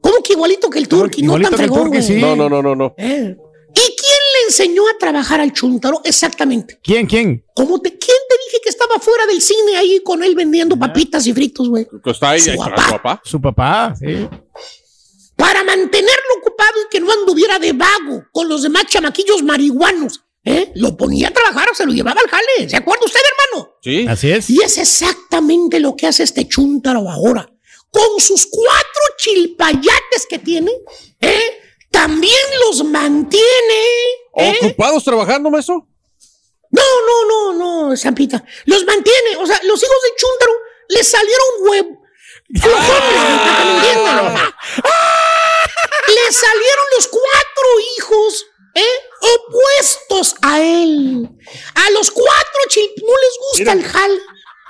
¿Cómo 0.00 0.16
que 0.22 0.32
igualito 0.34 0.68
que 0.68 0.78
el 0.80 0.88
turqui? 0.88 1.22
No 1.22 1.38
tan 1.40 1.52
fregón, 1.52 1.84
Turqui, 1.90 2.02
sí. 2.02 2.20
No, 2.20 2.36
no, 2.36 2.48
no, 2.48 2.60
no, 2.62 2.74
no. 2.74 2.94
Eh. 2.98 3.36
¿Y 3.76 3.80
quién 3.80 4.20
le 4.34 4.46
enseñó 4.48 4.82
a 4.88 4.98
trabajar 4.98 5.40
al 5.40 5.52
chúntaro? 5.52 6.00
Exactamente. 6.04 6.78
¿Quién, 6.82 7.06
quién? 7.06 7.42
¿Cómo 7.54 7.80
te, 7.80 7.90
¿Quién 7.90 8.18
te 8.28 8.34
dije 8.46 8.58
que 8.62 8.68
estaba 8.68 8.98
fuera 9.00 9.26
del 9.26 9.40
cine 9.40 9.76
ahí 9.78 10.00
con 10.04 10.22
él 10.22 10.34
vendiendo 10.34 10.76
papitas 10.78 11.26
y 11.26 11.32
fritos, 11.32 11.68
güey? 11.68 11.86
Pues 12.02 12.16
Está 12.16 12.30
ahí, 12.30 12.40
Su 12.40 12.50
ahí 12.50 12.56
está 12.58 12.68
papá. 12.70 12.82
su 12.84 12.92
papá. 12.92 13.20
Su 13.24 13.40
papá, 13.40 13.94
sí. 13.98 14.28
Para 15.44 15.62
mantenerlo 15.62 16.38
ocupado 16.38 16.80
y 16.80 16.88
que 16.88 17.00
no 17.00 17.12
anduviera 17.12 17.58
de 17.58 17.74
vago 17.74 18.24
con 18.32 18.48
los 18.48 18.62
demás 18.62 18.86
chamaquillos 18.86 19.42
marihuanos. 19.42 20.22
¿eh? 20.42 20.72
Lo 20.74 20.96
ponía 20.96 21.28
a 21.28 21.32
trabajar, 21.32 21.68
se 21.74 21.84
lo 21.84 21.92
llevaba 21.92 22.18
al 22.18 22.30
jale. 22.30 22.70
¿Se 22.70 22.76
acuerda 22.76 23.04
usted, 23.04 23.20
hermano? 23.20 23.76
Sí. 23.82 24.06
Así 24.08 24.30
es. 24.30 24.48
Y 24.48 24.62
es 24.62 24.78
exactamente 24.78 25.80
lo 25.80 25.96
que 25.96 26.06
hace 26.06 26.22
este 26.22 26.48
chúntaro 26.48 27.10
ahora. 27.10 27.46
Con 27.90 28.20
sus 28.20 28.46
cuatro 28.46 29.02
chilpayates 29.18 30.26
que 30.30 30.38
tiene, 30.38 30.72
¿eh? 31.20 31.60
también 31.90 32.32
los 32.66 32.82
mantiene. 32.82 33.44
¿eh? 34.36 34.56
¿Ocupados 34.62 35.04
trabajando, 35.04 35.50
maestro? 35.50 35.86
No, 36.70 36.82
no, 37.06 37.52
no, 37.52 37.88
no, 37.90 37.96
Zampita. 37.98 38.42
Los 38.64 38.86
mantiene. 38.86 39.36
O 39.40 39.46
sea, 39.46 39.60
los 39.64 39.82
hijos 39.82 39.96
del 40.04 40.12
chúntaro 40.16 40.52
le 40.88 41.04
salieron 41.04 41.93
me 42.62 43.74
entiendan. 43.76 44.34
Le 46.06 46.32
salieron 46.32 46.86
los 46.96 47.08
cuatro 47.08 47.68
hijos, 47.98 48.46
¿eh? 48.74 48.82
Opuestos 49.20 50.34
a 50.42 50.60
él. 50.60 51.28
A 51.74 51.90
los 51.90 52.10
cuatro 52.10 52.60
chil 52.68 52.88
no 53.02 53.12
les 53.12 53.38
gusta 53.58 53.72
el 53.72 53.84
jal. 53.84 54.10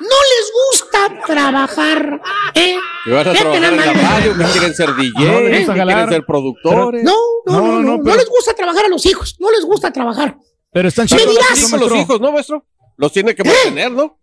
No 0.00 0.08
les 0.08 0.52
gusta 0.52 1.26
trabajar, 1.26 2.20
¿eh? 2.54 2.76
Van 3.06 3.18
a 3.28 3.32
Fíjate 3.32 3.38
trabajar 3.38 3.64
en 3.72 3.76
nada 3.76 3.92
la 3.92 4.02
más. 4.02 4.12
radio, 4.12 4.36
que 4.36 4.44
quieren 4.52 4.74
ser 4.74 4.96
DJ, 4.96 5.12
No 5.24 5.38
que 5.38 5.72
quieren 5.84 6.08
ser 6.08 6.26
productores. 6.26 7.04
No, 7.04 7.14
no, 7.46 7.52
no, 7.52 7.60
no, 7.60 7.66
no, 7.74 7.80
no, 7.80 7.96
no 7.98 8.02
pero- 8.02 8.16
les 8.16 8.28
gusta 8.28 8.54
trabajar 8.54 8.86
a 8.86 8.88
los 8.88 9.06
hijos, 9.06 9.36
no 9.38 9.52
les 9.52 9.64
gusta 9.64 9.92
trabajar. 9.92 10.36
Pero 10.72 10.88
están 10.88 11.06
chicos 11.06 11.24
los 11.26 11.80
los 11.80 11.92
hijos, 12.00 12.20
¿no, 12.20 12.32
maestro? 12.32 12.66
Los 12.96 13.12
tiene 13.12 13.36
que 13.36 13.44
mantener, 13.44 13.92
¿no? 13.92 14.18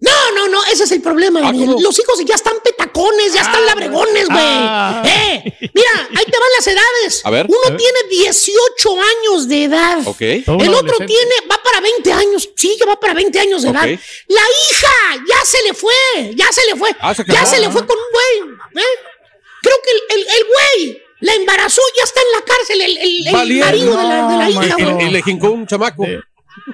No, 0.00 0.30
no, 0.36 0.46
no, 0.48 0.64
ese 0.66 0.84
es 0.84 0.92
el 0.92 1.02
problema, 1.02 1.40
Daniel. 1.40 1.70
¿cómo? 1.70 1.80
Los 1.82 1.98
hijos 1.98 2.24
ya 2.24 2.36
están 2.36 2.54
ya 3.34 3.40
están 3.42 3.64
labregones, 3.66 4.26
güey. 4.26 4.38
Ah. 4.40 5.02
Eh, 5.04 5.42
mira, 5.74 6.08
ahí 6.16 6.24
te 6.24 6.38
van 6.38 6.48
las 6.56 6.66
edades. 6.66 7.20
A 7.24 7.30
ver. 7.30 7.46
Uno 7.48 7.58
A 7.66 7.70
ver. 7.70 7.78
tiene 7.78 7.98
18 8.10 8.90
años 9.00 9.48
de 9.48 9.64
edad. 9.64 9.98
Ok. 10.06 10.20
El 10.20 10.74
otro 10.74 10.96
tiene, 10.98 11.34
va 11.50 11.60
para 11.62 11.80
20 11.80 12.12
años. 12.12 12.48
Sí, 12.56 12.76
ya 12.78 12.86
va 12.86 12.98
para 12.98 13.14
20 13.14 13.38
años 13.38 13.62
de 13.62 13.70
edad. 13.70 13.84
La 13.84 14.40
hija 14.70 15.24
ya 15.28 15.44
se 15.44 15.62
le 15.64 15.74
fue, 15.74 15.92
ya 16.34 16.50
se 16.52 16.64
le 16.66 16.76
fue. 16.76 16.90
Ah, 17.00 17.14
se 17.14 17.24
ya 17.26 17.44
se 17.46 17.60
le 17.60 17.70
fue 17.70 17.86
con 17.86 17.96
un 17.96 18.04
güey. 18.12 18.82
¿eh? 18.84 18.98
Creo 19.62 19.76
que 19.84 19.90
el, 19.90 20.20
el, 20.20 20.26
el 20.28 20.44
güey 20.46 21.02
la 21.20 21.34
embarazó, 21.34 21.82
ya 21.96 22.04
está 22.04 22.20
en 22.20 22.26
la 22.32 22.44
cárcel, 22.44 22.80
el, 22.80 22.96
el- 22.98 23.26
el 23.26 23.32
marido 23.58 23.96
de 23.96 24.04
la, 24.04 24.28
de 24.28 24.36
la 24.36 24.50
hija, 24.50 24.76
Y- 24.78 24.84
güey. 24.84 25.06
y, 25.06 25.10
le 25.10 25.22
jincó 25.22 25.50
un 25.50 25.66
chamaco. 25.66 26.06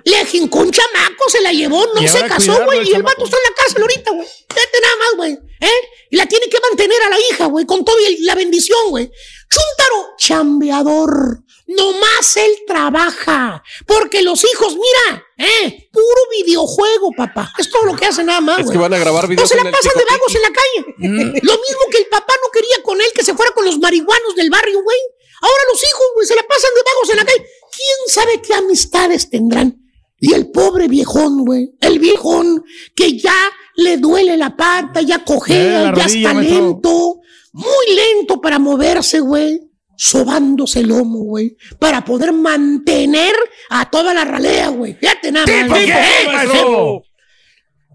Le 0.05 0.27
jincó 0.27 0.59
un 0.61 0.71
chamaco, 0.71 1.29
se 1.29 1.41
la 1.41 1.53
llevó, 1.53 1.87
no 1.95 2.07
se 2.09 2.27
casó, 2.27 2.63
güey. 2.65 2.89
Y 2.89 2.95
el 2.95 3.03
vato 3.03 3.25
está 3.25 3.37
en 3.37 3.43
la 3.51 3.57
cárcel 3.57 3.83
ahorita, 3.83 4.11
güey. 4.13 4.27
Fíjate 4.27 4.81
nada 4.83 4.97
más, 4.97 5.17
güey. 5.17 5.39
¿Eh? 5.65 5.89
Y 6.11 6.17
la 6.17 6.27
tiene 6.27 6.47
que 6.49 6.59
mantener 6.61 7.01
a 7.03 7.09
la 7.11 7.17
hija, 7.19 7.47
güey, 7.47 7.65
con 7.67 7.85
todo 7.85 7.99
y 8.01 8.05
el- 8.07 8.25
la 8.27 8.35
bendición, 8.35 8.91
güey. 8.91 9.11
Chuntaro, 9.51 10.09
chambeador. 10.19 11.43
Nomás 11.67 12.37
él 12.37 12.51
trabaja. 12.67 13.63
Porque 13.87 14.21
los 14.23 14.45
hijos, 14.45 14.75
mira, 14.75 15.25
¿eh? 15.39 15.89
Puro 15.93 16.21
videojuego, 16.39 17.11
papá. 17.17 17.53
Es 17.59 17.71
todo 17.71 17.85
lo 17.85 17.97
que 17.97 18.05
hace 18.07 18.23
nada 18.23 18.41
más, 18.41 18.59
Es 18.59 18.65
güey. 18.67 18.77
que 18.77 18.83
van 18.83 18.93
a 18.95 18.99
grabar 18.99 19.27
videos 19.27 19.43
No 19.51 19.57
se 19.57 19.65
la 19.65 19.71
pasan 19.71 19.93
de 19.97 20.05
vagos 20.05 20.35
en 20.35 20.43
la 20.43 20.53
calle. 20.53 21.41
Lo 21.43 21.53
mismo 21.53 21.81
que 21.91 21.99
el 21.99 22.07
papá 22.07 22.35
no 22.43 22.51
quería 22.53 22.83
con 22.83 23.01
él 23.01 23.07
que 23.15 23.25
se 23.25 23.35
fuera 23.35 23.53
con 23.53 23.65
los 23.65 23.79
marihuanos 23.79 24.35
del 24.37 24.51
barrio, 24.51 24.83
güey. 24.83 24.99
Ahora 25.41 25.63
los 25.73 25.83
hijos, 25.83 26.07
güey, 26.15 26.27
se 26.27 26.35
la 26.37 26.43
pasan 26.43 26.71
de 26.75 26.83
vagos 26.85 27.11
en 27.11 27.17
la 27.17 27.25
calle. 27.25 27.47
¿Quién 27.75 27.99
sabe 28.15 28.43
qué 28.43 28.55
amistades 28.55 29.31
tendrán? 29.31 29.81
Y 30.21 30.33
el 30.35 30.51
pobre 30.51 30.89
viejón, 30.89 31.45
güey, 31.45 31.71
el 31.81 31.99
viejón 31.99 32.65
que 32.95 33.19
ya 33.19 33.35
le 33.77 33.97
duele 33.99 34.37
la 34.37 34.57
pata, 34.57 35.01
ya 35.01 35.17
Eh, 35.17 35.23
cojea, 35.25 35.57
la 35.57 35.97
ya 35.97 36.05
rodilla, 36.05 36.31
está 36.31 36.41
lento, 36.41 37.21
muy 37.53 37.87
lento 37.95 38.41
para 38.41 38.59
moverse, 38.59 39.21
güey. 39.21 39.61
Sobándose 39.97 40.81
el 40.81 40.89
lomo, 40.89 41.21
güey, 41.21 41.57
para 41.79 42.05
poder 42.05 42.33
mantener 42.33 43.33
a 43.71 43.89
toda 43.89 44.13
la 44.13 44.25
ralea, 44.25 44.69
güey. 44.69 44.95
Fíjate 44.95 45.31
nada 45.31 45.47
más. 45.69 45.79
¿Qué, 45.79 45.93
¿eh? 45.93 47.03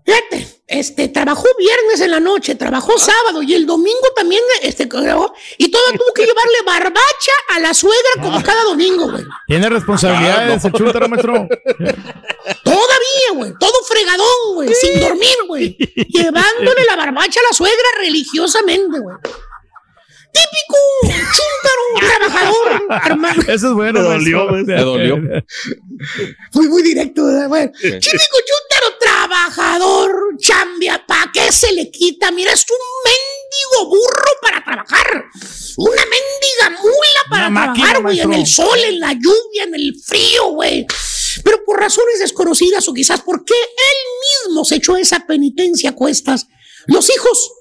Fíjate, 0.06 0.48
este, 0.70 1.08
trabajó 1.08 1.46
viernes 1.58 2.00
en 2.02 2.12
la 2.12 2.20
noche, 2.20 2.54
trabajó 2.54 2.98
sábado 3.00 3.42
y 3.42 3.56
el 3.56 3.66
domingo 3.66 4.08
también, 4.16 4.42
este, 4.62 4.84
y 4.84 4.88
todo 4.88 5.02
tuvo 5.98 6.14
que 6.14 6.26
llevarle 6.26 6.58
barbacha 6.66 7.32
a 7.56 7.60
la 7.60 7.74
suegra 7.74 8.10
como 8.22 8.42
cada 8.44 8.64
domingo, 8.64 9.10
güey. 9.10 9.24
Tiene 9.48 9.68
responsabilidades 9.68 10.64
el 10.66 10.72
chúntaro, 10.72 11.10
maestro. 11.10 11.34
Todavía, 12.64 13.30
güey, 13.34 13.54
todo 13.60 13.74
fregadón, 13.88 14.54
güey, 14.54 14.74
sin 14.76 15.00
dormir, 15.00 15.36
güey. 15.48 15.76
Llevándole 16.10 16.86
la 16.86 16.96
barbacha 16.96 17.40
a 17.40 17.50
la 17.50 17.54
suegra 17.54 17.88
religiosamente, 17.98 19.00
güey. 19.00 19.18
Típico 20.32 20.78
chúntaro 21.36 22.20
trabajador, 22.30 23.02
hermano. 23.06 23.42
Eso 23.48 23.68
es 23.70 23.74
bueno, 23.74 24.02
Me 24.02 24.08
dolió, 24.08 24.46
me 24.52 24.76
dolió. 24.76 25.18
Fui 26.54 26.68
muy 26.68 26.84
directo, 26.84 27.24
Sí. 27.28 27.90
típico 27.90 28.38
chúntaro 28.38 28.69
trabajador, 29.30 30.12
chambia, 30.38 31.04
¿pa' 31.06 31.32
qué 31.34 31.52
se 31.52 31.72
le 31.74 31.92
quita? 31.92 32.32
Mira, 32.32 32.52
es 32.52 32.66
un 32.70 32.78
mendigo 33.06 33.90
burro 33.96 34.32
para 34.42 34.64
trabajar. 34.64 35.26
Una 35.78 36.02
mendiga 36.04 36.82
mula 36.82 37.22
para 37.30 37.48
Una 37.48 37.74
trabajar, 37.74 38.02
güey, 38.02 38.20
en 38.20 38.34
el 38.34 38.48
sol, 38.48 38.80
en 38.80 39.00
la 39.00 39.14
lluvia, 39.14 39.64
en 39.68 39.76
el 39.76 39.96
frío, 40.04 40.48
güey. 40.52 40.86
Pero 41.44 41.64
por 41.64 41.80
razones 41.80 42.20
desconocidas 42.20 42.88
o 42.88 42.94
quizás 42.94 43.22
porque 43.22 43.54
él 43.54 44.48
mismo 44.48 44.66
se 44.66 44.76
echó 44.76 44.98
esa 44.98 45.26
penitencia 45.26 45.92
a 45.92 45.96
cuestas, 45.96 46.48
los 46.88 47.10
hijos, 47.10 47.52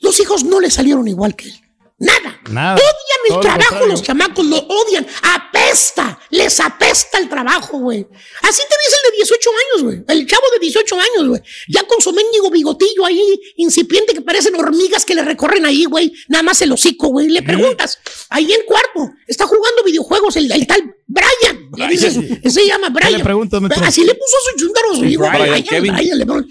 los 0.00 0.20
hijos 0.20 0.44
no 0.44 0.60
le 0.60 0.70
salieron 0.70 1.08
igual 1.08 1.34
que 1.34 1.48
él. 1.48 1.60
Nada. 2.00 2.40
Nada. 2.50 2.74
Odian 2.76 3.20
el 3.26 3.28
Todo 3.28 3.40
trabajo, 3.40 3.86
los 3.86 4.02
chamacos 4.02 4.44
lo 4.46 4.56
odian. 4.56 5.06
Apesta, 5.22 6.18
les 6.30 6.58
apesta 6.58 7.18
el 7.18 7.28
trabajo, 7.28 7.78
güey. 7.78 8.06
Así 8.40 8.62
te 8.62 8.74
dice 8.84 8.96
el 9.04 9.10
de 9.10 9.16
18 9.16 9.50
años, 9.50 9.82
güey. 9.84 10.04
El 10.08 10.26
chavo 10.26 10.42
de 10.54 10.58
18 10.60 10.94
años, 10.96 11.28
güey. 11.28 11.42
Ya 11.68 11.82
con 11.82 12.00
su 12.00 12.12
mendigo 12.14 12.50
bigotillo 12.50 13.04
ahí, 13.04 13.38
incipiente, 13.56 14.14
que 14.14 14.22
parecen 14.22 14.54
hormigas 14.56 15.04
que 15.04 15.14
le 15.14 15.22
recorren 15.22 15.66
ahí, 15.66 15.84
güey. 15.84 16.10
Nada 16.28 16.42
más 16.42 16.62
el 16.62 16.72
hocico, 16.72 17.08
güey. 17.08 17.28
Le 17.28 17.42
preguntas, 17.42 17.98
ahí 18.30 18.50
en 18.50 18.62
cuarto, 18.64 19.12
está 19.26 19.46
jugando 19.46 19.84
videojuegos 19.84 20.36
el, 20.36 20.50
el 20.50 20.66
tal 20.66 20.96
Brian. 21.06 21.70
Le 21.76 21.86
dices, 21.86 22.16
ese 22.16 22.50
se 22.62 22.66
llama 22.66 22.88
Brian. 22.88 23.18
le 23.18 23.24
preguntas? 23.24 23.60
Así 23.82 24.04
le 24.04 24.14
puso 24.14 24.36
su 24.50 24.58
chúntaro 24.58 24.92
a 24.92 24.96
su 24.96 25.04
hijo, 25.04 25.28
Brian, 25.28 25.64
Brian. 25.68 25.96
Brian, 26.26 26.48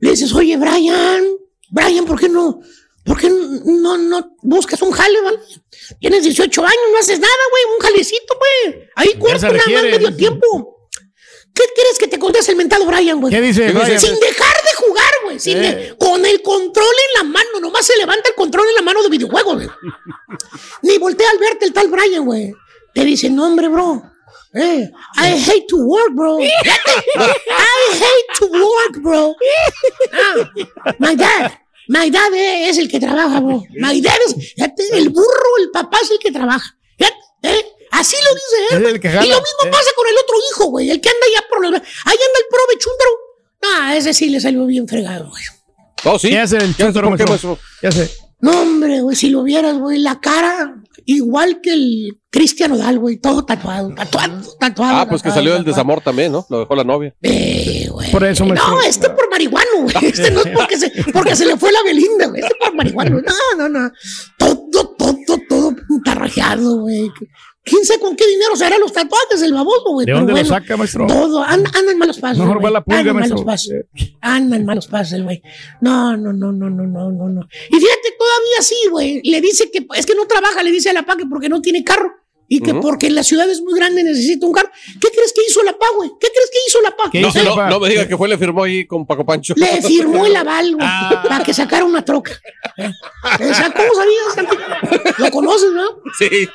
le 0.00 0.10
dices, 0.10 0.34
oye, 0.34 0.56
Brian, 0.58 1.24
Brian, 1.70 2.04
¿por 2.04 2.20
qué 2.20 2.28
no? 2.28 2.60
¿Por 3.04 3.18
qué 3.20 3.28
no, 3.28 3.98
no 3.98 4.36
buscas 4.42 4.80
un 4.82 4.92
jale, 4.92 5.20
vale? 5.22 5.38
Tienes 6.00 6.22
18 6.22 6.62
años, 6.64 6.82
no 6.92 6.98
haces 6.98 7.18
nada, 7.18 7.32
güey, 7.50 7.76
un 7.76 7.82
jalecito, 7.84 8.38
güey. 8.38 8.88
Ahí 8.94 9.14
cuerpo 9.18 9.40
nada 9.42 9.54
más 9.58 9.82
medio 9.82 10.16
tiempo. 10.16 10.78
¿Qué 11.54 11.64
quieres 11.74 11.98
que 11.98 12.06
te 12.08 12.18
conteste 12.18 12.52
el 12.52 12.56
mentado 12.58 12.86
Brian, 12.86 13.20
güey? 13.20 13.32
¿Qué 13.32 13.40
dice, 13.40 13.70
Brian? 13.72 14.00
Sin 14.00 14.14
dejar 14.20 14.54
de 14.64 14.74
jugar, 14.86 15.12
güey. 15.24 15.38
sin 15.38 15.60
de- 15.60 15.68
Eh. 15.68 15.94
con 15.98 16.24
el 16.24 16.40
control 16.42 16.86
en 16.86 17.22
la 17.26 17.30
mano. 17.30 17.60
Nomás 17.60 17.84
se 17.84 17.96
levanta 17.96 18.28
el 18.30 18.34
control 18.34 18.66
en 18.68 18.74
la 18.76 18.82
mano 18.82 19.02
de 19.02 19.08
videojuegos, 19.10 19.54
güey. 19.56 19.68
Ni 20.82 20.96
voltea 20.98 21.28
al 21.30 21.38
verte 21.38 21.66
el 21.66 21.72
tal 21.72 21.88
Brian, 21.88 22.24
güey. 22.24 22.54
Te 22.94 23.04
dice, 23.04 23.28
no, 23.28 23.46
hombre, 23.46 23.68
bro. 23.68 24.02
Eh, 24.54 24.90
I 25.16 25.28
hate 25.50 25.66
to 25.68 25.76
work, 25.78 26.12
bro. 26.14 26.38
I 26.40 26.46
hate 27.92 28.38
to 28.38 28.46
work, 28.46 28.98
bro. 29.02 29.34
Ah, 30.12 30.94
my 30.98 31.14
dad. 31.16 31.52
My 31.88 32.10
dad 32.10 32.32
eh, 32.34 32.68
es 32.68 32.78
el 32.78 32.88
que 32.88 33.00
trabaja, 33.00 33.40
bro. 33.40 33.62
My 33.70 34.00
dad 34.00 34.16
es 34.26 34.92
el 34.92 35.10
burro, 35.10 35.58
el 35.60 35.70
papá 35.70 35.98
es 36.02 36.10
el 36.10 36.18
que 36.18 36.30
trabaja. 36.32 36.76
Eh, 37.44 37.72
Así 37.92 38.16
lo 38.16 38.34
dice 38.34 38.74
él. 38.76 38.82
Es 38.86 38.92
el 38.94 39.00
que 39.00 39.08
y 39.08 39.10
jala, 39.10 39.22
lo 39.22 39.42
mismo 39.42 39.64
eh. 39.66 39.70
pasa 39.70 39.90
con 39.94 40.06
el 40.08 40.14
otro 40.16 40.36
hijo, 40.50 40.64
güey. 40.70 40.90
El 40.90 41.00
que 41.00 41.08
anda 41.10 41.26
allá 41.26 41.48
por 41.48 41.60
los. 41.60 41.72
Ahí 41.72 41.80
anda 42.14 42.38
el 42.38 42.46
prove 42.50 42.78
chúntaro. 42.78 43.10
Ah, 43.62 43.96
ese 43.96 44.14
sí 44.14 44.30
le 44.30 44.40
salió 44.40 44.64
bien 44.66 44.88
fregado, 44.88 45.28
güey. 45.28 45.42
Oh, 46.04 46.18
sí. 46.18 46.30
¿Qué 46.30 46.38
hace 46.38 46.56
el 46.56 46.74
¿Por 46.74 47.16
qué? 47.16 47.24
¿Qué 47.80 47.86
hace? 47.86 48.10
No, 48.40 48.62
hombre, 48.62 49.02
güey, 49.02 49.14
si 49.14 49.28
lo 49.28 49.44
vieras, 49.44 49.78
güey, 49.78 49.98
la 49.98 50.20
cara 50.20 50.81
igual 51.04 51.60
que 51.62 51.72
el 51.72 52.18
Cristian 52.30 52.72
Odal, 52.72 52.98
güey, 52.98 53.18
todo 53.18 53.44
tatuado, 53.44 53.94
tatuado, 53.94 54.42
tatuado. 54.58 54.96
Ah, 54.96 55.06
pues 55.08 55.22
que 55.22 55.30
salió 55.30 55.52
del 55.54 55.64
desamor 55.64 56.00
también, 56.00 56.32
¿no? 56.32 56.46
Lo 56.48 56.60
dejó 56.60 56.74
la 56.74 56.84
novia. 56.84 57.14
Por 58.10 58.24
eso, 58.24 58.44
maestro. 58.46 58.70
No, 58.70 58.82
este 58.82 59.10
por 59.10 59.30
marihuano, 59.30 59.82
güey. 59.82 59.94
Este 60.02 60.30
no 60.30 60.40
es 60.40 60.48
porque 60.48 60.78
se, 60.78 60.90
porque 61.12 61.36
se 61.36 61.46
le 61.46 61.56
fue 61.56 61.70
la 61.72 61.82
Belinda, 61.84 62.26
güey. 62.26 62.42
Este 62.42 62.54
por 62.58 62.74
marihuano. 62.74 63.20
No, 63.20 63.56
no, 63.56 63.68
no. 63.68 63.90
Todo, 64.38 64.94
todo, 64.96 65.38
todo 65.74 65.86
pintarrajeado, 65.86 66.80
güey. 66.80 67.10
¿Quién 67.64 67.84
sabe 67.84 68.00
con 68.00 68.16
qué 68.16 68.26
dinero 68.26 68.56
se 68.56 68.64
hará 68.64 68.76
los 68.78 68.92
tatuajes 68.92 69.40
el 69.42 69.52
baboso, 69.52 69.90
güey? 69.92 70.04
¿De 70.04 70.12
Pero 70.12 70.26
dónde 70.26 70.42
lo 70.42 70.48
saca, 70.48 70.76
maestro? 70.76 71.06
Todo. 71.06 71.42
Anda, 71.44 71.70
anda 71.78 71.92
en 71.92 71.98
malos 71.98 72.18
pasos. 72.18 72.38
Mejor 72.38 72.56
güey. 72.56 72.64
va 72.64 72.70
la 72.70 72.84
pulga, 72.84 72.98
Anda 73.00 73.10
en 73.10 73.16
malos 73.18 73.44
pasos. 73.44 73.74
Anda 74.20 74.56
en 74.56 74.64
malos 74.66 74.86
pasos 74.88 75.12
el 75.12 75.22
güey. 75.22 75.42
No, 75.80 76.16
no, 76.16 76.32
no, 76.32 76.50
no, 76.50 76.68
no, 76.68 76.86
no, 76.86 77.12
no, 77.12 77.28
no. 77.28 77.48
Y 77.70 77.74
fíjate, 77.74 78.16
todavía 78.18 78.62
sí, 78.62 78.76
güey. 78.90 79.20
Le 79.22 79.40
dice 79.40 79.70
que 79.70 79.86
es 79.94 80.06
que 80.06 80.14
no 80.16 80.26
trabaja, 80.26 80.62
le 80.62 80.72
dice 80.72 80.90
a 80.90 80.92
la 80.92 81.04
PA 81.04 81.16
que 81.16 81.26
porque 81.26 81.48
no 81.48 81.62
tiene 81.62 81.84
carro. 81.84 82.12
Y 82.48 82.60
que 82.60 82.74
porque 82.74 83.08
la 83.10 83.22
ciudad 83.22 83.48
es 83.50 83.62
muy 83.62 83.72
grande 83.74 84.04
necesita 84.04 84.44
un 84.46 84.52
carro. 84.52 84.70
¿Qué 85.00 85.08
crees 85.08 85.32
que 85.32 85.40
hizo 85.48 85.62
la 85.62 85.72
PA, 85.72 85.86
güey? 85.96 86.10
¿Qué 86.20 86.28
crees 86.28 86.50
que 86.50 86.58
hizo 86.68 86.82
la 86.82 86.94
PA? 86.94 87.04
No, 87.14 87.32
no, 87.56 87.70
no 87.70 87.80
me 87.80 87.88
diga 87.88 88.06
que 88.06 88.14
fue, 88.16 88.28
le 88.28 88.36
firmó 88.36 88.64
ahí 88.64 88.86
con 88.86 89.06
Paco 89.06 89.24
Pancho. 89.24 89.54
Le 89.56 89.80
firmó 89.80 90.26
el 90.26 90.36
aval, 90.36 90.74
güey, 90.74 90.86
Ah. 90.86 91.24
para 91.26 91.42
que 91.44 91.54
sacara 91.54 91.84
una 91.84 92.04
troca. 92.04 92.32
¿Eh? 92.76 92.90
O 93.50 93.54
sea, 93.54 93.72
¿Cómo 93.72 93.94
sabías? 93.94 95.18
Lo 95.18 95.30
conoces, 95.30 95.70
¿no? 95.72 95.86
Sí. 96.18 96.28
Que 96.28 96.48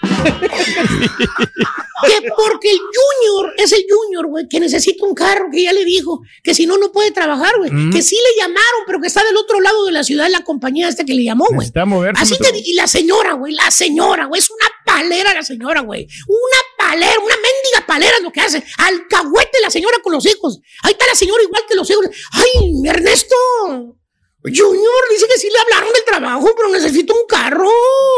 porque 2.36 2.70
el 2.72 2.78
Junior 2.78 3.54
es 3.58 3.72
el 3.72 3.84
Junior, 3.90 4.28
güey, 4.28 4.48
que 4.48 4.60
necesita 4.60 5.04
un 5.06 5.16
carro, 5.16 5.48
que 5.52 5.64
ya 5.64 5.74
le 5.74 5.84
dijo, 5.84 6.22
que 6.44 6.54
si 6.54 6.68
no, 6.68 6.78
no 6.78 6.92
puede 6.92 7.10
trabajar, 7.12 7.58
güey. 7.58 7.72
Mm. 7.72 7.92
Que 7.92 8.04
sí 8.04 8.16
le 8.16 8.42
llamaron, 8.42 8.82
pero 8.86 9.02
que 9.02 9.08
está 9.08 9.24
del 9.24 9.36
otro 9.36 9.60
lado 9.62 9.84
de 9.86 9.92
la 9.92 10.04
ciudad, 10.04 10.28
la 10.30 10.44
compañía 10.44 10.88
esta 10.88 11.04
que 11.06 11.16
le 11.16 11.24
llamó, 11.24 11.48
güey. 11.52 11.68
Así 12.16 12.38
te 12.38 12.56
y 12.58 12.74
la 12.74 12.88
señora, 12.88 13.34
güey, 13.34 13.54
la 13.54 13.70
señora, 13.72 14.26
güey, 14.26 14.40
es 14.40 14.50
una 14.50 14.66
palera 14.88 15.34
la 15.34 15.44
señora, 15.44 15.82
güey. 15.82 16.08
Una 16.28 16.60
palera, 16.78 17.20
una 17.20 17.36
mendiga 17.36 17.86
palera 17.86 18.14
es 18.18 18.24
lo 18.24 18.32
que 18.32 18.42
hace. 18.42 18.64
Alcahuete 18.78 19.60
la 19.62 19.70
señora 19.70 19.98
con 20.02 20.14
los 20.14 20.26
hijos. 20.26 20.60
Ahí 20.84 20.94
está 20.94 21.06
la 21.06 21.16
señora 21.16 21.44
igual 21.44 21.64
que 21.68 21.76
los 21.76 21.90
hijos. 21.90 22.08
Ay, 22.32 22.82
Ernesto. 22.86 23.36
Junior 24.44 25.04
dice 25.12 25.28
que 25.28 25.38
sí 25.38 25.50
le 25.52 25.60
hablaron 25.60 25.94
del 25.94 26.06
trabajo, 26.06 26.54
pero 26.56 26.70
necesita 26.70 27.14
un 27.14 27.28
carro. 27.28 27.70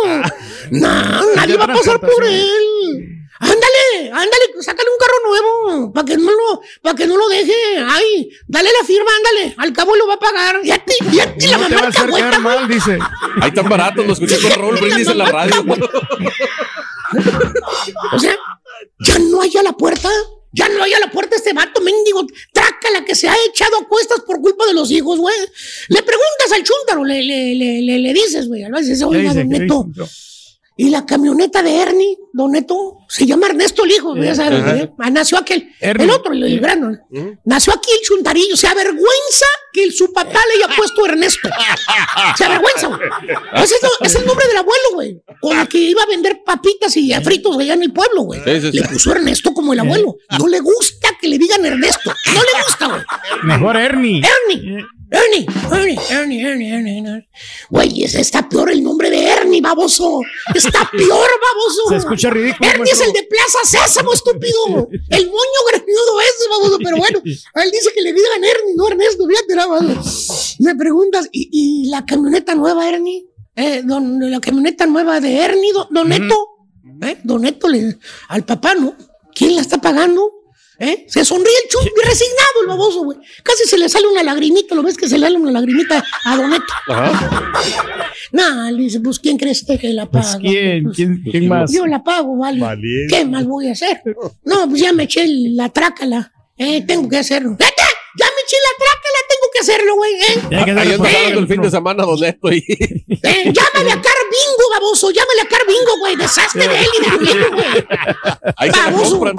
Ah. 0.05 0.33
No, 0.69 1.35
nadie 1.35 1.57
va 1.57 1.65
a 1.65 1.73
pasar 1.73 1.99
por 1.99 2.23
él. 2.23 3.18
Ándale, 3.39 4.11
ándale, 4.11 4.45
sácale 4.59 4.89
un 4.89 4.97
carro 4.99 5.13
nuevo 5.27 5.93
para 5.93 6.05
que 6.05 6.17
no 6.17 6.29
lo, 6.29 6.61
para 6.81 6.95
que 6.95 7.07
no 7.07 7.15
lo 7.15 7.29
deje. 7.29 7.53
Ay, 7.87 8.29
dale 8.47 8.69
la 8.77 8.85
firma, 8.85 9.09
ándale. 9.15 9.55
Al 9.57 9.71
cabo 9.73 9.95
lo 9.95 10.07
va 10.07 10.15
a 10.15 10.19
pagar. 10.19 10.59
Ya 10.63 10.77
te, 10.83 10.93
ya 11.11 11.33
te 11.35 11.47
la 11.47 11.57
No 11.57 11.67
te 11.67 11.75
mamá 11.75 11.89
va 12.21 12.35
a 12.35 12.39
mal, 12.39 12.67
dice. 12.67 12.99
Ahí 13.41 13.51
tan 13.53 13.69
baratos, 13.69 14.05
lo 14.05 14.13
escuché 14.13 14.41
con 14.41 14.51
Raúl 14.51 14.77
Brindis 14.77 15.07
en 15.07 15.17
la 15.17 15.25
radio. 15.25 15.65
O 18.13 18.19
sea, 18.19 18.37
ya 18.99 19.17
no 19.17 19.41
hay 19.41 19.51
a 19.57 19.63
la 19.63 19.71
puerta 19.73 20.11
Ya 20.51 20.69
no 20.69 20.83
hay 20.83 20.93
a 20.93 20.99
la 20.99 21.09
puerta 21.09 21.35
este 21.37 21.53
vato, 21.53 21.81
mendigo. 21.81 22.23
Traca 22.53 22.91
la 22.91 23.03
que 23.03 23.15
se 23.15 23.27
ha 23.27 23.35
echado 23.47 23.77
a 23.79 23.87
cuestas 23.87 24.19
por 24.21 24.39
culpa 24.41 24.67
de 24.67 24.75
los 24.75 24.91
hijos, 24.91 25.17
güey. 25.17 25.35
Le 25.87 26.03
preguntas 26.03 26.51
al 26.53 26.63
chúntaro, 26.63 27.03
le, 27.03 27.23
le, 27.23 27.55
le, 27.55 27.81
le, 27.81 27.97
le 27.97 28.13
dices, 28.13 28.47
güey. 28.47 28.63
A 28.63 28.69
veces, 28.69 29.01
oiga, 29.01 29.33
don 29.33 29.49
Neto. 29.49 29.87
Y 30.77 30.89
la 30.89 31.03
camioneta 31.05 31.63
de 31.63 31.81
Ernie, 31.81 32.17
don 32.33 32.51
Neto, 32.51 32.97
se 33.07 33.25
llama 33.25 33.47
Ernesto 33.47 33.83
el 33.83 33.91
hijo, 33.91 34.15
ya 34.15 34.35
sabes. 34.35 34.63
¿eh? 34.81 34.91
Ah, 34.99 35.09
Nació 35.09 35.37
aquel, 35.37 35.69
Ernie. 35.79 36.05
el 36.05 36.11
otro, 36.11 36.33
el, 36.33 36.43
el 36.43 36.59
grano. 36.59 36.91
Nació 37.45 37.73
aquí 37.73 37.89
el 37.91 38.05
chuntarillo. 38.05 38.55
Se 38.55 38.67
avergüenza 38.67 39.45
que 39.73 39.91
su 39.91 40.11
papá 40.13 40.39
le 40.47 40.63
haya 40.63 40.75
puesto 40.75 41.05
Ernesto. 41.05 41.49
Se 42.37 42.45
avergüenza, 42.45 42.87
güey. 42.87 42.99
Ese 43.63 43.75
es, 44.01 44.15
el 44.15 44.25
nombre 44.25 44.47
del 44.47 44.57
abuelo, 44.57 44.83
güey. 44.93 45.21
Con 45.41 45.57
el 45.59 45.67
que 45.67 45.77
iba 45.79 46.03
a 46.03 46.07
vender 46.07 46.41
papitas 46.45 46.95
y 46.97 47.13
fritos 47.23 47.57
allá 47.57 47.73
en 47.73 47.83
el 47.83 47.93
pueblo, 47.93 48.21
güey. 48.23 48.41
Sí, 48.43 48.61
sí, 48.61 48.71
sí. 48.71 48.79
Le 48.79 48.87
puso 48.87 49.11
Ernesto 49.11 49.53
como 49.53 49.73
el 49.73 49.79
abuelo. 49.79 50.17
No 50.37 50.47
le 50.47 50.59
gusta 50.59 51.09
que 51.19 51.27
le 51.27 51.37
digan 51.37 51.65
Ernesto. 51.65 52.11
No 52.33 52.41
le 52.41 52.63
gusta, 52.65 52.87
güey. 52.87 53.01
Mejor 53.43 53.77
Ernie. 53.77 54.21
Ernie. 54.49 54.85
Ernie, 55.11 55.45
Ernie, 55.71 55.97
Ernie, 56.09 56.41
Ernie, 56.43 56.71
Ernie, 56.73 56.97
Ernie. 56.99 57.27
Güey, 57.69 58.03
ese 58.03 58.21
está 58.21 58.47
peor 58.47 58.69
el 58.69 58.83
nombre 58.83 59.09
de 59.09 59.23
Ernie, 59.25 59.59
baboso. 59.61 60.21
Está 60.53 60.89
peor, 60.91 61.29
baboso. 61.41 61.89
Se 61.89 61.95
escucha 61.97 62.29
ridículo, 62.29 62.69
Ernie 62.69 62.91
es 62.91 63.01
el 63.01 63.11
de 63.13 63.23
Plaza 63.23 63.59
Sésamo, 63.87 64.13
estúpido. 64.13 64.87
El 65.09 65.25
moño 65.25 65.59
greñudo 65.71 66.21
ese, 66.21 66.49
baboso. 66.49 66.77
Pero 66.83 66.97
bueno, 66.97 67.21
él 67.25 67.71
dice 67.71 67.89
que 67.93 68.01
le 68.01 68.13
digan 68.13 68.43
Ernie, 68.43 68.75
no 68.75 68.87
Ernesto. 68.87 69.25
Fíjate, 69.27 69.55
nada. 69.55 69.79
Me 70.59 70.75
preguntas, 70.75 71.27
¿y, 71.31 71.49
y 71.51 71.89
la 71.89 72.05
camioneta 72.05 72.53
nueva, 72.55 72.87
Ernie? 72.87 73.25
Eh, 73.55 73.81
don- 73.83 74.19
la 74.31 74.39
camioneta 74.39 74.85
nueva 74.85 75.19
de 75.19 75.35
Ernie, 75.37 75.73
don, 75.73 75.87
don 75.91 76.07
Neto. 76.09 76.35
¿Eh? 77.01 77.17
Don 77.23 77.41
Neto, 77.41 77.67
le- 77.67 77.97
al 78.27 78.45
papá, 78.45 78.75
¿no? 78.75 78.95
¿Quién 79.33 79.55
la 79.55 79.61
está 79.61 79.79
pagando? 79.79 80.31
¿Eh? 80.79 81.05
Se 81.09 81.25
sonríe 81.25 81.53
el 81.63 81.69
chum, 81.69 81.81
resignado 82.05 82.61
el 82.61 82.67
baboso, 82.67 83.03
güey. 83.03 83.17
Casi 83.43 83.65
se 83.65 83.77
le 83.77 83.89
sale 83.89 84.07
una 84.07 84.23
lagrimita, 84.23 84.75
¿lo 84.75 84.81
ves 84.81 84.95
que 84.95 85.09
se 85.09 85.17
le 85.17 85.25
sale 85.25 85.37
una 85.37 85.51
lagrimita 85.51 86.03
a 86.23 86.37
Don 86.37 86.49
Neto? 86.49 86.73
Nah, 88.31 88.71
le 88.71 88.83
dice, 88.83 89.01
pues 89.01 89.19
¿quién 89.19 89.37
crees 89.37 89.65
que 89.65 89.93
la 89.93 90.09
paga? 90.09 90.39
Pues, 90.39 90.51
¿quién? 90.51 90.91
¿Quién, 90.91 91.23
quién 91.29 91.47
más? 91.49 91.71
Yo 91.71 91.85
la 91.85 92.01
pago, 92.03 92.37
vale. 92.37 92.61
Valiente. 92.61 93.13
¿Qué 93.13 93.25
más 93.25 93.45
voy 93.45 93.67
a 93.67 93.73
hacer? 93.73 94.01
No, 94.45 94.69
pues 94.69 94.81
ya 94.81 94.93
me 94.93 95.03
eché 95.03 95.25
la 95.27 95.69
trácala. 95.69 96.31
Eh, 96.57 96.83
tengo 96.85 97.09
que 97.09 97.17
hacerlo. 97.17 97.51
¡Vete! 97.51 97.83
Ya 98.17 98.25
me 98.25 98.41
eché 98.43 98.57
la 98.57 98.85
trácala, 98.85 99.18
que 99.53 99.59
hacerlo, 99.59 99.95
güey. 99.95 100.13
¿eh? 100.13 100.41
Anda 100.51 100.97
pasando 100.97 101.39
el 101.39 101.47
fin 101.47 101.61
de 101.61 101.69
semana, 101.71 102.03
don 102.05 102.19
Neto. 102.19 102.51
y- 102.51 102.63
Eh, 102.67 103.43
llámale 103.53 103.91
a 103.91 104.01
Car 104.01 104.17
Bingo, 104.31 104.69
baboso. 104.71 105.11
Llámale 105.11 105.41
a 105.41 105.45
Car 105.47 105.61
Bingo, 105.67 105.97
güey. 105.99 106.15
Deshazte 106.15 106.59
de 106.59 106.65
él 106.79 106.87
y 106.97 107.03
de 107.03 107.09
Julián, 107.11 107.51
güey. 107.53 107.87
Ahí 108.57 108.71
se 108.71 108.77
la 108.77 108.91
compran. 108.91 109.35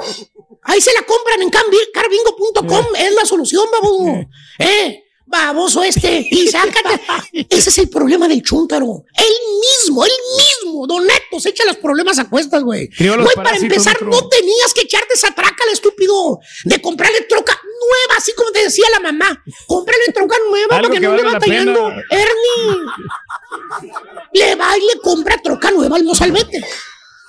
Ahí 0.63 0.81
se 0.81 0.93
la 0.93 1.01
compran 1.03 1.41
en 1.41 1.49
carbingo.com. 1.49 2.85
Es 2.97 3.13
la 3.15 3.25
solución, 3.25 3.65
baboso. 3.71 4.27
Eh, 4.59 5.03
baboso 5.31 5.83
este. 5.83 6.27
Y 6.29 6.47
sácate. 6.47 7.01
Ese 7.49 7.69
es 7.69 7.77
el 7.77 7.89
problema 7.89 8.27
del 8.27 8.43
chúntaro. 8.43 9.05
Él 9.15 9.33
mismo, 9.61 10.05
él 10.05 10.11
mismo. 10.37 10.85
Don 10.85 11.05
Neto 11.05 11.39
se 11.39 11.49
echa 11.49 11.65
los 11.65 11.77
problemas 11.77 12.19
a 12.19 12.29
cuestas, 12.29 12.61
güey. 12.63 12.89
Güey, 12.99 13.35
para 13.35 13.55
empezar, 13.57 14.01
no 14.01 14.27
tenías 14.27 14.73
que 14.73 14.81
echarte 14.81 15.13
esa 15.13 15.33
traca 15.33 15.63
al 15.65 15.73
estúpido 15.73 16.39
de 16.65 16.81
comprarle 16.81 17.21
troca 17.21 17.59
nueva, 17.63 18.17
así 18.17 18.33
como 18.35 18.51
te 18.51 18.63
decía 18.63 18.85
la 18.91 18.99
mamá. 18.99 19.43
Cómprale 19.67 20.11
troca 20.13 20.35
nueva 20.49 20.67
para 20.69 20.89
que, 20.89 20.95
que 20.95 20.99
no 20.99 21.15
le 21.15 21.23
la 21.23 21.31
batallando. 21.31 21.89
Ernie. 22.09 22.85
Le 24.33 24.55
va 24.55 24.77
y 24.77 24.81
le 24.81 25.01
compra 25.01 25.37
troca 25.41 25.71
nueva 25.71 25.95
al 25.95 26.03
mozalbete. 26.03 26.63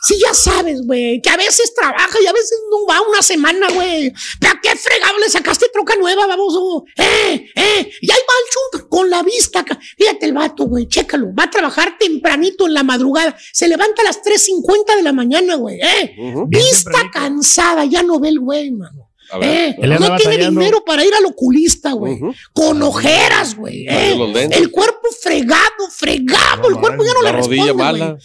Sí, 0.05 0.19
ya 0.21 0.35
sabes, 0.35 0.83
güey, 0.85 1.21
que 1.23 1.31
a 1.31 1.37
veces 1.37 1.73
trabaja 1.75 2.19
y 2.21 2.27
a 2.27 2.33
veces 2.33 2.59
no 2.71 2.87
va 2.87 3.01
una 3.09 3.23
semana, 3.23 3.69
güey. 3.73 4.13
¿Pero 4.41 4.55
qué 4.61 4.75
fregado 4.75 5.19
le 5.19 5.29
sacaste 5.29 5.67
troca 5.73 5.95
nueva, 5.97 6.27
baboso? 6.27 6.85
¡Eh, 6.97 7.47
eh! 7.55 7.91
Y 8.01 8.11
ahí 8.11 8.19
va 8.19 8.35
el 8.39 8.81
chunta 8.81 8.89
con 8.89 9.09
la 9.09 9.23
vista 9.23 9.61
acá. 9.61 9.79
Fíjate 9.97 10.27
el 10.27 10.33
vato, 10.33 10.65
güey, 10.65 10.89
chécalo. 10.89 11.33
Va 11.39 11.45
a 11.45 11.51
trabajar 11.51 11.97
tempranito 11.99 12.67
en 12.67 12.75
la 12.75 12.83
madrugada. 12.83 13.37
Se 13.53 13.69
levanta 13.69 14.03
a 14.03 14.07
las 14.07 14.21
3.50 14.23 14.97
de 14.97 15.03
la 15.03 15.13
mañana, 15.13 15.55
güey, 15.55 15.81
¿eh? 15.81 16.17
Vista 16.49 17.09
cansada, 17.13 17.85
ya 17.85 18.03
no 18.03 18.19
ve 18.19 18.31
el 18.31 18.41
güey, 18.41 18.73
mano. 18.73 19.09
Eh, 19.41 19.75
no 19.79 20.17
tiene 20.17 20.37
dinero 20.51 20.85
para 20.85 21.05
ir 21.05 21.15
al 21.15 21.25
oculista, 21.27 21.93
güey. 21.93 22.19
Con 22.53 22.83
ojeras, 22.83 23.55
güey. 23.55 23.87
eh. 23.89 24.15
El 24.51 24.71
cuerpo 24.71 25.09
fregado, 25.23 25.89
fregado. 25.91 26.69
el 26.69 26.75
cuerpo 26.77 27.05
ya 27.05 27.15
no 27.15 27.23
La 27.23 27.33
le 27.33 27.39
rodilla 27.39 27.63
responde, 27.67 27.83
mala. 27.83 28.19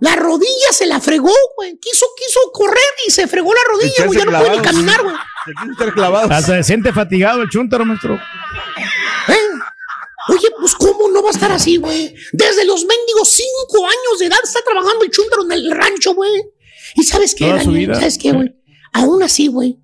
La 0.00 0.14
rodilla 0.16 0.72
se 0.72 0.86
la 0.86 1.00
fregó, 1.00 1.32
güey. 1.56 1.78
Quiso, 1.78 2.06
quiso 2.16 2.40
correr 2.52 2.82
y 3.06 3.10
se 3.10 3.26
fregó 3.26 3.52
la 3.54 3.60
rodilla, 3.68 4.06
güey. 4.06 4.18
Ya 4.18 4.24
no 4.26 4.38
puede 4.38 4.56
ni 4.56 4.62
caminar, 4.62 5.02
güey. 5.02 5.14
Hasta 6.30 6.56
se 6.56 6.62
siente 6.64 6.92
fatigado 6.92 7.42
el 7.42 7.48
chúntaro, 7.48 7.84
maestro. 7.84 8.14
¿Eh? 9.28 9.34
Oye, 10.28 10.48
pues 10.58 10.74
cómo 10.74 11.08
no 11.08 11.22
va 11.22 11.28
a 11.28 11.32
estar 11.32 11.52
así, 11.52 11.76
güey. 11.76 12.14
Desde 12.32 12.64
los 12.64 12.84
mendigos 12.84 13.28
cinco 13.28 13.86
años 13.86 14.18
de 14.18 14.26
edad 14.26 14.38
está 14.42 14.60
trabajando 14.62 15.04
el 15.04 15.10
chúntaro 15.10 15.44
en 15.44 15.52
el 15.52 15.70
rancho, 15.70 16.14
güey. 16.14 16.42
Y 16.96 17.04
sabes 17.04 17.34
qué, 17.34 17.46
Toda 17.46 17.60
su 17.60 17.66
Daniel? 17.70 17.86
vida. 17.90 17.94
¿Sabes 17.94 18.18
qué, 18.18 18.32
güey? 18.32 18.54
Aún 18.92 19.22
así, 19.22 19.46
güey, 19.48 19.78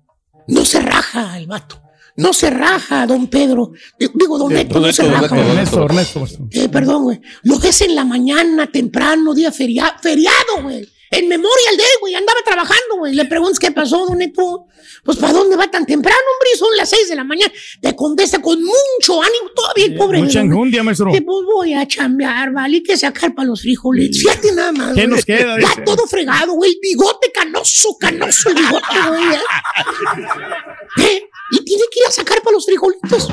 no 0.47 0.65
se 0.65 0.79
raja 0.81 1.37
el 1.37 1.47
vato. 1.47 1.79
No 2.15 2.31
se 2.33 2.49
raja, 2.49 3.07
don 3.07 3.27
Pedro. 3.27 3.71
Digo, 3.97 4.37
don 4.37 4.53
Neto, 4.53 4.79
no 4.79 4.93
se 4.93 5.03
raja. 5.03 5.35
Ernesto, 5.37 5.83
Ernesto. 5.85 6.27
Eh, 6.51 6.69
perdón, 6.69 7.03
güey. 7.03 7.21
Lo 7.43 7.57
ves 7.59 7.81
en 7.81 7.95
la 7.95 8.05
mañana, 8.05 8.67
temprano, 8.71 9.33
día 9.33 9.51
feria- 9.51 9.95
feriado, 10.01 10.61
güey. 10.61 10.87
En 11.09 11.27
Memorial 11.27 11.77
Day, 11.77 11.87
güey. 12.01 12.15
Andaba 12.15 12.39
trabajando, 12.43 12.97
güey. 12.97 13.13
Le 13.13 13.25
preguntas 13.25 13.59
qué 13.59 13.71
pasó, 13.71 14.05
don 14.07 14.17
Neto. 14.17 14.65
Pues, 15.03 15.17
¿para 15.17 15.33
dónde 15.33 15.55
va 15.55 15.69
tan 15.69 15.85
temprano, 15.85 16.17
hombre? 16.17 16.49
Son 16.57 16.69
las 16.75 16.89
seis 16.89 17.07
de 17.09 17.15
la 17.15 17.23
mañana. 17.23 17.51
Te 17.81 17.95
contesta 17.95 18.39
con 18.41 18.59
mucho 18.63 19.21
ánimo. 19.21 19.49
Todavía 19.55 19.85
el 19.85 19.95
pobre. 19.95 20.19
mucha 20.23 20.41
enjundia, 20.41 20.81
maestro. 20.83 21.11
Que 21.11 21.21
pues 21.21 21.45
voy 21.45 21.73
a 21.73 21.87
chambear, 21.87 22.51
¿vale? 22.51 22.77
Hay 22.77 22.83
que 22.83 22.97
sacar 22.97 23.33
para 23.35 23.47
los 23.47 23.61
frijoles. 23.61 24.17
Fíjate 24.19 24.53
nada 24.53 24.71
más. 24.71 24.95
¿Qué 24.95 25.05
nos 25.07 25.23
queda, 25.25 25.59
Ya 25.59 25.67
dice? 25.69 25.81
todo 25.83 26.05
fregado, 26.07 26.53
güey. 26.53 26.71
El 26.71 26.77
bigote 26.81 27.31
canoso, 27.31 27.95
canoso 27.99 28.49
el 28.49 28.55
bigote, 28.55 28.97
güey. 29.09 29.23
¿eh? 31.09 31.29
Y 31.53 31.63
tiene 31.63 31.83
que 31.91 31.99
ir 31.99 32.07
a 32.07 32.11
sacar 32.11 32.41
para 32.41 32.55
los 32.55 32.65
frijolitos. 32.65 33.29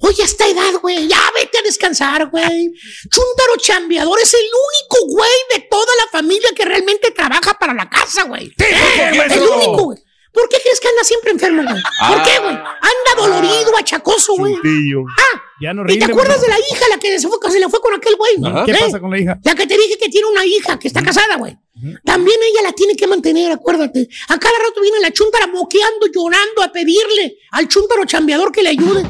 Oye, 0.00 0.22
a 0.22 0.26
esta 0.26 0.46
edad, 0.46 0.74
güey, 0.80 1.08
ya 1.08 1.20
vete 1.36 1.58
a 1.58 1.62
descansar, 1.62 2.28
güey. 2.30 2.72
Chúntaro 3.10 3.56
chambeador 3.58 4.18
es 4.20 4.32
el 4.32 4.40
único 4.40 5.14
güey 5.14 5.30
de 5.54 5.66
toda 5.68 5.92
la 6.04 6.10
familia 6.18 6.50
que 6.54 6.64
realmente 6.64 7.10
trabaja 7.10 7.54
para 7.58 7.74
la 7.74 7.90
casa, 7.90 8.24
güey. 8.24 8.52
¿Eh? 8.58 9.22
El 9.30 9.42
único, 9.42 9.84
güey. 9.84 9.98
¿Por 10.38 10.48
qué 10.48 10.58
crees 10.62 10.78
que 10.78 10.86
anda 10.88 11.02
siempre 11.02 11.30
enfermo, 11.32 11.62
güey? 11.64 11.74
¿Por 11.74 12.18
Ah. 12.18 12.22
qué, 12.24 12.38
güey? 12.40 12.54
Anda 12.54 13.10
dolorido, 13.16 13.76
achacoso, 13.76 14.34
güey. 14.36 14.54
Ah, 14.54 15.42
Ya 15.60 15.74
no 15.74 15.82
¿y 15.90 15.98
te 15.98 16.04
acuerdas 16.04 16.40
de 16.40 16.46
la 16.46 16.56
hija, 16.58 16.84
la 16.90 16.98
que 16.98 17.18
se, 17.18 17.26
fue, 17.26 17.38
se 17.50 17.58
le 17.58 17.68
fue 17.68 17.80
con 17.80 17.92
aquel 17.92 18.14
güey? 18.14 18.34
Ajá. 18.46 18.64
¿Qué 18.64 18.70
¿Eh? 18.70 18.76
pasa 18.78 19.00
con 19.00 19.10
la 19.10 19.18
hija? 19.18 19.36
La 19.42 19.56
que 19.56 19.66
te 19.66 19.76
dije 19.76 19.98
que 19.98 20.08
tiene 20.08 20.28
una 20.28 20.44
hija 20.46 20.78
que 20.78 20.86
está 20.86 21.02
casada, 21.02 21.34
güey. 21.36 21.56
También 22.04 22.38
ella 22.50 22.62
la 22.62 22.72
tiene 22.72 22.94
que 22.96 23.06
mantener, 23.08 23.50
acuérdate. 23.52 24.08
A 24.28 24.38
cada 24.38 24.54
rato 24.58 24.80
viene 24.80 25.00
la 25.00 25.12
chuntara 25.12 25.46
moqueando, 25.48 26.06
llorando, 26.12 26.62
a 26.62 26.70
pedirle 26.72 27.38
al 27.52 27.66
chuntaro 27.68 28.04
chambeador 28.04 28.52
que 28.52 28.62
le 28.62 28.68
ayude. 28.70 29.04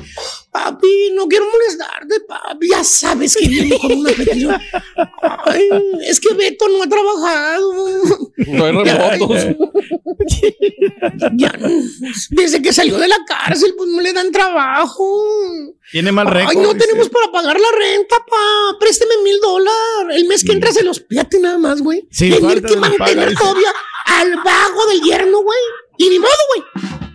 Papi, 0.58 1.10
no 1.14 1.28
quiero 1.28 1.46
molestarte, 1.50 2.20
papi. 2.26 2.68
Ya 2.70 2.82
sabes 2.82 3.36
que 3.36 3.46
viene 3.46 3.78
con 3.78 3.92
una 3.92 4.10
petición. 4.10 4.60
Ay, 5.44 5.68
es 6.04 6.18
que 6.18 6.34
Beto 6.34 6.66
no 6.68 6.82
ha 6.82 6.88
trabajado. 6.88 7.74
No 8.38 8.64
hay 8.64 8.72
remotos. 8.72 9.56
Ya, 11.36 11.52
desde 12.30 12.60
que 12.62 12.72
salió 12.72 12.98
de 12.98 13.06
la 13.08 13.18
cárcel, 13.26 13.74
pues 13.76 13.88
no 13.88 14.00
le 14.00 14.12
dan 14.12 14.32
trabajo. 14.32 15.22
Tiene 15.92 16.10
mal 16.12 16.26
Ay, 16.28 16.34
récord. 16.46 16.56
no 16.62 16.74
dice. 16.74 16.86
tenemos 16.86 17.08
para 17.08 17.30
pagar 17.30 17.58
la 17.58 17.68
renta, 17.78 18.16
pa. 18.28 18.76
Présteme 18.80 19.14
mil 19.22 19.38
dólares. 19.40 20.16
El 20.16 20.26
mes 20.26 20.42
que 20.44 20.52
entra 20.52 20.72
se 20.72 20.82
los 20.82 21.04
fíjate 21.08 21.38
nada 21.38 21.58
más, 21.58 21.80
güey. 21.82 22.06
Sí, 22.10 22.30
Tener 22.30 22.62
que 22.62 22.74
paga, 22.76 22.88
mantener 22.98 23.28
dice. 23.30 23.40
todavía 23.40 23.72
al 24.06 24.34
vago 24.36 24.86
del 24.90 25.02
yerno, 25.02 25.38
güey. 25.42 25.58
Y 25.98 26.08
ni 26.08 26.18
modo, 26.18 26.30
güey. 26.56 27.07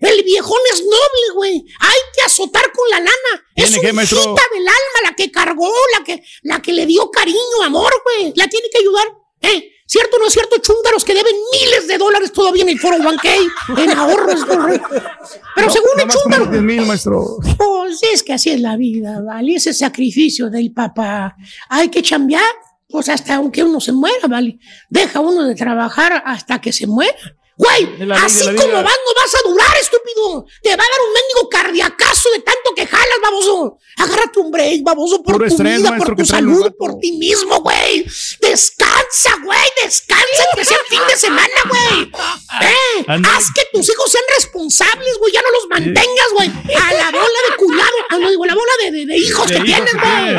El 0.00 0.22
viejón 0.24 0.58
es 0.72 0.80
noble, 0.82 1.34
güey. 1.34 1.64
Hay 1.80 1.98
que 2.14 2.22
azotar 2.26 2.70
con 2.72 2.88
la 2.90 2.98
lana. 3.00 3.44
Es 3.54 3.64
¿Tiene 3.66 3.76
su 3.76 3.80
qué, 3.82 3.92
maestro? 3.92 4.18
hijita 4.18 4.42
del 4.54 4.66
alma, 4.68 5.08
la 5.10 5.14
que 5.16 5.30
cargó, 5.30 5.72
la 5.98 6.04
que, 6.04 6.22
la 6.42 6.60
que 6.62 6.72
le 6.72 6.86
dio 6.86 7.10
cariño, 7.10 7.62
amor, 7.64 7.92
güey. 8.04 8.32
La 8.36 8.48
tiene 8.48 8.68
que 8.72 8.78
ayudar. 8.78 9.06
¿Eh? 9.42 9.72
¿Cierto 9.86 10.18
o 10.18 10.20
no 10.20 10.26
es 10.28 10.32
cierto? 10.32 10.56
Chúntaros 10.60 11.04
que 11.04 11.14
deben 11.14 11.34
miles 11.52 11.88
de 11.88 11.98
dólares 11.98 12.32
todavía 12.32 12.62
en 12.62 12.68
el 12.68 12.78
foro 12.78 12.96
1K, 12.96 13.52
en 13.78 13.90
ahorros. 13.90 14.44
Pero 14.46 15.66
No, 15.66 15.72
según 15.72 16.00
el 16.44 16.50
10 16.50 16.62
mil, 16.62 16.82
maestro. 16.86 17.38
pues 17.58 18.00
es 18.12 18.22
que 18.22 18.32
así 18.34 18.50
es 18.50 18.60
la 18.60 18.76
vida, 18.76 19.20
¿vale? 19.20 19.56
Ese 19.56 19.74
sacrificio 19.74 20.48
del 20.48 20.72
papá. 20.72 21.34
Hay 21.68 21.88
que 21.88 22.02
chambear, 22.02 22.44
pues 22.88 23.08
hasta 23.08 23.34
aunque 23.34 23.64
uno 23.64 23.80
se 23.80 23.90
muera, 23.92 24.28
¿vale? 24.28 24.60
Deja 24.88 25.18
uno 25.18 25.42
de 25.44 25.56
trabajar 25.56 26.22
hasta 26.24 26.60
que 26.60 26.72
se 26.72 26.86
muera. 26.86 27.16
Güey, 27.60 27.98
ley, 27.98 28.18
así 28.22 28.44
como 28.56 28.72
vas, 28.82 28.98
no 29.06 29.12
vas 29.20 29.34
a 29.34 29.48
durar, 29.48 29.76
estúpido. 29.78 30.46
Te 30.62 30.70
va 30.70 30.82
a 30.82 30.86
dar 30.88 31.00
un 31.06 31.12
mendigo 31.12 31.48
cardiacazo 31.50 32.30
de 32.30 32.40
tanto 32.40 32.74
que 32.74 32.86
jalas, 32.86 33.18
baboso. 33.22 33.76
Agárrate 33.98 34.40
un 34.40 34.50
break, 34.50 34.82
baboso, 34.82 35.16
por 35.22 35.34
Puro 35.34 35.44
tu 35.46 35.50
estrés, 35.52 35.76
vida, 35.78 35.90
maestro, 35.90 36.14
por 36.16 36.22
tu 36.24 36.26
salud, 36.30 36.72
por 36.78 36.98
ti 37.00 37.12
mismo, 37.12 37.60
güey. 37.60 38.06
Descansa, 38.40 39.36
güey, 39.44 39.60
descansa, 39.84 40.44
que 40.56 40.64
sea 40.64 40.78
fin 40.88 41.00
de 41.06 41.16
semana, 41.16 41.60
güey. 41.68 42.10
Eh, 42.62 43.04
haz 43.06 43.44
que 43.54 43.62
tus 43.72 43.88
hijos 43.90 44.10
sean 44.10 44.24
responsables, 44.36 45.18
güey. 45.18 45.32
Ya 45.34 45.42
no 45.42 45.50
los 45.50 45.68
mantengas, 45.68 46.28
güey. 46.32 46.48
A 46.48 46.92
la 46.94 47.10
bola 47.10 47.38
de 47.50 47.56
cuidado, 47.56 47.96
a 48.08 48.16
lo 48.16 48.30
digo, 48.30 48.44
a 48.44 48.46
la 48.46 48.54
bola 48.54 48.72
de, 48.84 48.90
de- 48.90 49.06
de 49.06 49.16
hijos 49.18 49.46
De 49.48 49.54
que 49.56 49.68
hijos 49.68 49.84
tienes, 49.84 49.92
güey. 49.94 50.36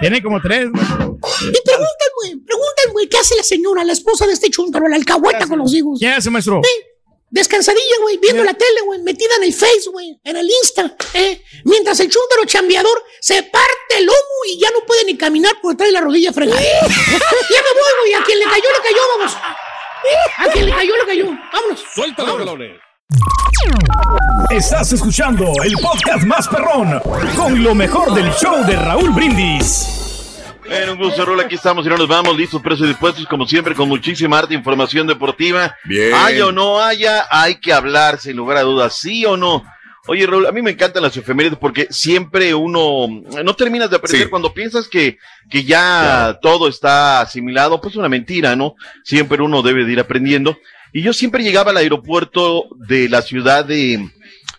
tiene. 0.00 0.22
Como 0.22 0.40
tres. 0.40 0.68
Y 1.42 2.36
preguntan, 2.36 2.92
güey, 2.92 3.08
¿qué 3.08 3.18
hace 3.18 3.36
la 3.36 3.42
señora, 3.42 3.84
la 3.84 3.92
esposa 3.92 4.26
de 4.26 4.32
este 4.32 4.50
chúntaro, 4.50 4.88
la 4.88 4.96
alcahueta 4.96 5.46
con 5.46 5.58
los 5.58 5.74
hijos? 5.74 5.98
¿Qué 6.00 6.08
hace, 6.08 6.30
maestro? 6.30 6.62
Descansadilla, 7.30 7.96
güey, 8.02 8.18
viendo 8.18 8.42
la 8.42 8.54
tele, 8.54 8.80
güey, 8.84 9.00
metida 9.02 9.36
en 9.36 9.44
el 9.44 9.54
Face, 9.54 9.88
güey, 9.92 10.20
en 10.24 10.36
el 10.36 10.50
Insta, 10.50 10.96
eh. 11.14 11.40
Mientras 11.64 12.00
el 12.00 12.10
chúntaro 12.10 12.44
chambeador 12.44 13.04
se 13.20 13.44
parte 13.44 13.98
el 13.98 14.06
lomo 14.06 14.18
y 14.48 14.58
ya 14.58 14.68
no 14.72 14.84
puede 14.84 15.04
ni 15.04 15.16
caminar 15.16 15.52
porque 15.62 15.76
trae 15.76 15.92
la 15.92 16.00
rodilla 16.00 16.32
fregada. 16.32 16.60
ya 16.60 16.68
me 16.68 16.90
voy, 16.90 17.92
güey, 18.00 18.14
a 18.14 18.24
quien 18.24 18.38
le 18.38 18.44
cayó, 18.46 18.64
le 18.76 18.82
cayó, 18.82 19.00
vamos. 19.16 19.36
A 20.38 20.52
quien 20.52 20.66
le 20.66 20.72
cayó, 20.72 20.96
le 20.96 21.06
cayó. 21.06 21.26
Vámonos. 21.52 21.84
Suelta 21.94 22.24
los 22.24 22.38
balones. 22.38 22.80
Estás 24.50 24.92
escuchando 24.92 25.52
el 25.64 25.74
podcast 25.74 26.24
más 26.24 26.48
perrón 26.48 27.00
con 27.36 27.62
lo 27.62 27.74
mejor 27.74 28.12
del 28.14 28.30
show 28.32 28.64
de 28.66 28.74
Raúl 28.74 29.10
Brindis. 29.10 30.09
Bueno, 30.70 30.92
un 30.92 30.98
gusto, 30.98 31.24
Raúl. 31.26 31.40
Aquí 31.40 31.56
estamos 31.56 31.84
y 31.84 31.88
no 31.88 31.96
nos 31.96 32.06
vamos. 32.06 32.36
Listos, 32.36 32.62
presos 32.62 32.84
y 32.86 32.88
dispuestos, 32.90 33.26
como 33.26 33.44
siempre, 33.46 33.74
con 33.74 33.88
muchísima 33.88 34.38
arte, 34.38 34.54
información 34.54 35.06
deportiva. 35.06 35.74
Bien. 35.84 36.14
Haya 36.14 36.46
o 36.46 36.52
no 36.52 36.80
haya, 36.80 37.26
hay 37.28 37.56
que 37.56 37.72
hablar, 37.72 38.18
sin 38.20 38.36
lugar 38.36 38.58
a 38.58 38.62
dudas, 38.62 38.94
sí 38.96 39.26
o 39.26 39.36
no. 39.36 39.64
Oye, 40.06 40.26
Raúl, 40.26 40.46
a 40.46 40.52
mí 40.52 40.62
me 40.62 40.70
encantan 40.70 41.02
las 41.02 41.16
efemérides 41.16 41.58
porque 41.58 41.88
siempre 41.90 42.54
uno 42.54 43.06
no 43.44 43.54
terminas 43.56 43.90
de 43.90 43.96
aprender 43.96 44.22
Sí. 44.24 44.30
cuando 44.30 44.54
piensas 44.54 44.86
que, 44.88 45.18
que 45.50 45.64
ya 45.64 46.38
todo 46.40 46.68
está 46.68 47.20
asimilado, 47.20 47.80
pues 47.80 47.96
una 47.96 48.08
mentira, 48.08 48.54
¿no? 48.56 48.76
Siempre 49.04 49.42
uno 49.42 49.62
debe 49.62 49.84
de 49.84 49.92
ir 49.92 50.00
aprendiendo. 50.00 50.56
Y 50.92 51.02
yo 51.02 51.12
siempre 51.12 51.42
llegaba 51.42 51.72
al 51.72 51.76
aeropuerto 51.78 52.64
de 52.76 53.08
la 53.08 53.22
ciudad 53.22 53.64
de, 53.64 54.08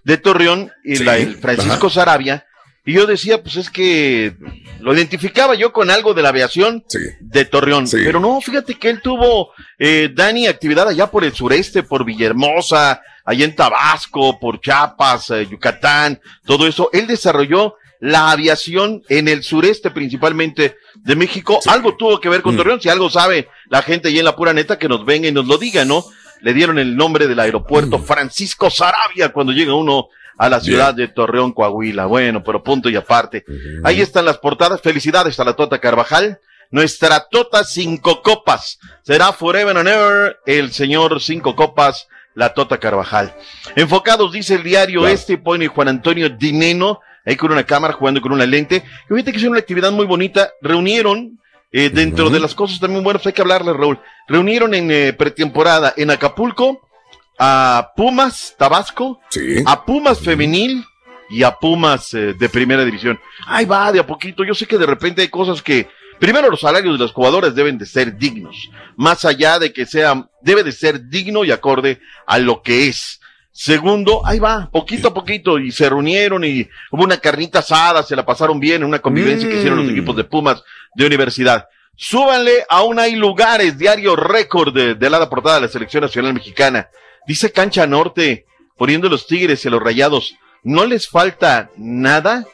de 0.03 0.17
Torreón, 0.17 0.71
y 0.83 0.97
Sí, 0.97 1.03
la, 1.05 1.17
el 1.17 1.35
Francisco 1.37 1.87
ajá. 1.87 1.95
Sarabia, 1.95 2.45
y 2.91 2.95
yo 2.95 3.05
decía, 3.05 3.41
pues 3.41 3.55
es 3.55 3.69
que 3.69 4.35
lo 4.79 4.93
identificaba 4.93 5.55
yo 5.55 5.71
con 5.71 5.89
algo 5.89 6.13
de 6.13 6.21
la 6.21 6.29
aviación 6.29 6.83
Sí. 6.87 6.99
de 7.19 7.45
Torreón. 7.45 7.87
Sí. 7.87 7.97
Pero 8.03 8.19
no, 8.19 8.39
fíjate 8.41 8.75
que 8.75 8.89
él 8.89 9.01
tuvo, 9.01 9.51
eh, 9.79 10.09
Dani, 10.13 10.47
actividad 10.47 10.87
allá 10.87 11.07
por 11.07 11.23
el 11.23 11.33
sureste, 11.33 11.83
por 11.83 12.03
Villahermosa, 12.05 13.01
allá 13.25 13.45
en 13.45 13.55
Tabasco, 13.55 14.39
por 14.39 14.59
Chiapas, 14.61 15.29
eh, 15.31 15.47
Yucatán, 15.49 16.19
todo 16.45 16.67
eso. 16.67 16.89
Él 16.93 17.07
desarrolló 17.07 17.75
la 17.99 18.31
aviación 18.31 19.03
en 19.09 19.27
el 19.27 19.43
sureste 19.43 19.91
principalmente 19.91 20.75
de 20.95 21.15
México. 21.15 21.59
Algo 21.67 21.95
tuvo 21.95 22.19
que 22.19 22.29
ver 22.29 22.41
con 22.41 22.55
Mm. 22.55 22.57
Torreón. 22.57 22.81
Si 22.81 22.89
algo 22.89 23.09
sabe 23.11 23.47
la 23.69 23.83
gente 23.83 24.07
allá 24.07 24.19
en 24.19 24.25
la 24.25 24.35
pura 24.35 24.53
neta, 24.53 24.79
que 24.79 24.89
nos 24.89 25.05
venga 25.05 25.27
y 25.27 25.31
nos 25.31 25.45
lo 25.47 25.57
diga, 25.59 25.85
¿no? 25.85 26.03
Le 26.41 26.53
dieron 26.55 26.79
el 26.79 26.95
nombre 26.97 27.27
del 27.27 27.39
aeropuerto 27.39 27.99
Mm. 27.99 28.03
Francisco 28.03 28.71
Sarabia 28.71 29.29
cuando 29.29 29.53
llega 29.53 29.75
uno 29.75 30.07
a 30.37 30.49
la 30.49 30.59
ciudad 30.59 30.93
de 30.93 31.07
Torreón, 31.07 31.51
Coahuila. 31.53 32.05
Bueno, 32.05 32.43
pero 32.43 32.63
punto 32.63 32.89
y 32.89 32.95
aparte. 32.95 33.43
Ahí 33.83 34.01
están 34.01 34.25
las 34.25 34.37
portadas. 34.37 34.81
Felicidades 34.81 35.39
a 35.39 35.43
la 35.43 35.53
Tota 35.53 35.79
Carvajal. 35.79 36.39
Nuestra 36.71 37.27
Tota 37.29 37.63
Cinco 37.63 38.21
Copas. 38.21 38.79
Será 39.03 39.33
forever 39.33 39.77
and 39.77 39.87
ever 39.89 40.37
el 40.45 40.71
señor 40.71 41.19
Cinco 41.21 41.55
Copas, 41.55 42.07
la 42.33 42.53
Tota 42.53 42.77
Carvajal. 42.79 43.35
Enfocados, 43.75 44.31
dice 44.31 44.55
el 44.55 44.63
diario 44.63 45.01
Claro. 45.01 45.13
este, 45.13 45.37
pone 45.37 45.67
Juan 45.67 45.89
Antonio 45.89 46.29
Dineno, 46.29 47.01
ahí 47.25 47.35
con 47.35 47.51
una 47.51 47.65
cámara 47.65 47.93
jugando 47.93 48.21
con 48.21 48.31
una 48.31 48.45
lente. 48.45 48.83
Y 49.09 49.13
fíjate 49.13 49.31
que 49.33 49.37
es 49.37 49.43
una 49.43 49.59
actividad 49.59 49.91
muy 49.91 50.05
bonita. 50.05 50.51
Reunieron, 50.61 51.39
eh, 51.73 51.89
dentro 51.89 52.29
de 52.29 52.39
las 52.39 52.55
cosas 52.55 52.79
también 52.79 53.03
buenas, 53.03 53.25
hay 53.27 53.33
que 53.33 53.41
hablarle, 53.41 53.73
Raúl. 53.73 53.99
Reunieron 54.29 54.73
en 54.73 54.91
eh, 54.91 55.11
pretemporada 55.13 55.93
en 55.97 56.09
Acapulco 56.09 56.87
a 57.39 57.91
Pumas 57.95 58.55
Tabasco, 58.57 59.19
Sí. 59.29 59.63
a 59.65 59.83
Pumas 59.85 60.19
Femenil 60.19 60.85
y 61.29 61.43
a 61.43 61.51
Pumas 61.51 62.13
eh, 62.13 62.33
de 62.37 62.49
primera 62.49 62.83
división. 62.85 63.19
Ahí 63.47 63.65
va, 63.65 63.91
de 63.91 63.99
a 63.99 64.05
poquito. 64.07 64.43
Yo 64.43 64.53
sé 64.53 64.65
que 64.67 64.77
de 64.77 64.85
repente 64.85 65.21
hay 65.21 65.29
cosas 65.29 65.61
que, 65.61 65.87
primero 66.19 66.49
los 66.49 66.59
salarios 66.61 66.93
de 66.93 66.99
los 67.03 67.13
jugadores 67.13 67.55
deben 67.55 67.77
de 67.77 67.85
ser 67.85 68.17
dignos, 68.17 68.69
más 68.95 69.25
allá 69.25 69.57
de 69.59 69.71
que 69.73 69.85
sea, 69.85 70.27
debe 70.41 70.63
de 70.63 70.71
ser 70.71 71.07
digno 71.09 71.43
y 71.45 71.51
acorde 71.51 71.99
a 72.27 72.37
lo 72.37 72.61
que 72.61 72.87
es. 72.87 73.19
Segundo, 73.53 74.21
ahí 74.25 74.39
va, 74.39 74.69
poquito 74.71 75.09
a 75.09 75.13
poquito, 75.13 75.59
y 75.59 75.71
se 75.71 75.89
reunieron 75.89 76.43
y 76.45 76.67
hubo 76.91 77.03
una 77.03 77.17
carnita 77.17 77.59
asada, 77.59 78.01
se 78.03 78.15
la 78.15 78.25
pasaron 78.25 78.59
bien 78.61 78.77
en 78.81 78.87
una 78.87 78.99
convivencia 78.99 79.47
que 79.49 79.55
hicieron 79.57 79.79
los 79.79 79.87
Mm. 79.87 79.91
equipos 79.91 80.15
de 80.15 80.23
Pumas 80.23 80.63
de 80.95 81.05
universidad. 81.05 81.67
Súbanle, 81.97 82.65
aún 82.69 82.97
hay 82.97 83.15
lugares, 83.15 83.77
diario 83.77 84.15
récord 84.15 84.73
de, 84.73 84.95
de 84.95 85.09
la 85.09 85.29
portada 85.29 85.55
de 85.55 85.61
la 85.61 85.67
selección 85.67 86.01
nacional 86.01 86.33
mexicana. 86.33 86.87
Dice 87.27 87.51
Cancha 87.51 87.87
Norte, 87.87 88.45
poniendo 88.77 89.09
los 89.09 89.27
Tigres 89.27 89.65
y 89.65 89.69
los 89.69 89.81
Rayados, 89.81 90.35
¿no 90.63 90.85
les 90.85 91.07
falta 91.07 91.69
nada? 91.77 92.45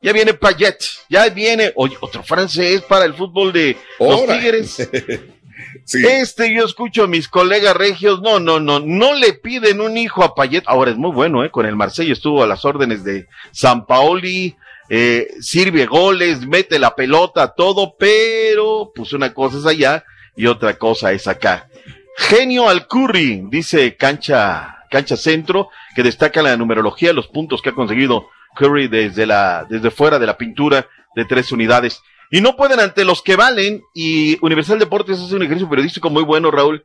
Ya 0.00 0.12
viene 0.12 0.34
Payet, 0.34 0.78
ya 1.08 1.28
viene 1.28 1.72
oye, 1.74 1.96
otro 2.00 2.22
francés 2.22 2.82
para 2.82 3.04
el 3.04 3.14
fútbol 3.14 3.52
de 3.52 3.76
los. 3.98 4.26
Tigres. 4.26 4.88
Sí. 5.84 6.06
Este 6.06 6.54
yo 6.54 6.64
escucho 6.64 7.04
a 7.04 7.08
mis 7.08 7.28
colegas 7.28 7.74
regios, 7.76 8.20
no, 8.20 8.38
no, 8.38 8.60
no, 8.60 8.78
no 8.78 9.14
le 9.14 9.32
piden 9.32 9.80
un 9.80 9.96
hijo 9.96 10.22
a 10.22 10.34
Payet. 10.34 10.64
Ahora 10.66 10.90
es 10.90 10.96
muy 10.96 11.10
bueno, 11.10 11.44
¿eh? 11.44 11.50
Con 11.50 11.66
el 11.66 11.76
Marsella 11.76 12.12
estuvo 12.12 12.42
a 12.42 12.46
las 12.46 12.64
órdenes 12.64 13.04
de 13.04 13.26
San 13.52 13.86
Paoli, 13.86 14.54
eh, 14.88 15.28
sirve 15.40 15.86
goles, 15.86 16.46
mete 16.46 16.78
la 16.78 16.94
pelota, 16.94 17.54
todo, 17.54 17.96
pero 17.98 18.92
pues 18.94 19.12
una 19.12 19.34
cosa 19.34 19.58
es 19.58 19.66
allá 19.66 20.04
y 20.36 20.46
otra 20.46 20.74
cosa 20.74 21.12
es 21.12 21.26
acá. 21.26 21.66
Genio 22.18 22.68
Alcurri, 22.68 23.42
dice 23.48 23.96
Cancha, 23.96 24.78
Cancha 24.90 25.16
Centro, 25.16 25.68
que 25.94 26.02
destaca 26.02 26.42
la 26.42 26.56
numerología, 26.56 27.12
los 27.12 27.28
puntos 27.28 27.62
que 27.62 27.68
ha 27.70 27.74
conseguido 27.74 28.28
Curry 28.56 28.88
desde 28.88 29.24
la, 29.24 29.64
desde 29.70 29.90
fuera 29.92 30.18
de 30.18 30.26
la 30.26 30.36
pintura 30.36 30.88
de 31.14 31.24
tres 31.24 31.52
unidades. 31.52 32.00
Y 32.30 32.40
no 32.40 32.56
pueden 32.56 32.80
ante 32.80 33.04
los 33.04 33.22
que 33.22 33.36
valen, 33.36 33.82
y 33.94 34.36
Universal 34.44 34.80
Deportes 34.80 35.20
hace 35.20 35.36
un 35.36 35.42
ejercicio 35.44 35.68
periodístico 35.70 36.10
muy 36.10 36.24
bueno, 36.24 36.50
Raúl, 36.50 36.84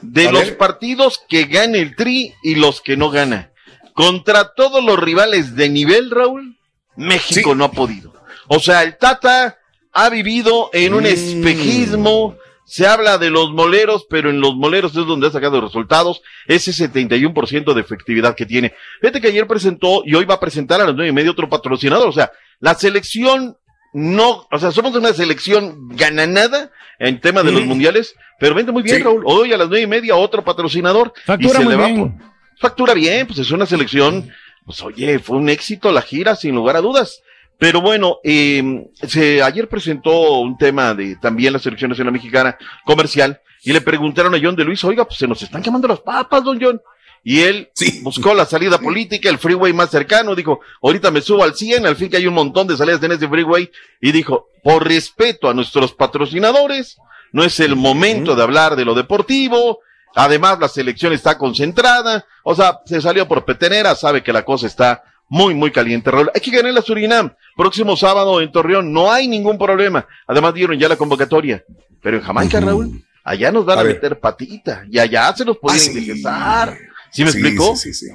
de 0.00 0.28
A 0.28 0.32
los 0.32 0.44
ver. 0.46 0.56
partidos 0.56 1.20
que 1.28 1.44
gana 1.44 1.76
el 1.76 1.94
Tri 1.94 2.32
y 2.42 2.54
los 2.54 2.80
que 2.80 2.96
no 2.96 3.10
gana. 3.10 3.50
Contra 3.92 4.54
todos 4.54 4.82
los 4.82 4.98
rivales 4.98 5.54
de 5.54 5.68
nivel, 5.68 6.10
Raúl, 6.10 6.56
México 6.96 7.50
Sí. 7.52 7.56
no 7.58 7.64
ha 7.66 7.70
podido. 7.72 8.14
O 8.48 8.58
sea, 8.58 8.82
el 8.84 8.96
Tata 8.96 9.58
ha 9.92 10.08
vivido 10.08 10.70
en 10.72 10.94
un 10.94 11.02
Mm. 11.02 11.06
espejismo. 11.06 12.36
Se 12.64 12.86
habla 12.86 13.18
de 13.18 13.28
los 13.30 13.50
moleros, 13.50 14.06
pero 14.08 14.30
en 14.30 14.40
los 14.40 14.54
moleros 14.54 14.92
es 14.96 15.06
donde 15.06 15.26
ha 15.26 15.30
sacado 15.30 15.60
resultados. 15.60 16.22
Ese 16.46 16.72
71% 16.72 17.74
de 17.74 17.80
efectividad 17.80 18.34
que 18.34 18.46
tiene. 18.46 18.72
Fíjate 19.00 19.20
que 19.20 19.28
ayer 19.28 19.46
presentó 19.46 20.02
y 20.06 20.14
hoy 20.14 20.24
va 20.24 20.34
a 20.34 20.40
presentar 20.40 20.80
a 20.80 20.86
las 20.86 20.94
nueve 20.94 21.10
y 21.10 21.12
media 21.12 21.30
otro 21.30 21.48
patrocinador. 21.48 22.08
O 22.08 22.12
sea, 22.12 22.30
la 22.60 22.74
selección 22.74 23.56
no, 23.94 24.46
o 24.50 24.58
sea, 24.58 24.70
somos 24.70 24.94
una 24.94 25.12
selección 25.12 25.88
gananada 25.90 26.70
en 26.98 27.20
tema 27.20 27.42
de 27.42 27.52
los 27.52 27.64
mundiales, 27.66 28.14
pero 28.38 28.54
vende 28.54 28.72
muy 28.72 28.82
bien, 28.82 28.96
Sí. 28.96 29.02
Raúl. 29.02 29.22
Hoy 29.26 29.52
a 29.52 29.58
las 29.58 29.68
nueve 29.68 29.82
y 29.82 29.86
media 29.86 30.16
otro 30.16 30.42
patrocinador. 30.42 31.12
Factura 31.26 31.58
y 31.60 31.62
se 31.62 31.68
le 31.68 31.76
va 31.76 31.88
por- 31.94 32.10
factura 32.58 32.94
bien, 32.94 33.26
pues 33.26 33.40
es 33.40 33.50
una 33.50 33.66
selección, 33.66 34.30
pues 34.64 34.80
oye, 34.82 35.18
fue 35.18 35.36
un 35.36 35.48
éxito 35.50 35.92
la 35.92 36.00
gira, 36.00 36.36
sin 36.36 36.54
lugar 36.54 36.76
a 36.76 36.80
dudas. 36.80 37.20
Pero 37.62 37.80
bueno, 37.80 38.18
eh, 38.24 38.88
se, 39.06 39.40
ayer 39.40 39.68
presentó 39.68 40.40
un 40.40 40.58
tema 40.58 40.94
de 40.94 41.14
también 41.14 41.52
la 41.52 41.60
selección 41.60 41.90
nacional 41.90 42.12
mexicana 42.12 42.58
comercial 42.84 43.40
y 43.62 43.72
le 43.72 43.80
preguntaron 43.80 44.34
a 44.34 44.38
John 44.42 44.56
de 44.56 44.64
Luis, 44.64 44.82
oiga, 44.82 45.04
pues 45.04 45.18
se 45.20 45.28
nos 45.28 45.40
están 45.40 45.62
quemando 45.62 45.86
las 45.86 46.00
papas, 46.00 46.42
don 46.42 46.60
John. 46.60 46.82
Y 47.22 47.42
él 47.42 47.70
Sí. 47.72 48.00
buscó 48.02 48.34
la 48.34 48.46
salida 48.46 48.78
política, 48.78 49.28
el 49.28 49.38
freeway 49.38 49.72
más 49.72 49.90
cercano, 49.90 50.34
dijo, 50.34 50.58
ahorita 50.82 51.12
me 51.12 51.20
subo 51.20 51.44
al 51.44 51.54
100, 51.54 51.86
al 51.86 51.94
fin 51.94 52.10
que 52.10 52.16
hay 52.16 52.26
un 52.26 52.34
montón 52.34 52.66
de 52.66 52.76
salidas 52.76 53.00
en 53.04 53.12
ese 53.12 53.28
freeway, 53.28 53.70
y 54.00 54.10
dijo, 54.10 54.48
por 54.64 54.84
respeto 54.84 55.48
a 55.48 55.54
nuestros 55.54 55.92
patrocinadores, 55.92 56.96
no 57.30 57.44
es 57.44 57.60
el 57.60 57.76
momento 57.76 58.34
de 58.34 58.42
hablar 58.42 58.74
de 58.74 58.84
lo 58.84 58.96
deportivo, 58.96 59.78
además 60.16 60.58
la 60.58 60.66
selección 60.66 61.12
está 61.12 61.38
concentrada, 61.38 62.26
o 62.42 62.56
sea, 62.56 62.80
se 62.86 63.00
salió 63.00 63.28
por 63.28 63.44
petenera, 63.44 63.94
sabe 63.94 64.24
que 64.24 64.32
la 64.32 64.44
cosa 64.44 64.66
está 64.66 65.04
muy, 65.28 65.54
muy 65.54 65.70
caliente. 65.70 66.10
Raúl. 66.10 66.30
Hay 66.34 66.40
que 66.40 66.50
ganar 66.50 66.72
la 66.72 66.82
Surinam, 66.82 67.32
próximo 67.56 67.96
sábado 67.96 68.40
en 68.40 68.52
Torreón, 68.52 68.92
no 68.92 69.10
hay 69.12 69.28
ningún 69.28 69.58
problema, 69.58 70.06
además 70.26 70.54
dieron 70.54 70.78
ya 70.78 70.88
la 70.88 70.96
convocatoria, 70.96 71.64
pero 72.02 72.18
en 72.18 72.22
Jamaica. 72.22 72.60
Raúl, 72.60 73.02
allá 73.24 73.50
nos 73.52 73.64
van 73.64 73.78
a, 73.78 73.84
meter 73.84 74.18
patita, 74.20 74.84
y 74.90 74.98
allá 74.98 75.34
se 75.34 75.44
nos 75.44 75.58
pueden 75.58 75.78
Ah, 75.80 75.82
sí. 75.82 75.90
indigestar. 75.90 76.78
¿Sí 77.10 77.24
me 77.24 77.30
Sí, 77.32 77.38
explico? 77.38 77.76
Sí, 77.76 77.92
sí, 77.92 78.06
sí. 78.08 78.12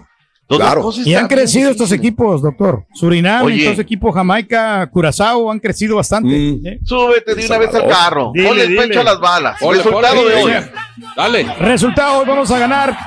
Entonces, 0.50 0.66
Claro. 0.74 0.92
Y 1.06 1.14
han 1.16 1.28
crecido 1.28 1.72
estos 1.72 1.92
equipos, 1.92 2.42
doctor. 2.42 2.86
Surinam, 2.94 3.46
Oye. 3.46 3.64
estos 3.66 3.80
equipos 3.80 4.14
Jamaica, 4.16 4.88
Curazao, 4.90 5.52
han 5.52 5.60
crecido 5.60 5.98
bastante. 5.98 6.30
Mm. 6.30 6.66
¿eh? 6.68 6.80
Súbete 6.86 7.36
de 7.36 7.46
una 7.46 7.58
vez 7.58 7.76
al 7.76 7.88
carro. 7.88 8.32
Dile, 8.34 8.48
Ponle 8.48 8.64
el 8.64 8.70
dile. 8.70 8.88
pecho 8.88 9.02
a 9.02 9.04
las 9.04 9.20
balas. 9.20 9.58
Ponle, 9.60 9.84
Resultado 9.84 10.16
ponle, 10.16 10.36
de 10.36 10.44
hoy. 10.44 10.54
Dale. 11.18 11.44
Resultado, 11.60 12.20
hoy 12.20 12.26
vamos 12.28 12.50
a 12.52 12.60
ganar 12.60 12.98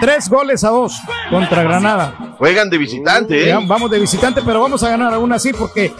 tres 0.00 0.28
goles 0.30 0.64
a 0.64 0.70
dos 0.70 0.94
contra 1.28 1.62
Granada. 1.62 2.34
Juegan 2.38 2.70
de 2.70 2.78
visitante, 2.78 3.50
¿eh? 3.50 3.54
Vamos 3.66 3.90
de 3.90 3.98
visitante, 4.00 4.40
pero 4.44 4.62
vamos 4.62 4.82
a 4.82 4.88
ganar 4.88 5.12
aún 5.12 5.30
así 5.32 5.52
porque 5.52 5.92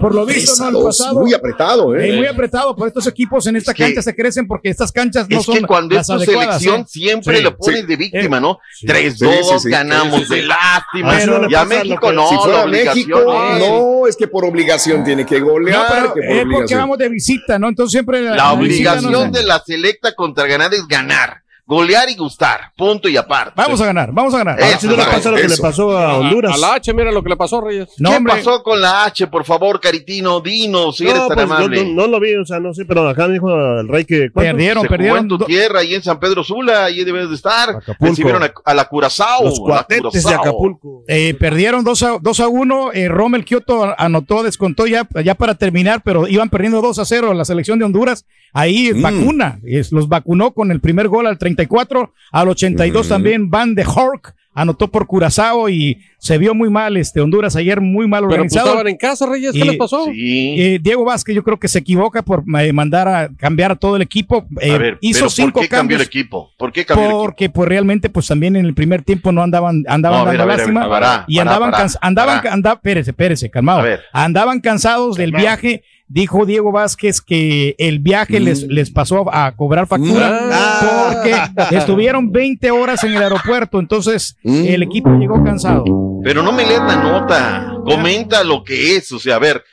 por 0.00 0.12
lo 0.14 0.26
visto 0.26 0.68
no 0.70 0.80
el 0.80 0.84
pasado 0.86 1.20
muy 1.20 1.32
apretado, 1.32 1.94
¿eh? 1.94 2.16
muy 2.16 2.26
apretado 2.26 2.74
por 2.74 2.88
estos 2.88 3.06
equipos 3.06 3.46
en 3.46 3.54
esta 3.56 3.72
que- 3.72 3.84
cancha 3.84 4.02
se 4.02 4.14
crecen 4.16 4.48
porque 4.48 4.68
estas 4.70 4.90
canchas 4.90 5.28
no 5.30 5.38
es 5.38 5.44
son 5.44 5.54
que 5.58 5.62
cuando 5.62 5.96
es 5.96 6.04
tu 6.06 6.18
selección 6.18 6.80
¿eh? 6.80 6.84
siempre 6.88 7.36
Sí, 7.36 7.42
lo 7.44 7.56
pones 7.56 7.80
sí. 7.82 7.86
de 7.86 7.96
víctima, 7.96 8.38
Eh, 8.38 8.40
¿no? 8.40 8.58
sí. 8.74 8.86
3-2, 8.86 9.14
Sí, 9.14 9.26
sí, 9.52 9.58
sí. 9.60 9.70
ganamos 9.70 10.15
De 10.24 10.42
lástima. 10.42 11.12
Ah, 11.12 11.18
eso 11.18 11.38
no 11.38 11.48
y 11.50 11.54
a 11.54 11.58
pasa 11.62 11.74
lo 11.74 11.80
México 11.84 12.12
no, 12.12 12.28
si 12.28 12.36
fuera 12.36 12.66
México, 12.66 13.18
es- 13.52 13.58
no, 13.68 14.06
es 14.06 14.16
que 14.16 14.28
por 14.28 14.44
obligación 14.44 15.04
tiene 15.04 15.24
que 15.26 15.40
No, 15.40 15.46
golear. 15.46 15.86
pero 15.88 16.14
que 16.14 16.20
por 16.20 16.30
es 16.30 16.36
porque 16.42 16.42
obligación. 16.48 16.80
vamos 16.80 16.98
de 16.98 17.08
visita, 17.08 17.58
¿no? 17.58 17.68
Entonces 17.68 17.92
siempre 17.92 18.20
La 18.22 18.52
obligación 18.52 19.12
no- 19.12 19.30
de 19.30 19.42
la 19.42 19.62
selecta 19.64 20.14
contra 20.14 20.46
ganar 20.46 20.72
es 20.74 20.86
ganar, 20.88 21.42
golear 21.66 22.08
y 22.08 22.14
gustar, 22.14 22.72
punto 22.76 23.08
y 23.08 23.16
aparte. 23.16 23.52
Vamos 23.56 23.80
a 23.80 23.86
ganar, 23.86 24.10
vamos 24.12 24.32
a 24.34 24.38
ganar. 24.38 24.60
Eso, 24.60 24.78
Si 24.80 24.86
no 24.86 24.96
le 24.96 25.02
pasa 25.04 25.30
lo 25.32 25.36
que 25.36 25.48
le 25.48 25.56
pasó 25.56 25.98
a 25.98 26.18
Honduras. 26.18 26.54
A 26.54 26.58
la 26.58 26.74
H, 26.74 26.94
mira 26.94 27.10
lo 27.10 27.22
que 27.22 27.28
le 27.30 27.36
pasó 27.36 27.58
a 27.58 27.64
Reyes. 27.66 27.88
¿Qué 27.96 28.18
pasó 28.24 28.62
con 28.62 28.80
la 28.80 29.04
H? 29.04 29.26
Por 29.26 29.44
favor, 29.44 29.80
Caritino, 29.80 30.40
dinos, 30.40 30.96
si 30.96 31.04
eres 31.04 31.16
No, 31.16 31.26
tan 31.28 31.34
pues, 31.36 31.44
amable. 31.50 31.84
no, 31.86 32.02
no 32.02 32.06
lo 32.06 32.20
vi, 32.20 32.34
o 32.36 32.44
sea, 32.44 32.60
no 32.60 32.72
sé, 32.72 32.84
pero 32.84 33.08
acá 33.08 33.26
me 33.26 33.34
dijo 33.34 33.52
el 33.80 33.88
rey 33.88 34.04
que. 34.04 34.30
¿cuánto? 34.30 34.58
Se 34.58 34.86
jugó 34.98 35.16
en 35.16 35.28
tu 35.28 35.38
tierra, 35.38 35.80
ahí 35.80 35.94
en 35.94 36.02
San 36.02 36.20
Pedro 36.20 36.44
Sula, 36.44 36.84
ahí 36.84 37.02
debes 37.04 37.28
de 37.28 37.34
estar. 37.34 37.76
Recibieron 37.98 38.42
a, 38.44 38.52
a 38.64 38.74
la 38.74 38.84
Curazao. 38.84 39.44
Los 39.44 39.58
la 39.58 39.64
cuatetes 39.64 40.24
de. 40.24 40.34
Acapulco. 40.34 41.02
Eh, 41.08 41.34
perdieron 41.38 41.82
2 41.84 42.02
a, 42.04 42.18
2 42.20 42.40
a 42.40 42.48
1. 42.48 42.92
eh, 42.92 43.08
Rommel 43.08 43.44
Kioto 43.44 43.92
anotó, 43.98 44.42
descontó 44.44 44.86
ya, 44.86 45.06
ya 45.24 45.34
para 45.34 45.54
terminar, 45.56 46.02
pero 46.04 46.28
iban 46.28 46.48
perdiendo 46.48 46.80
2 46.80 46.98
a 47.00 47.04
0 47.04 47.34
la 47.34 47.44
selección 47.44 47.78
de 47.78 47.84
Honduras. 47.84 48.24
Ahí 48.52 48.92
Mm. 48.94 49.02
vacuna, 49.02 49.58
es- 49.64 49.92
los 49.92 50.08
vacunó 50.08 50.52
con 50.52 50.70
el 50.70 50.80
primer 50.80 51.08
gol 51.08 51.26
al 51.26 51.36
34, 51.56 52.12
al 52.32 52.48
82 52.48 53.08
también 53.08 53.50
Van 53.50 53.74
de 53.74 53.84
Hork 53.84 54.34
anotó 54.58 54.88
por 54.88 55.06
Curazao 55.06 55.68
y 55.68 55.98
se 56.18 56.38
vio 56.38 56.54
muy 56.54 56.70
mal 56.70 56.96
este 56.96 57.20
Honduras 57.20 57.56
ayer, 57.56 57.78
muy 57.82 58.08
mal 58.08 58.20
Pero 58.20 58.28
pues 58.28 58.34
organizado. 58.38 58.66
estaban 58.68 58.88
en 58.88 58.96
casa, 58.96 59.26
Reyes, 59.26 59.52
¿qué 59.52 59.58
Y- 59.58 59.64
les 59.64 59.76
pasó? 59.76 60.06
Eh, 60.10 60.78
Diego 60.80 61.04
Vázquez 61.04 61.36
yo 61.36 61.42
creo 61.42 61.58
que 61.60 61.68
se 61.68 61.80
equivoca 61.80 62.22
por 62.22 62.42
eh, 62.58 62.72
mandar 62.72 63.06
a 63.06 63.28
cambiar 63.36 63.72
a 63.72 63.76
todo 63.76 63.96
el 63.96 64.02
equipo. 64.02 64.46
Eh, 64.62 64.72
a 64.72 64.78
ver, 64.78 64.98
hizo 65.02 65.20
pero 65.20 65.30
cinco 65.30 65.52
¿por 65.52 65.62
qué 65.64 65.68
cambió 65.68 65.98
cambios. 65.98 66.00
el 66.00 66.06
equipo? 66.06 66.50
¿Por 66.56 66.72
qué 66.72 66.86
cambió 66.86 67.04
el 67.04 67.10
equipo? 67.10 67.22
Porque 67.22 67.50
pues 67.50 67.68
realmente 67.68 68.08
pues 68.08 68.26
también 68.28 68.56
en 68.56 68.64
el 68.64 68.72
primer 68.72 69.02
tiempo 69.02 69.30
no 69.30 69.42
andaban 69.42 69.84
andaban 69.88 70.20
No, 70.20 70.26
a 70.26 70.30
ver, 70.30 70.38
dando 70.38 70.52
a 70.52 70.56
ver, 70.56 70.64
a 70.64 70.66
ver, 70.66 70.74
lástima 70.80 71.24
y 71.28 71.38
andaban 71.38 71.70
pará, 71.72 71.82
cans- 71.82 71.98
andaban 72.00 72.38
pará. 72.38 72.52
anda- 72.54 72.72
espérese, 72.72 73.10
espérese, 73.10 73.50
calmado. 73.50 73.80
A 73.80 73.82
ver. 73.82 74.00
Andaban 74.14 74.60
cansados 74.60 75.16
del 75.16 75.32
viaje. 75.32 75.82
Dijo 76.08 76.46
Diego 76.46 76.70
Vázquez 76.70 77.20
que 77.20 77.74
el 77.78 77.98
viaje 77.98 78.38
les, 78.38 78.64
Mm. 78.64 78.70
les 78.70 78.90
pasó 78.90 79.24
a 79.34 79.54
cobrar 79.56 79.88
factura 79.88 80.38
Ah. 80.52 81.10
porque 81.14 81.76
estuvieron 81.76 82.30
20 82.30 82.70
horas 82.70 83.02
en 83.02 83.14
el 83.14 83.22
aeropuerto, 83.22 83.80
entonces 83.80 84.36
Mm. 84.44 84.66
el 84.68 84.82
equipo 84.84 85.10
llegó 85.18 85.42
cansado. 85.42 85.84
Pero 86.22 86.42
no 86.42 86.52
me 86.52 86.64
lees 86.64 86.80
la 86.80 86.96
nota. 86.96 87.72
Comenta 87.84 88.44
lo 88.44 88.62
que 88.62 88.96
es. 88.96 89.10
O 89.12 89.18
sea, 89.18 89.36
a 89.36 89.38
ver, 89.40 89.64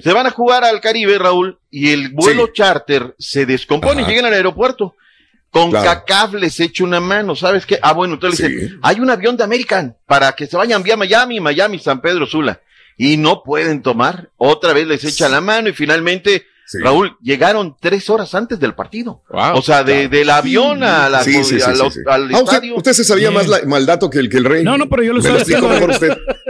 se 0.00 0.12
van 0.12 0.26
a 0.26 0.30
jugar 0.30 0.62
al 0.62 0.80
Caribe, 0.80 1.18
Raúl, 1.18 1.58
y 1.70 1.90
el 1.90 2.10
vuelo 2.10 2.48
charter 2.52 3.14
se 3.18 3.44
descompone 3.46 4.02
Ajá. 4.02 4.10
llegan 4.10 4.26
al 4.26 4.34
aeropuerto. 4.34 4.94
Con 5.50 5.70
Claro. 5.70 5.84
CACAF 5.84 6.34
les 6.34 6.60
una 6.80 7.00
mano, 7.00 7.34
¿sabes 7.34 7.66
qué? 7.66 7.76
Ah, 7.82 7.92
bueno, 7.92 8.14
entonces 8.14 8.48
le 8.48 8.54
dicen, 8.54 8.78
hay 8.82 9.00
un 9.00 9.10
avión 9.10 9.36
de 9.36 9.42
American 9.42 9.96
para 10.06 10.30
que 10.30 10.46
se 10.46 10.56
vayan 10.56 10.80
vía 10.84 10.96
Miami, 10.96 11.40
Miami, 11.40 11.80
San 11.80 12.00
Pedro 12.00 12.24
Sula. 12.26 12.60
Y 13.02 13.16
no 13.16 13.42
pueden 13.42 13.80
tomar. 13.80 14.28
Otra 14.36 14.74
vez 14.74 14.86
les 14.86 15.02
echa 15.04 15.28
la 15.30 15.40
mano 15.40 15.70
y 15.70 15.72
finalmente, 15.72 16.44
Raúl, 16.82 17.16
llegaron 17.22 17.74
tres 17.80 18.10
horas 18.10 18.34
antes 18.34 18.60
del 18.60 18.74
partido. 18.74 19.22
o 19.30 19.62
sea, 19.62 19.82
de, 19.84 20.08
del 20.08 20.28
avión 20.28 20.82
a 20.84 21.08
la, 21.08 21.24
Sí, 21.24 21.32
sí, 21.42 21.58
sí, 21.58 21.62
al, 21.62 21.76
sí, 21.76 21.82
sí. 21.92 22.00
al 22.06 22.24
Ah, 22.34 22.38
usted, 22.42 22.54
estadio. 22.56 22.76
usted 22.76 22.92
se 22.92 23.04
sabía 23.04 23.30
más 23.30 23.48
la- 23.48 23.62
mal 23.64 23.86
dato 23.86 24.10
que 24.10 24.18
el, 24.18 24.28
que 24.28 24.36
el 24.36 24.44
rey. 24.44 24.62
No, 24.64 24.76
no, 24.76 24.86
pero 24.90 25.02
yo 25.02 25.14
lo 25.14 25.20
estaba 25.20 25.38
diciendo. 25.38 25.68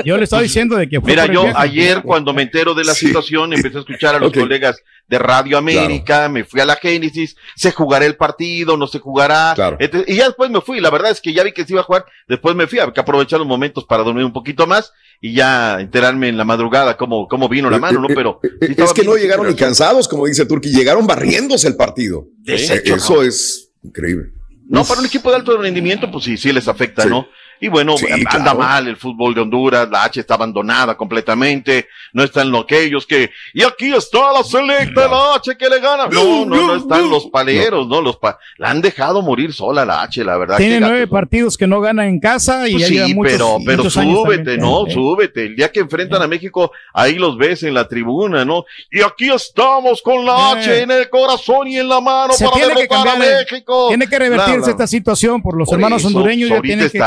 Yo 0.04 0.16
le 0.16 0.24
estaba 0.24 0.42
diciendo 0.42 0.76
de 0.76 0.88
que 0.88 1.00
fue 1.00 1.10
Mira, 1.10 1.26
yo 1.26 1.44
ayer 1.54 2.02
cuando 2.02 2.32
me 2.34 2.42
entero 2.42 2.74
de 2.74 2.82
la 2.84 2.94
situación 2.94 3.52
empecé 3.52 3.76
a 3.76 3.80
escuchar 3.80 4.16
a 4.16 4.18
los 4.18 4.32
colegas 4.32 4.82
de 5.10 5.18
Radio 5.18 5.58
América, 5.58 6.28
me 6.28 6.44
fui 6.44 6.60
a 6.60 6.64
la 6.64 6.76
Génesis, 6.76 7.36
se 7.56 7.72
jugará 7.72 8.06
el 8.06 8.14
partido, 8.16 8.76
no 8.76 8.86
se 8.86 9.00
jugará, 9.00 9.54
etc. 9.80 10.04
y 10.06 10.14
ya 10.16 10.26
después 10.26 10.50
me 10.50 10.60
fui, 10.60 10.80
la 10.80 10.88
verdad 10.88 11.10
es 11.10 11.20
que 11.20 11.32
ya 11.32 11.42
vi 11.42 11.52
que 11.52 11.64
se 11.66 11.72
iba 11.72 11.80
a 11.80 11.84
jugar, 11.84 12.04
después 12.28 12.54
me 12.54 12.68
fui, 12.68 12.78
a 12.78 12.92
que 12.92 13.00
aprovechar 13.00 13.40
los 13.40 13.48
momentos 13.48 13.84
para 13.84 14.04
dormir 14.04 14.24
un 14.24 14.32
poquito 14.32 14.68
más 14.68 14.92
y 15.20 15.34
ya 15.34 15.80
enterarme 15.80 16.28
en 16.28 16.36
la 16.36 16.44
madrugada 16.44 16.96
cómo, 16.96 17.26
cómo 17.26 17.48
vino 17.48 17.68
la 17.68 17.78
mano, 17.78 18.00
¿no? 18.00 18.06
Pero 18.06 18.38
sí 18.42 18.48
Eh, 18.60 18.74
Es 18.78 18.92
que 18.92 19.02
no 19.02 19.16
llegaron 19.16 19.46
ni 19.48 19.54
pero- 19.54 19.66
cansados, 19.66 20.06
como 20.06 20.26
dice 20.26 20.46
Turki, 20.46 20.70
llegaron 20.70 21.06
barriéndose 21.08 21.66
el 21.66 21.74
partido. 21.76 22.26
Eh, 22.46 22.82
Eso 22.84 23.14
¿no? 23.16 23.22
es 23.22 23.68
increíble. 23.82 24.30
No, 24.68 24.84
para 24.84 25.00
un 25.00 25.06
equipo 25.06 25.28
de 25.30 25.36
alto 25.36 25.56
rendimiento, 25.60 26.08
pues 26.10 26.24
sí, 26.24 26.36
sí 26.36 26.52
les 26.52 26.68
afecta, 26.68 27.04
¿no? 27.04 27.26
Y 27.60 27.68
bueno, 27.68 27.96
Sí, 27.98 28.06
anda 28.10 28.30
claro. 28.30 28.58
mal 28.58 28.88
el 28.88 28.96
fútbol 28.96 29.34
de 29.34 29.42
Honduras, 29.42 29.88
la 29.90 30.04
H 30.04 30.20
está 30.20 30.34
abandonada 30.34 30.96
completamente, 30.96 31.88
no 32.12 32.24
están 32.24 32.50
los 32.50 32.64
aquellos 32.64 33.06
que, 33.06 33.30
y 33.52 33.62
aquí 33.62 33.92
está 33.92 34.32
la 34.32 34.42
selecta 34.42 35.02
de 35.02 35.08
la 35.08 35.34
H 35.34 35.56
que 35.58 35.68
le 35.68 35.78
gana. 35.80 36.06
No, 36.10 36.44
no, 36.46 36.66
no 36.68 36.76
están 36.76 37.10
los 37.10 37.26
paleros, 37.26 37.86
no, 37.86 38.00
los 38.00 38.16
pa 38.16 38.38
la 38.58 38.70
han 38.70 38.80
dejado 38.80 39.20
morir 39.22 39.52
sola 39.52 39.84
la 39.84 40.02
H, 40.02 40.24
la 40.24 40.36
verdad. 40.38 40.56
Tiene 40.56 40.80
nueve 40.80 41.06
partidos 41.06 41.56
que 41.58 41.66
no 41.66 41.80
ganan 41.80 42.06
en 42.06 42.20
casa 42.20 42.68
y 42.68 42.72
Pues 42.74 42.86
sí, 42.86 43.14
muchos, 43.14 43.32
pero, 43.32 43.58
pero 43.64 43.76
muchos 43.78 43.96
años 43.96 44.18
súbete. 44.22 44.56
¿no? 44.58 44.86
Eh. 44.86 44.90
Súbete. 44.92 45.46
El 45.46 45.56
día 45.56 45.70
que 45.70 45.80
enfrentan 45.80 46.22
a 46.22 46.26
México, 46.26 46.72
ahí 46.94 47.14
los 47.16 47.36
ves 47.36 47.62
en 47.62 47.74
la 47.74 47.86
tribuna, 47.88 48.44
¿no? 48.44 48.64
Y 48.90 49.00
aquí 49.02 49.30
estamos 49.30 50.00
con 50.02 50.24
la 50.24 50.52
H 50.52 50.70
Eh. 50.78 50.82
en 50.82 50.90
el 50.90 51.08
corazón 51.10 51.68
y 51.68 51.76
en 51.78 51.88
la 51.88 52.00
mano 52.00 52.32
Se 52.32 52.44
para 52.46 52.56
que 52.56 52.66
derrotar 52.74 53.08
a. 53.08 53.16
México. 53.16 53.88
Tiene 53.88 54.06
que 54.08 54.18
revertirse 54.18 54.56
Bla, 54.56 54.62
bla. 54.64 54.70
esta 54.70 54.86
situación 54.86 55.42
por 55.42 55.56
los 55.56 55.68
Por 55.68 55.76
hermanos 55.78 56.00
eso, 56.02 56.08
hondureños, 56.08 56.48
ya 56.50 56.60
tiene 56.60 56.88
que 56.90 56.98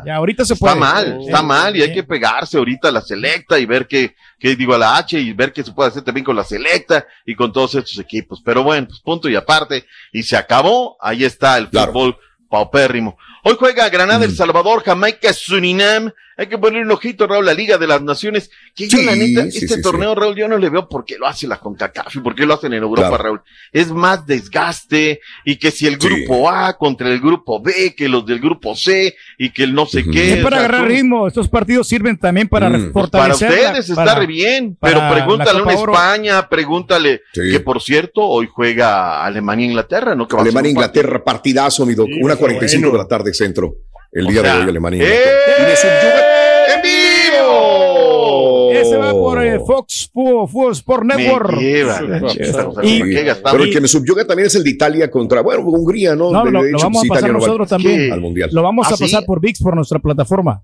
está. 0.00 0.06
Ya, 0.06 0.16
ahorita 0.16 0.44
se 0.44 0.56
puede. 0.56 0.74
Está 0.74 0.80
mal, 0.80 1.20
está 1.20 1.42
mal 1.42 1.76
y 1.76 1.82
hay 1.82 1.92
que 1.92 2.02
pegarse 2.02 2.58
ahorita 2.58 2.88
a 2.88 2.92
la 2.92 3.00
selecta 3.00 3.58
y 3.58 3.66
ver 3.66 3.86
qué, 3.86 4.14
qué 4.38 4.56
digo 4.56 4.74
a 4.74 4.78
la 4.78 4.96
H 4.96 5.18
y 5.18 5.32
ver 5.32 5.52
qué 5.52 5.62
se 5.62 5.72
puede 5.72 5.90
hacer 5.90 6.02
también 6.02 6.24
con 6.24 6.36
la 6.36 6.44
selecta 6.44 7.06
y 7.24 7.34
con 7.34 7.52
todos 7.52 7.74
estos 7.76 7.98
equipos. 7.98 8.40
Pero 8.44 8.62
bueno, 8.62 8.86
pues 8.88 9.00
punto 9.00 9.28
y 9.28 9.36
aparte. 9.36 9.86
Y 10.12 10.22
se 10.22 10.36
acabó, 10.36 10.96
ahí 11.00 11.24
está 11.24 11.56
el 11.58 11.68
fútbol 11.68 12.16
paupérrimo. 12.48 13.16
Hoy 13.44 13.56
juega 13.58 13.88
Granada, 13.88 14.20
Mm. 14.20 14.30
El 14.30 14.36
Salvador, 14.36 14.82
Jamaica, 14.82 15.32
Surinam. 15.32 16.10
Hay 16.40 16.46
que 16.46 16.56
poner 16.56 16.82
un 16.84 16.90
ojito, 16.90 17.26
Raúl, 17.26 17.44
la 17.44 17.52
Liga 17.52 17.76
de 17.76 17.86
las 17.86 18.00
Naciones. 18.00 18.50
Que 18.74 18.88
yo, 18.88 18.96
Sí, 18.96 19.04
la 19.04 19.14
neta, 19.14 19.42
sí, 19.50 19.58
este 19.58 19.74
sí, 19.74 19.82
torneo, 19.82 20.14
Raúl, 20.14 20.34
yo 20.36 20.48
no 20.48 20.56
le 20.56 20.70
veo 20.70 20.88
por 20.88 21.04
qué 21.04 21.18
lo 21.18 21.26
hace 21.26 21.46
la 21.46 21.58
CONCACAF 21.58 22.16
y 22.16 22.20
por 22.20 22.34
qué 22.34 22.46
lo 22.46 22.54
hacen 22.54 22.72
en 22.72 22.82
Europa, 22.82 23.08
Claro. 23.08 23.22
Raúl. 23.24 23.40
Es 23.72 23.90
más 23.92 24.24
desgaste 24.26 25.20
y 25.44 25.56
que 25.56 25.70
si 25.70 25.86
el 25.86 25.98
grupo 25.98 26.48
A 26.48 26.78
contra 26.78 27.08
el 27.10 27.20
grupo 27.20 27.60
B, 27.60 27.94
que 27.94 28.08
los 28.08 28.24
del 28.24 28.40
grupo 28.40 28.74
C 28.74 29.14
y 29.36 29.50
que 29.50 29.64
el 29.64 29.74
no 29.74 29.84
sé 29.84 30.02
qué. 30.04 30.34
Es 30.38 30.42
para 30.42 30.56
o 30.56 30.58
sea, 30.60 30.68
agarrar 30.68 30.88
tú- 30.88 30.94
ritmo. 30.94 31.26
Estos 31.28 31.48
partidos 31.48 31.86
sirven 31.88 32.16
también 32.18 32.48
para 32.48 32.70
Mm, 32.70 32.72
para 32.72 32.92
fortalecer. 32.92 33.50
la- 33.50 33.56
ustedes 33.80 33.90
para- 33.94 34.10
está 34.10 34.20
re 34.20 34.26
bien, 34.26 34.76
para 34.80 34.94
pero 34.94 35.04
la 35.06 35.12
pregúntale 35.14 35.58
a 35.58 35.62
una 35.62 35.74
Oro. 35.76 35.92
España, 35.92 36.48
pregúntale 36.48 37.20
que 37.34 37.60
por 37.60 37.82
cierto 37.82 38.22
hoy 38.22 38.48
juega 38.50 39.24
Alemania 39.24 39.66
e 39.66 39.68
Inglaterra, 39.68 40.14
¿no? 40.14 40.26
Que 40.26 40.36
va 40.36 40.42
a 40.42 40.44
ser 40.44 40.48
Alemania, 40.50 40.70
un 40.70 40.76
Inglaterra, 40.76 41.22
partidazo, 41.22 41.84
mi 41.84 41.94
doc. 41.94 42.08
Una 42.22 42.36
45 42.36 42.88
bueno. 42.88 42.98
de 42.98 43.04
la 43.04 43.08
tarde 43.08 43.34
centro. 43.34 43.74
El 44.12 44.26
O 44.26 44.30
día 44.30 44.42
sea, 44.42 44.54
de 44.56 44.62
hoy, 44.64 44.68
Alemania. 44.70 45.04
¡eh! 45.04 45.20
Y 45.58 45.62
me 45.62 45.76
subyuga 45.76 46.74
en 46.74 46.82
vivo. 46.82 48.70
Ese 48.72 48.96
va 48.96 49.12
por 49.12 49.44
eh, 49.44 49.58
Fox 49.64 50.10
Fútbol 50.12 50.72
Sport 50.72 51.04
Network. 51.04 51.54
Pero 51.58 53.62
el 53.64 53.72
que 53.72 53.80
me 53.80 53.88
subyuga 53.88 54.26
también 54.26 54.46
es 54.48 54.54
el 54.56 54.64
de 54.64 54.70
Italia 54.70 55.10
contra, 55.10 55.40
bueno, 55.42 55.62
Hungría, 55.62 56.14
¿no? 56.16 56.30
No, 56.32 56.44
De- 56.44 56.50
lo, 56.50 56.62
de 56.62 56.70
lo 56.72 56.78
hecho, 56.78 56.86
vamos 56.86 57.04
a 57.04 57.08
pasar 57.08 57.18
Italia 57.18 57.32
no 57.32 57.38
va 57.40 57.46
nosotros 57.46 57.68
también. 57.68 58.12
Al 58.12 58.20
mundial. 58.20 58.50
Lo 58.52 58.62
vamos 58.62 58.86
¿Ah, 58.90 58.94
a 58.94 58.96
sí? 58.96 59.04
pasar 59.04 59.24
por 59.24 59.40
VIX, 59.40 59.60
por 59.62 59.74
nuestra 59.76 59.98
plataforma. 59.98 60.62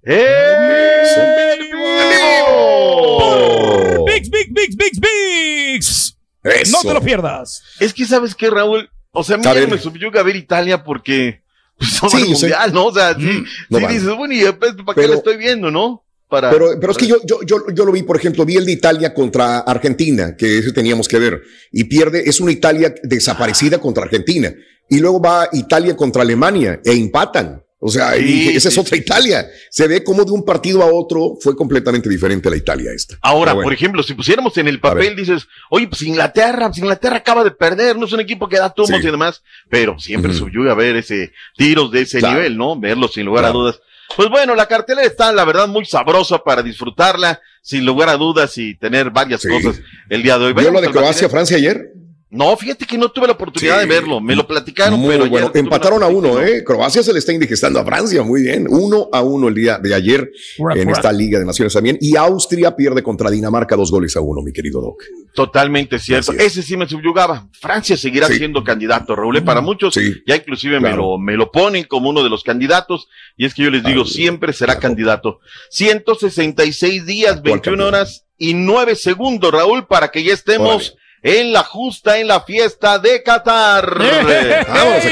VIX, 4.07 4.31
VIX, 4.31 4.53
VIX, 4.53 4.77
VIX, 4.77 5.01
VIX. 5.01 6.17
Eso. 6.45 6.73
No 6.73 6.89
te 6.89 6.95
lo 6.95 7.01
pierdas. 7.01 7.63
Es 7.81 7.93
que 7.93 8.05
sabes 8.07 8.35
qué, 8.35 8.51
Raúl, 8.51 8.89
o 9.13 9.25
sea, 9.25 9.37
a 9.37 9.39
mí 9.39 9.45
A 9.47 9.67
me 9.67 9.79
subyuga 9.79 10.23
ver 10.23 10.37
Italia 10.37 10.85
porque 10.85 11.41
pues, 11.79 12.13
Sí, 12.13 12.31
yo 12.31 12.37
sé. 12.37 12.53
¿no? 12.73 12.87
O 12.87 12.95
sea, 12.95 13.15
sí, 13.15 13.21
Mm, 13.23 13.45
no 13.71 13.79
sí 13.79 13.85
vale. 13.85 13.95
dices, 13.99 14.17
bueno, 14.17 14.35
y 14.35 14.39
después, 14.41 14.73
¿para 14.85 14.95
qué 14.95 15.01
Pero- 15.03 15.09
lo 15.09 15.15
estoy 15.19 15.37
viendo, 15.37 15.71
no? 15.71 16.03
Para, 16.29 16.51
Pero, 16.51 16.71
pero 16.81 16.91
es 16.91 16.99
que 16.99 17.07
yo, 17.07 17.19
yo, 17.25 17.39
yo, 17.47 17.67
yo 17.73 17.85
lo 17.85 17.93
vi, 17.93 18.03
por 18.03 18.17
ejemplo, 18.17 18.45
vi 18.45 18.57
el 18.57 18.67
de 18.67 18.73
Italia 18.73 19.15
contra 19.15 19.59
Argentina, 19.61 20.35
que 20.37 20.59
ese 20.59 20.73
teníamos 20.73 21.07
que 21.07 21.21
ver, 21.21 21.41
y 21.71 21.85
pierde, 21.85 22.29
es 22.29 22.41
una 22.41 22.51
Italia 22.51 22.93
desaparecida 23.05 23.79
contra 23.79 24.03
Argentina, 24.03 24.53
y 24.89 24.99
luego 24.99 25.21
va 25.23 25.49
Italia 25.53 25.95
contra 25.97 26.23
Alemania, 26.23 26.81
e 26.85 26.93
empatan. 26.95 27.63
O 27.87 27.91
sea, 27.91 28.15
Sí, 28.15 28.23
dije, 28.25 28.57
esa 28.57 28.69
sí, 28.69 28.75
es 28.75 28.85
otra 28.85 28.97
Italia. 28.97 29.49
Se 29.71 29.87
ve 29.87 30.03
como 30.03 30.25
de 30.25 30.33
un 30.33 30.45
partido 30.45 30.83
a 30.83 30.87
otro 30.87 31.37
fue 31.41 31.55
completamente 31.55 32.09
diferente 32.09 32.51
la 32.51 32.57
Italia 32.57 32.91
esta. 32.93 33.17
Ahora, 33.23 33.53
bueno. 33.53 33.65
por 33.67 33.73
ejemplo, 33.73 34.03
si 34.03 34.15
pusiéramos 34.15 34.57
en 34.59 34.67
el 34.67 34.81
papel, 34.81 35.15
dices, 35.15 35.47
oye, 35.71 35.87
pues 35.87 36.03
Inglaterra, 36.03 36.67
pues 36.67 36.79
Inglaterra 36.79 37.17
acaba 37.19 37.45
de 37.45 37.53
perder, 37.53 37.97
no 37.97 38.07
es 38.07 38.13
un 38.13 38.19
equipo 38.19 38.49
que 38.49 38.57
da 38.59 38.75
tumos 38.75 39.01
Sí. 39.01 39.07
y 39.07 39.11
demás, 39.13 39.41
pero 39.71 39.99
siempre 40.01 40.33
Ujú. 40.33 40.41
subyuga 40.41 40.75
ver 40.75 40.97
ese 40.97 41.33
tiros 41.57 41.93
de 41.93 42.01
ese 42.01 42.19
Claro. 42.19 42.35
nivel, 42.35 42.57
¿no? 42.57 42.77
Verlos 42.79 43.13
sin 43.15 43.25
lugar 43.25 43.45
a 43.45 43.51
dudas. 43.51 43.79
Pues 44.17 44.29
bueno, 44.31 44.57
la 44.57 44.67
cartelera 44.67 45.07
está, 45.07 45.33
la 45.33 45.45
verdad, 45.45 45.69
muy 45.69 45.85
sabrosa 45.85 46.39
para 46.43 46.63
disfrutarla, 46.65 47.41
sin 47.63 47.87
lugar 47.87 48.09
a 48.09 48.17
dudas 48.17 48.59
y 48.59 48.75
tener 48.77 49.11
varias 49.11 49.45
cosas 49.47 49.81
el 50.09 50.23
día 50.25 50.39
de 50.39 50.47
hoy. 50.47 50.53
¿Vio 50.55 50.71
lo 50.73 50.81
de 50.81 50.87
al 50.89 50.93
Croacia, 50.93 51.29
material. 51.29 51.31
Francia 51.31 51.57
ayer? 51.57 51.93
No, 52.29 52.57
fíjate 52.57 52.85
que 52.87 52.99
no 52.99 53.09
tuve 53.09 53.29
la 53.29 53.35
oportunidad 53.35 53.81
Sí. 53.81 53.87
de 53.89 53.95
verlo. 53.95 54.21
Me 54.21 54.35
lo 54.35 54.49
platicaron, 54.49 54.99
Muy 54.99 55.11
pero 55.17 55.29
bueno. 55.31 55.53
Empataron 55.55 56.03
a 56.03 56.09
uno, 56.09 56.43
¿eh? 56.43 56.65
Croacia 56.65 57.01
se 57.05 57.13
le 57.13 57.21
está 57.21 57.33
indigestando 57.33 57.79
a 57.79 57.85
Francia, 57.85 58.25
muy 58.25 58.43
bien. 58.43 58.67
Uno 58.69 59.09
a 59.13 59.23
uno 59.23 59.47
el 59.47 59.55
día 59.55 59.79
de 59.79 59.95
ayer 59.95 60.33
en 60.75 60.91
esta 60.91 61.13
Liga 61.13 61.39
de 61.39 61.45
Naciones 61.45 61.73
también. 61.73 61.97
Y 62.01 62.17
Austria 62.17 62.75
pierde 62.75 63.05
contra 63.05 63.31
Dinamarca 63.31 63.77
dos 63.77 63.93
goles 63.93 64.17
a 64.17 64.21
uno, 64.23 64.43
mi 64.43 64.53
querido 64.53 64.81
Doc. 64.81 65.05
Totalmente 65.35 66.01
cierto. 66.01 66.33
Ese 66.33 66.63
sí 66.63 66.77
me 66.77 66.89
subyugaba. 66.89 67.47
Francia 67.53 67.97
seguirá 67.97 68.27
siendo 68.27 68.65
candidato, 68.65 69.15
Raúl. 69.15 69.37
¿eh? 69.37 69.43
Para 69.43 69.61
muchos, 69.61 69.95
ya 70.27 70.35
inclusive 70.35 70.81
me, 70.81 70.89
Claro. 70.89 70.97
lo, 71.13 71.19
me 71.19 71.37
lo 71.37 71.53
ponen 71.53 71.85
como 71.85 72.11
uno 72.11 72.25
de 72.25 72.29
los 72.31 72.43
candidatos. 72.43 73.07
Y 73.37 73.45
es 73.47 73.55
que 73.55 73.63
yo 73.63 73.71
les 73.71 73.85
digo, 73.85 74.05
siempre 74.05 74.53
será 74.53 74.81
candidato. 74.81 75.39
166 75.71 77.07
días, 77.07 77.41
21 77.43 77.87
horas 77.87 78.25
y 78.37 78.55
9 78.55 78.97
segundos, 78.97 79.53
Raúl, 79.53 79.87
para 79.87 80.09
que 80.11 80.25
ya 80.25 80.33
estemos 80.35 80.97
en 81.27 81.53
la 81.53 81.63
justa, 81.65 82.19
en 82.19 82.29
la 82.29 82.41
fiesta 82.41 82.99
de 82.99 83.23
Qatar. 83.23 83.99
Vámonos, 84.69 85.03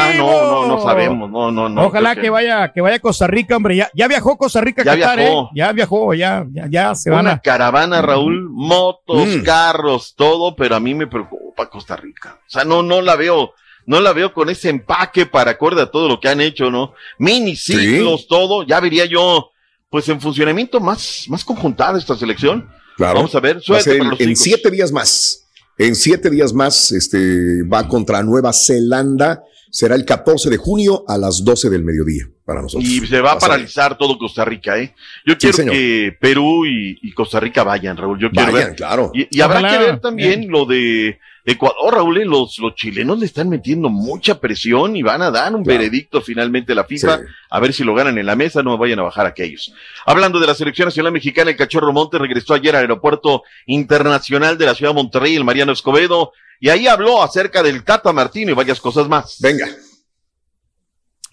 Ah, 0.00 0.12
no, 0.16 0.26
no, 0.26 0.66
no 0.66 0.82
sabemos. 0.82 1.30
No, 1.30 1.50
no, 1.50 1.68
no. 1.68 1.86
Ojalá 1.86 2.12
creo 2.12 2.22
que 2.22 2.30
vaya, 2.30 2.72
que 2.72 2.80
vaya 2.80 2.96
a 2.96 3.00
Costa 3.00 3.26
Rica, 3.26 3.56
hombre. 3.56 3.76
Ya, 3.76 3.90
ya 3.94 4.06
viajó 4.08 4.36
Costa 4.38 4.60
Rica 4.60 4.82
a 4.82 4.84
Ya 4.84 4.94
Qatar, 4.96 5.18
viajó. 5.18 5.42
¿eh? 5.44 5.48
Ya 5.54 5.72
viajó, 5.72 6.14
ya, 6.14 6.44
ya, 6.52 6.66
ya 6.70 6.94
se 6.94 7.10
van 7.10 7.20
Una 7.20 7.32
a. 7.32 7.40
caravana, 7.40 8.00
Raúl, 8.02 8.48
motos, 8.50 9.26
Mm. 9.28 9.42
carros, 9.42 10.14
todo, 10.16 10.54
pero 10.54 10.76
a 10.76 10.80
mí 10.80 10.94
me 10.94 11.06
preocupa 11.08 11.68
Costa 11.68 11.96
Rica. 11.96 12.38
O 12.46 12.50
sea, 12.50 12.64
no, 12.64 12.82
no 12.82 13.00
la 13.02 13.16
veo, 13.16 13.54
no 13.86 14.00
la 14.00 14.12
veo 14.12 14.32
con 14.32 14.48
ese 14.50 14.68
empaque 14.70 15.26
para 15.26 15.52
acorde 15.52 15.82
a 15.82 15.90
todo 15.90 16.08
lo 16.08 16.20
que 16.20 16.28
han 16.28 16.40
hecho, 16.40 16.70
¿no? 16.70 16.92
Mini 17.18 17.56
ciclos, 17.56 18.28
todo, 18.28 18.62
ya 18.64 18.78
vería 18.80 19.04
yo, 19.06 19.50
pues 19.90 20.08
en 20.08 20.20
funcionamiento 20.20 20.78
más, 20.80 21.24
más 21.28 21.44
conjuntada 21.44 21.98
esta 21.98 22.14
selección. 22.16 22.70
Claro. 22.98 23.14
Vamos 23.20 23.34
a 23.36 23.40
ver, 23.40 23.56
Va 23.56 23.58
a 23.60 23.62
suerte 23.62 23.92
ser 23.92 24.02
en, 24.18 24.36
siete 24.36 24.70
días 24.72 24.90
más. 24.90 25.48
En 25.78 25.94
siete 25.94 26.28
días 26.30 26.52
más, 26.52 26.90
este 26.90 27.62
va 27.62 27.86
contra 27.86 28.24
Nueva 28.24 28.52
Zelanda. 28.52 29.44
Será 29.70 29.94
el 29.94 30.04
14 30.04 30.50
de 30.50 30.56
junio 30.56 31.04
a 31.06 31.16
las 31.16 31.44
12 31.44 31.70
del 31.70 31.84
mediodía 31.84 32.28
para 32.44 32.60
nosotros. 32.62 32.88
Y 32.90 33.06
se 33.06 33.20
va 33.20 33.32
a 33.32 33.38
paralizar 33.38 33.96
todo 33.96 34.18
Costa 34.18 34.44
Rica, 34.44 34.76
¿eh? 34.78 34.94
Yo 35.24 35.38
quiero 35.38 35.56
señor. 35.56 35.74
que 35.74 36.16
Perú 36.20 36.66
y, 36.66 36.98
y 37.02 37.12
Costa 37.12 37.38
Rica 37.38 37.62
vayan, 37.62 37.96
Raúl. 37.96 38.18
Yo 38.18 38.30
quiero 38.30 38.50
Vayan, 38.50 38.68
ver. 38.70 38.76
claro. 38.76 39.12
Y, 39.14 39.28
y 39.30 39.40
habrá 39.42 39.70
que 39.70 39.78
ver 39.78 40.00
también 40.00 40.50
lo 40.50 40.64
de 40.66 41.18
Ecuador, 41.44 41.94
Raúl. 41.94 42.18
¿eh? 42.18 42.24
Los, 42.24 42.58
los 42.58 42.74
chilenos 42.74 43.18
le 43.18 43.26
están 43.26 43.48
metiendo 43.48 43.88
mucha 43.88 44.38
presión 44.38 44.96
y 44.96 45.02
van 45.02 45.22
a 45.22 45.30
dar 45.30 45.54
un 45.54 45.62
veredicto 45.62 46.20
finalmente 46.20 46.72
a 46.72 46.76
la 46.76 46.84
FIFA. 46.84 47.20
A 47.50 47.60
ver 47.60 47.72
si 47.72 47.84
lo 47.84 47.94
ganan 47.94 48.18
en 48.18 48.26
la 48.26 48.36
mesa, 48.36 48.62
no 48.62 48.72
me 48.72 48.78
vayan 48.78 48.98
a 49.00 49.04
bajar 49.04 49.26
aquellos. 49.26 49.72
Hablando 50.06 50.38
de 50.40 50.46
la 50.46 50.54
selección 50.54 50.86
nacional 50.86 51.12
mexicana, 51.12 51.50
el 51.50 51.56
Cachorro 51.56 51.92
Montes 51.92 52.20
regresó 52.20 52.54
ayer 52.54 52.74
al 52.76 52.82
aeropuerto 52.82 53.42
internacional 53.66 54.58
de 54.58 54.66
la 54.66 54.74
ciudad 54.74 54.90
de 54.90 54.96
Monterrey, 54.96 55.36
el 55.36 55.44
Mariano 55.44 55.72
Escobedo, 55.72 56.32
y 56.60 56.68
ahí 56.68 56.86
habló 56.86 57.22
acerca 57.22 57.62
del 57.62 57.84
Tata 57.84 58.12
Martino 58.12 58.50
y 58.50 58.54
varias 58.54 58.80
cosas 58.80 59.08
más. 59.08 59.36
Venga. 59.40 59.66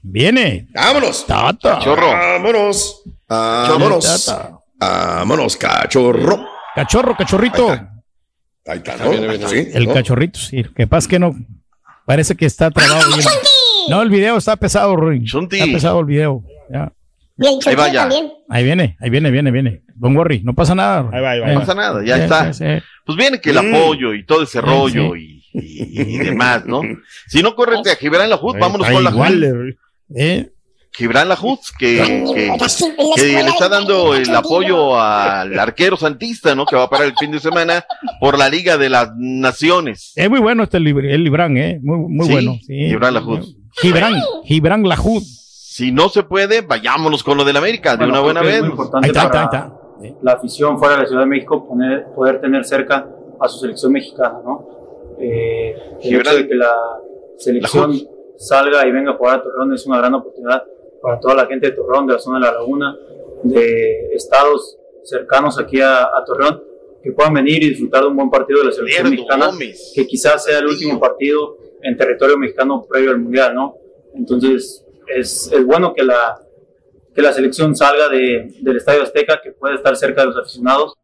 Viene. 0.02 0.68
Vámonos. 0.74 1.26
Tata. 1.26 1.80
Cachorro. 1.80 2.12
Vámonos. 2.12 3.02
Vámonos. 3.28 4.26
Tata. 4.26 4.60
Vámonos, 4.78 5.56
cachorro. 5.56 6.48
Cachorro, 6.76 7.16
cachorrito. 7.16 7.95
Ahí 8.68 8.78
está, 8.80 8.98
¿no? 8.98 9.48
Sí, 9.48 9.68
El 9.74 9.86
¿no? 9.86 9.94
cachorrito, 9.94 10.40
sí. 10.40 10.64
Que 10.76 10.88
pasa 10.88 11.08
que 11.10 11.20
no. 11.20 11.36
Parece 12.06 12.36
que 12.36 12.46
está 12.46 12.72
trabado. 12.72 13.08
bien. 13.16 13.28
No, 13.90 14.02
el 14.02 14.10
video 14.10 14.38
está 14.38 14.56
pesado, 14.56 14.96
Ruin. 14.96 15.24
Está 15.26 15.66
pesado 15.66 16.00
el 16.00 16.06
video. 16.06 16.44
Ya. 16.72 16.92
Ahí 17.66 17.76
vaya. 17.76 18.02
también. 18.02 18.32
Ahí 18.50 18.64
viene, 18.64 18.98
ahí 19.02 19.10
viene, 19.10 19.30
viene, 19.30 19.52
viene. 19.52 19.82
Don 19.96 20.16
Worry, 20.16 20.42
no 20.42 20.54
pasa 20.54 20.74
nada. 20.76 21.10
Ahí 21.12 21.40
va, 21.40 21.48
No 21.54 21.60
pasa 21.60 21.76
nada, 21.76 22.04
ya 22.04 22.18
está. 22.18 22.52
Pues 23.06 23.18
viene 23.18 23.40
que 23.40 23.52
el 23.52 23.62
Mm. 23.62 23.76
apoyo 23.76 24.14
y 24.14 24.26
todo 24.26 24.44
ese 24.44 24.60
Sí, 24.60 24.66
rollo 24.66 25.14
sí. 25.16 25.44
Y, 25.54 25.60
y- 26.02 26.16
y 26.16 26.18
demás, 26.20 26.66
¿no? 26.66 26.82
Si 27.28 27.42
no, 27.42 27.56
córrete 27.56 27.92
a 27.92 27.96
Gibran 27.96 28.30
Lajud, 28.30 28.58
vámonos 28.60 28.88
está 28.88 28.94
con 28.94 29.04
la 29.04 29.10
igual, 29.12 29.78
¿Eh? 30.16 30.50
Gibran 30.98 31.28
Lajud, 31.28 31.60
que, 31.78 32.24
que, 32.34 32.52
que 33.16 33.22
le 33.44 33.50
está 33.50 33.68
dando 33.70 34.16
el 34.16 34.34
apoyo 34.34 34.98
al 35.00 35.58
arquero 35.60 35.98
santista, 35.98 36.56
¿no? 36.56 36.66
Que 36.66 36.76
va 36.76 36.84
a 36.84 36.90
parar 36.90 37.08
el 37.08 37.16
fin 37.20 37.32
de 37.32 37.40
semana 37.40 37.86
por 38.20 38.38
la 38.38 38.48
Liga 38.50 38.78
de 38.78 38.90
las 38.90 39.10
Naciones. 39.18 40.14
Es 40.16 40.30
muy 40.30 40.40
bueno 40.40 40.64
este 40.64 40.78
el 40.78 40.84
Libran, 41.24 41.58
¿eh? 41.58 41.80
Muy, 41.84 41.98
muy 41.98 42.26
Sí, 42.28 42.32
bueno. 42.32 42.54
Sí. 42.66 42.88
Gibran 42.90 43.14
Lajud. 43.14 43.40
Gibran, 43.82 44.14
Gibran 44.46 44.84
Lajud. 44.88 45.22
Si 45.22 45.92
no 45.92 46.08
se 46.08 46.24
puede, 46.24 46.62
vayámonos 46.62 47.24
con 47.24 47.38
lo 47.38 47.44
del 47.44 47.58
América, 47.58 47.98
de 47.98 48.06
una 48.06 48.22
buena 48.22 48.42
vez. 48.42 48.56
Es 48.56 48.62
muy 48.62 48.70
importante 48.72 49.12
para 49.14 49.74
la 50.22 50.32
afición 50.34 50.78
fuera 50.80 50.96
de 50.96 51.02
la 51.02 51.08
Ciudad 51.08 51.22
de 51.24 51.28
México 51.28 51.68
poner- 51.68 52.06
poder 52.16 52.40
tener 52.40 52.64
cerca 52.64 53.06
a 53.42 53.48
su 53.50 53.60
selección 53.60 53.92
mexicana, 53.92 54.40
¿no? 54.46 54.66
Eh, 55.20 55.76
el 56.04 56.10
Gibran- 56.10 56.22
hecho 56.22 56.36
de 56.38 56.48
que 56.48 56.56
la 56.56 56.72
selección 57.38 58.00
salga 58.38 58.88
y 58.88 58.92
venga 58.92 59.12
a 59.12 59.16
jugar 59.16 59.40
a 59.40 59.44
Torreón 59.44 59.74
es 59.74 59.86
una 59.86 59.98
gran 59.98 60.14
oportunidad 60.14 60.64
para 61.06 61.20
toda 61.20 61.36
la 61.36 61.46
gente 61.46 61.68
de 61.70 61.74
Torreón, 61.74 62.08
de 62.08 62.14
la 62.14 62.20
zona 62.20 62.40
de 62.40 62.46
la 62.46 62.52
laguna, 62.54 62.98
de 63.44 64.10
estados 64.16 64.76
cercanos 65.04 65.60
aquí 65.60 65.80
a, 65.80 66.02
a 66.06 66.24
Torreón, 66.26 66.64
que 67.04 67.12
puedan 67.12 67.36
venir 67.36 67.64
y 67.64 67.70
disfrutar 67.70 68.02
de 68.02 68.08
un 68.08 68.16
buen 68.16 68.32
partido 68.32 68.62
de 68.62 68.66
la 68.66 68.72
selección 68.72 69.12
mexicana, 69.12 69.46
Gómez. 69.46 69.92
que 69.94 70.08
quizás 70.08 70.44
sea 70.44 70.58
el 70.58 70.66
último 70.66 71.00
partido 71.00 71.58
en 71.84 71.96
territorio 71.96 72.40
mexicano 72.40 72.88
previo 72.90 73.12
al 73.12 73.20
Mundial, 73.20 73.54
¿no? 73.54 73.76
Entonces, 74.16 74.84
es, 75.06 75.52
es 75.54 75.64
bueno 75.64 75.94
que 75.94 76.04
la, 76.04 76.40
que 77.14 77.22
la 77.22 77.32
selección 77.34 77.76
salga 77.76 78.10
de, 78.10 78.56
del 78.62 78.78
Estadio 78.78 79.04
Azteca, 79.04 79.40
que 79.44 79.52
pueda 79.52 79.76
estar 79.76 79.96
cerca 79.96 80.22
de 80.22 80.28
los 80.30 80.38
aficionados. 80.38 80.96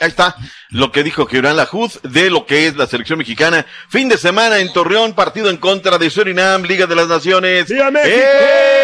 Ahí 0.00 0.08
está 0.08 0.34
lo 0.70 0.90
que 0.90 1.04
dijo 1.04 1.26
Gibran 1.26 1.56
Lajud 1.56 1.90
de 2.02 2.30
lo 2.30 2.44
que 2.44 2.66
es 2.66 2.76
la 2.76 2.88
selección 2.88 3.20
mexicana. 3.20 3.64
Fin 3.88 4.08
de 4.08 4.16
semana 4.16 4.58
en 4.58 4.72
Torreón, 4.72 5.12
partido 5.12 5.48
en 5.48 5.58
contra 5.58 5.96
de 5.96 6.10
Surinam, 6.10 6.64
Liga 6.64 6.86
de 6.86 6.96
las 6.96 7.06
Naciones. 7.06 7.70
¡Eh! 7.70 8.77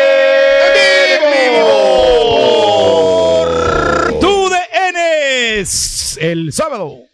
Enes! 5.55 6.19
El 6.21 6.53
sábado. 6.53 7.14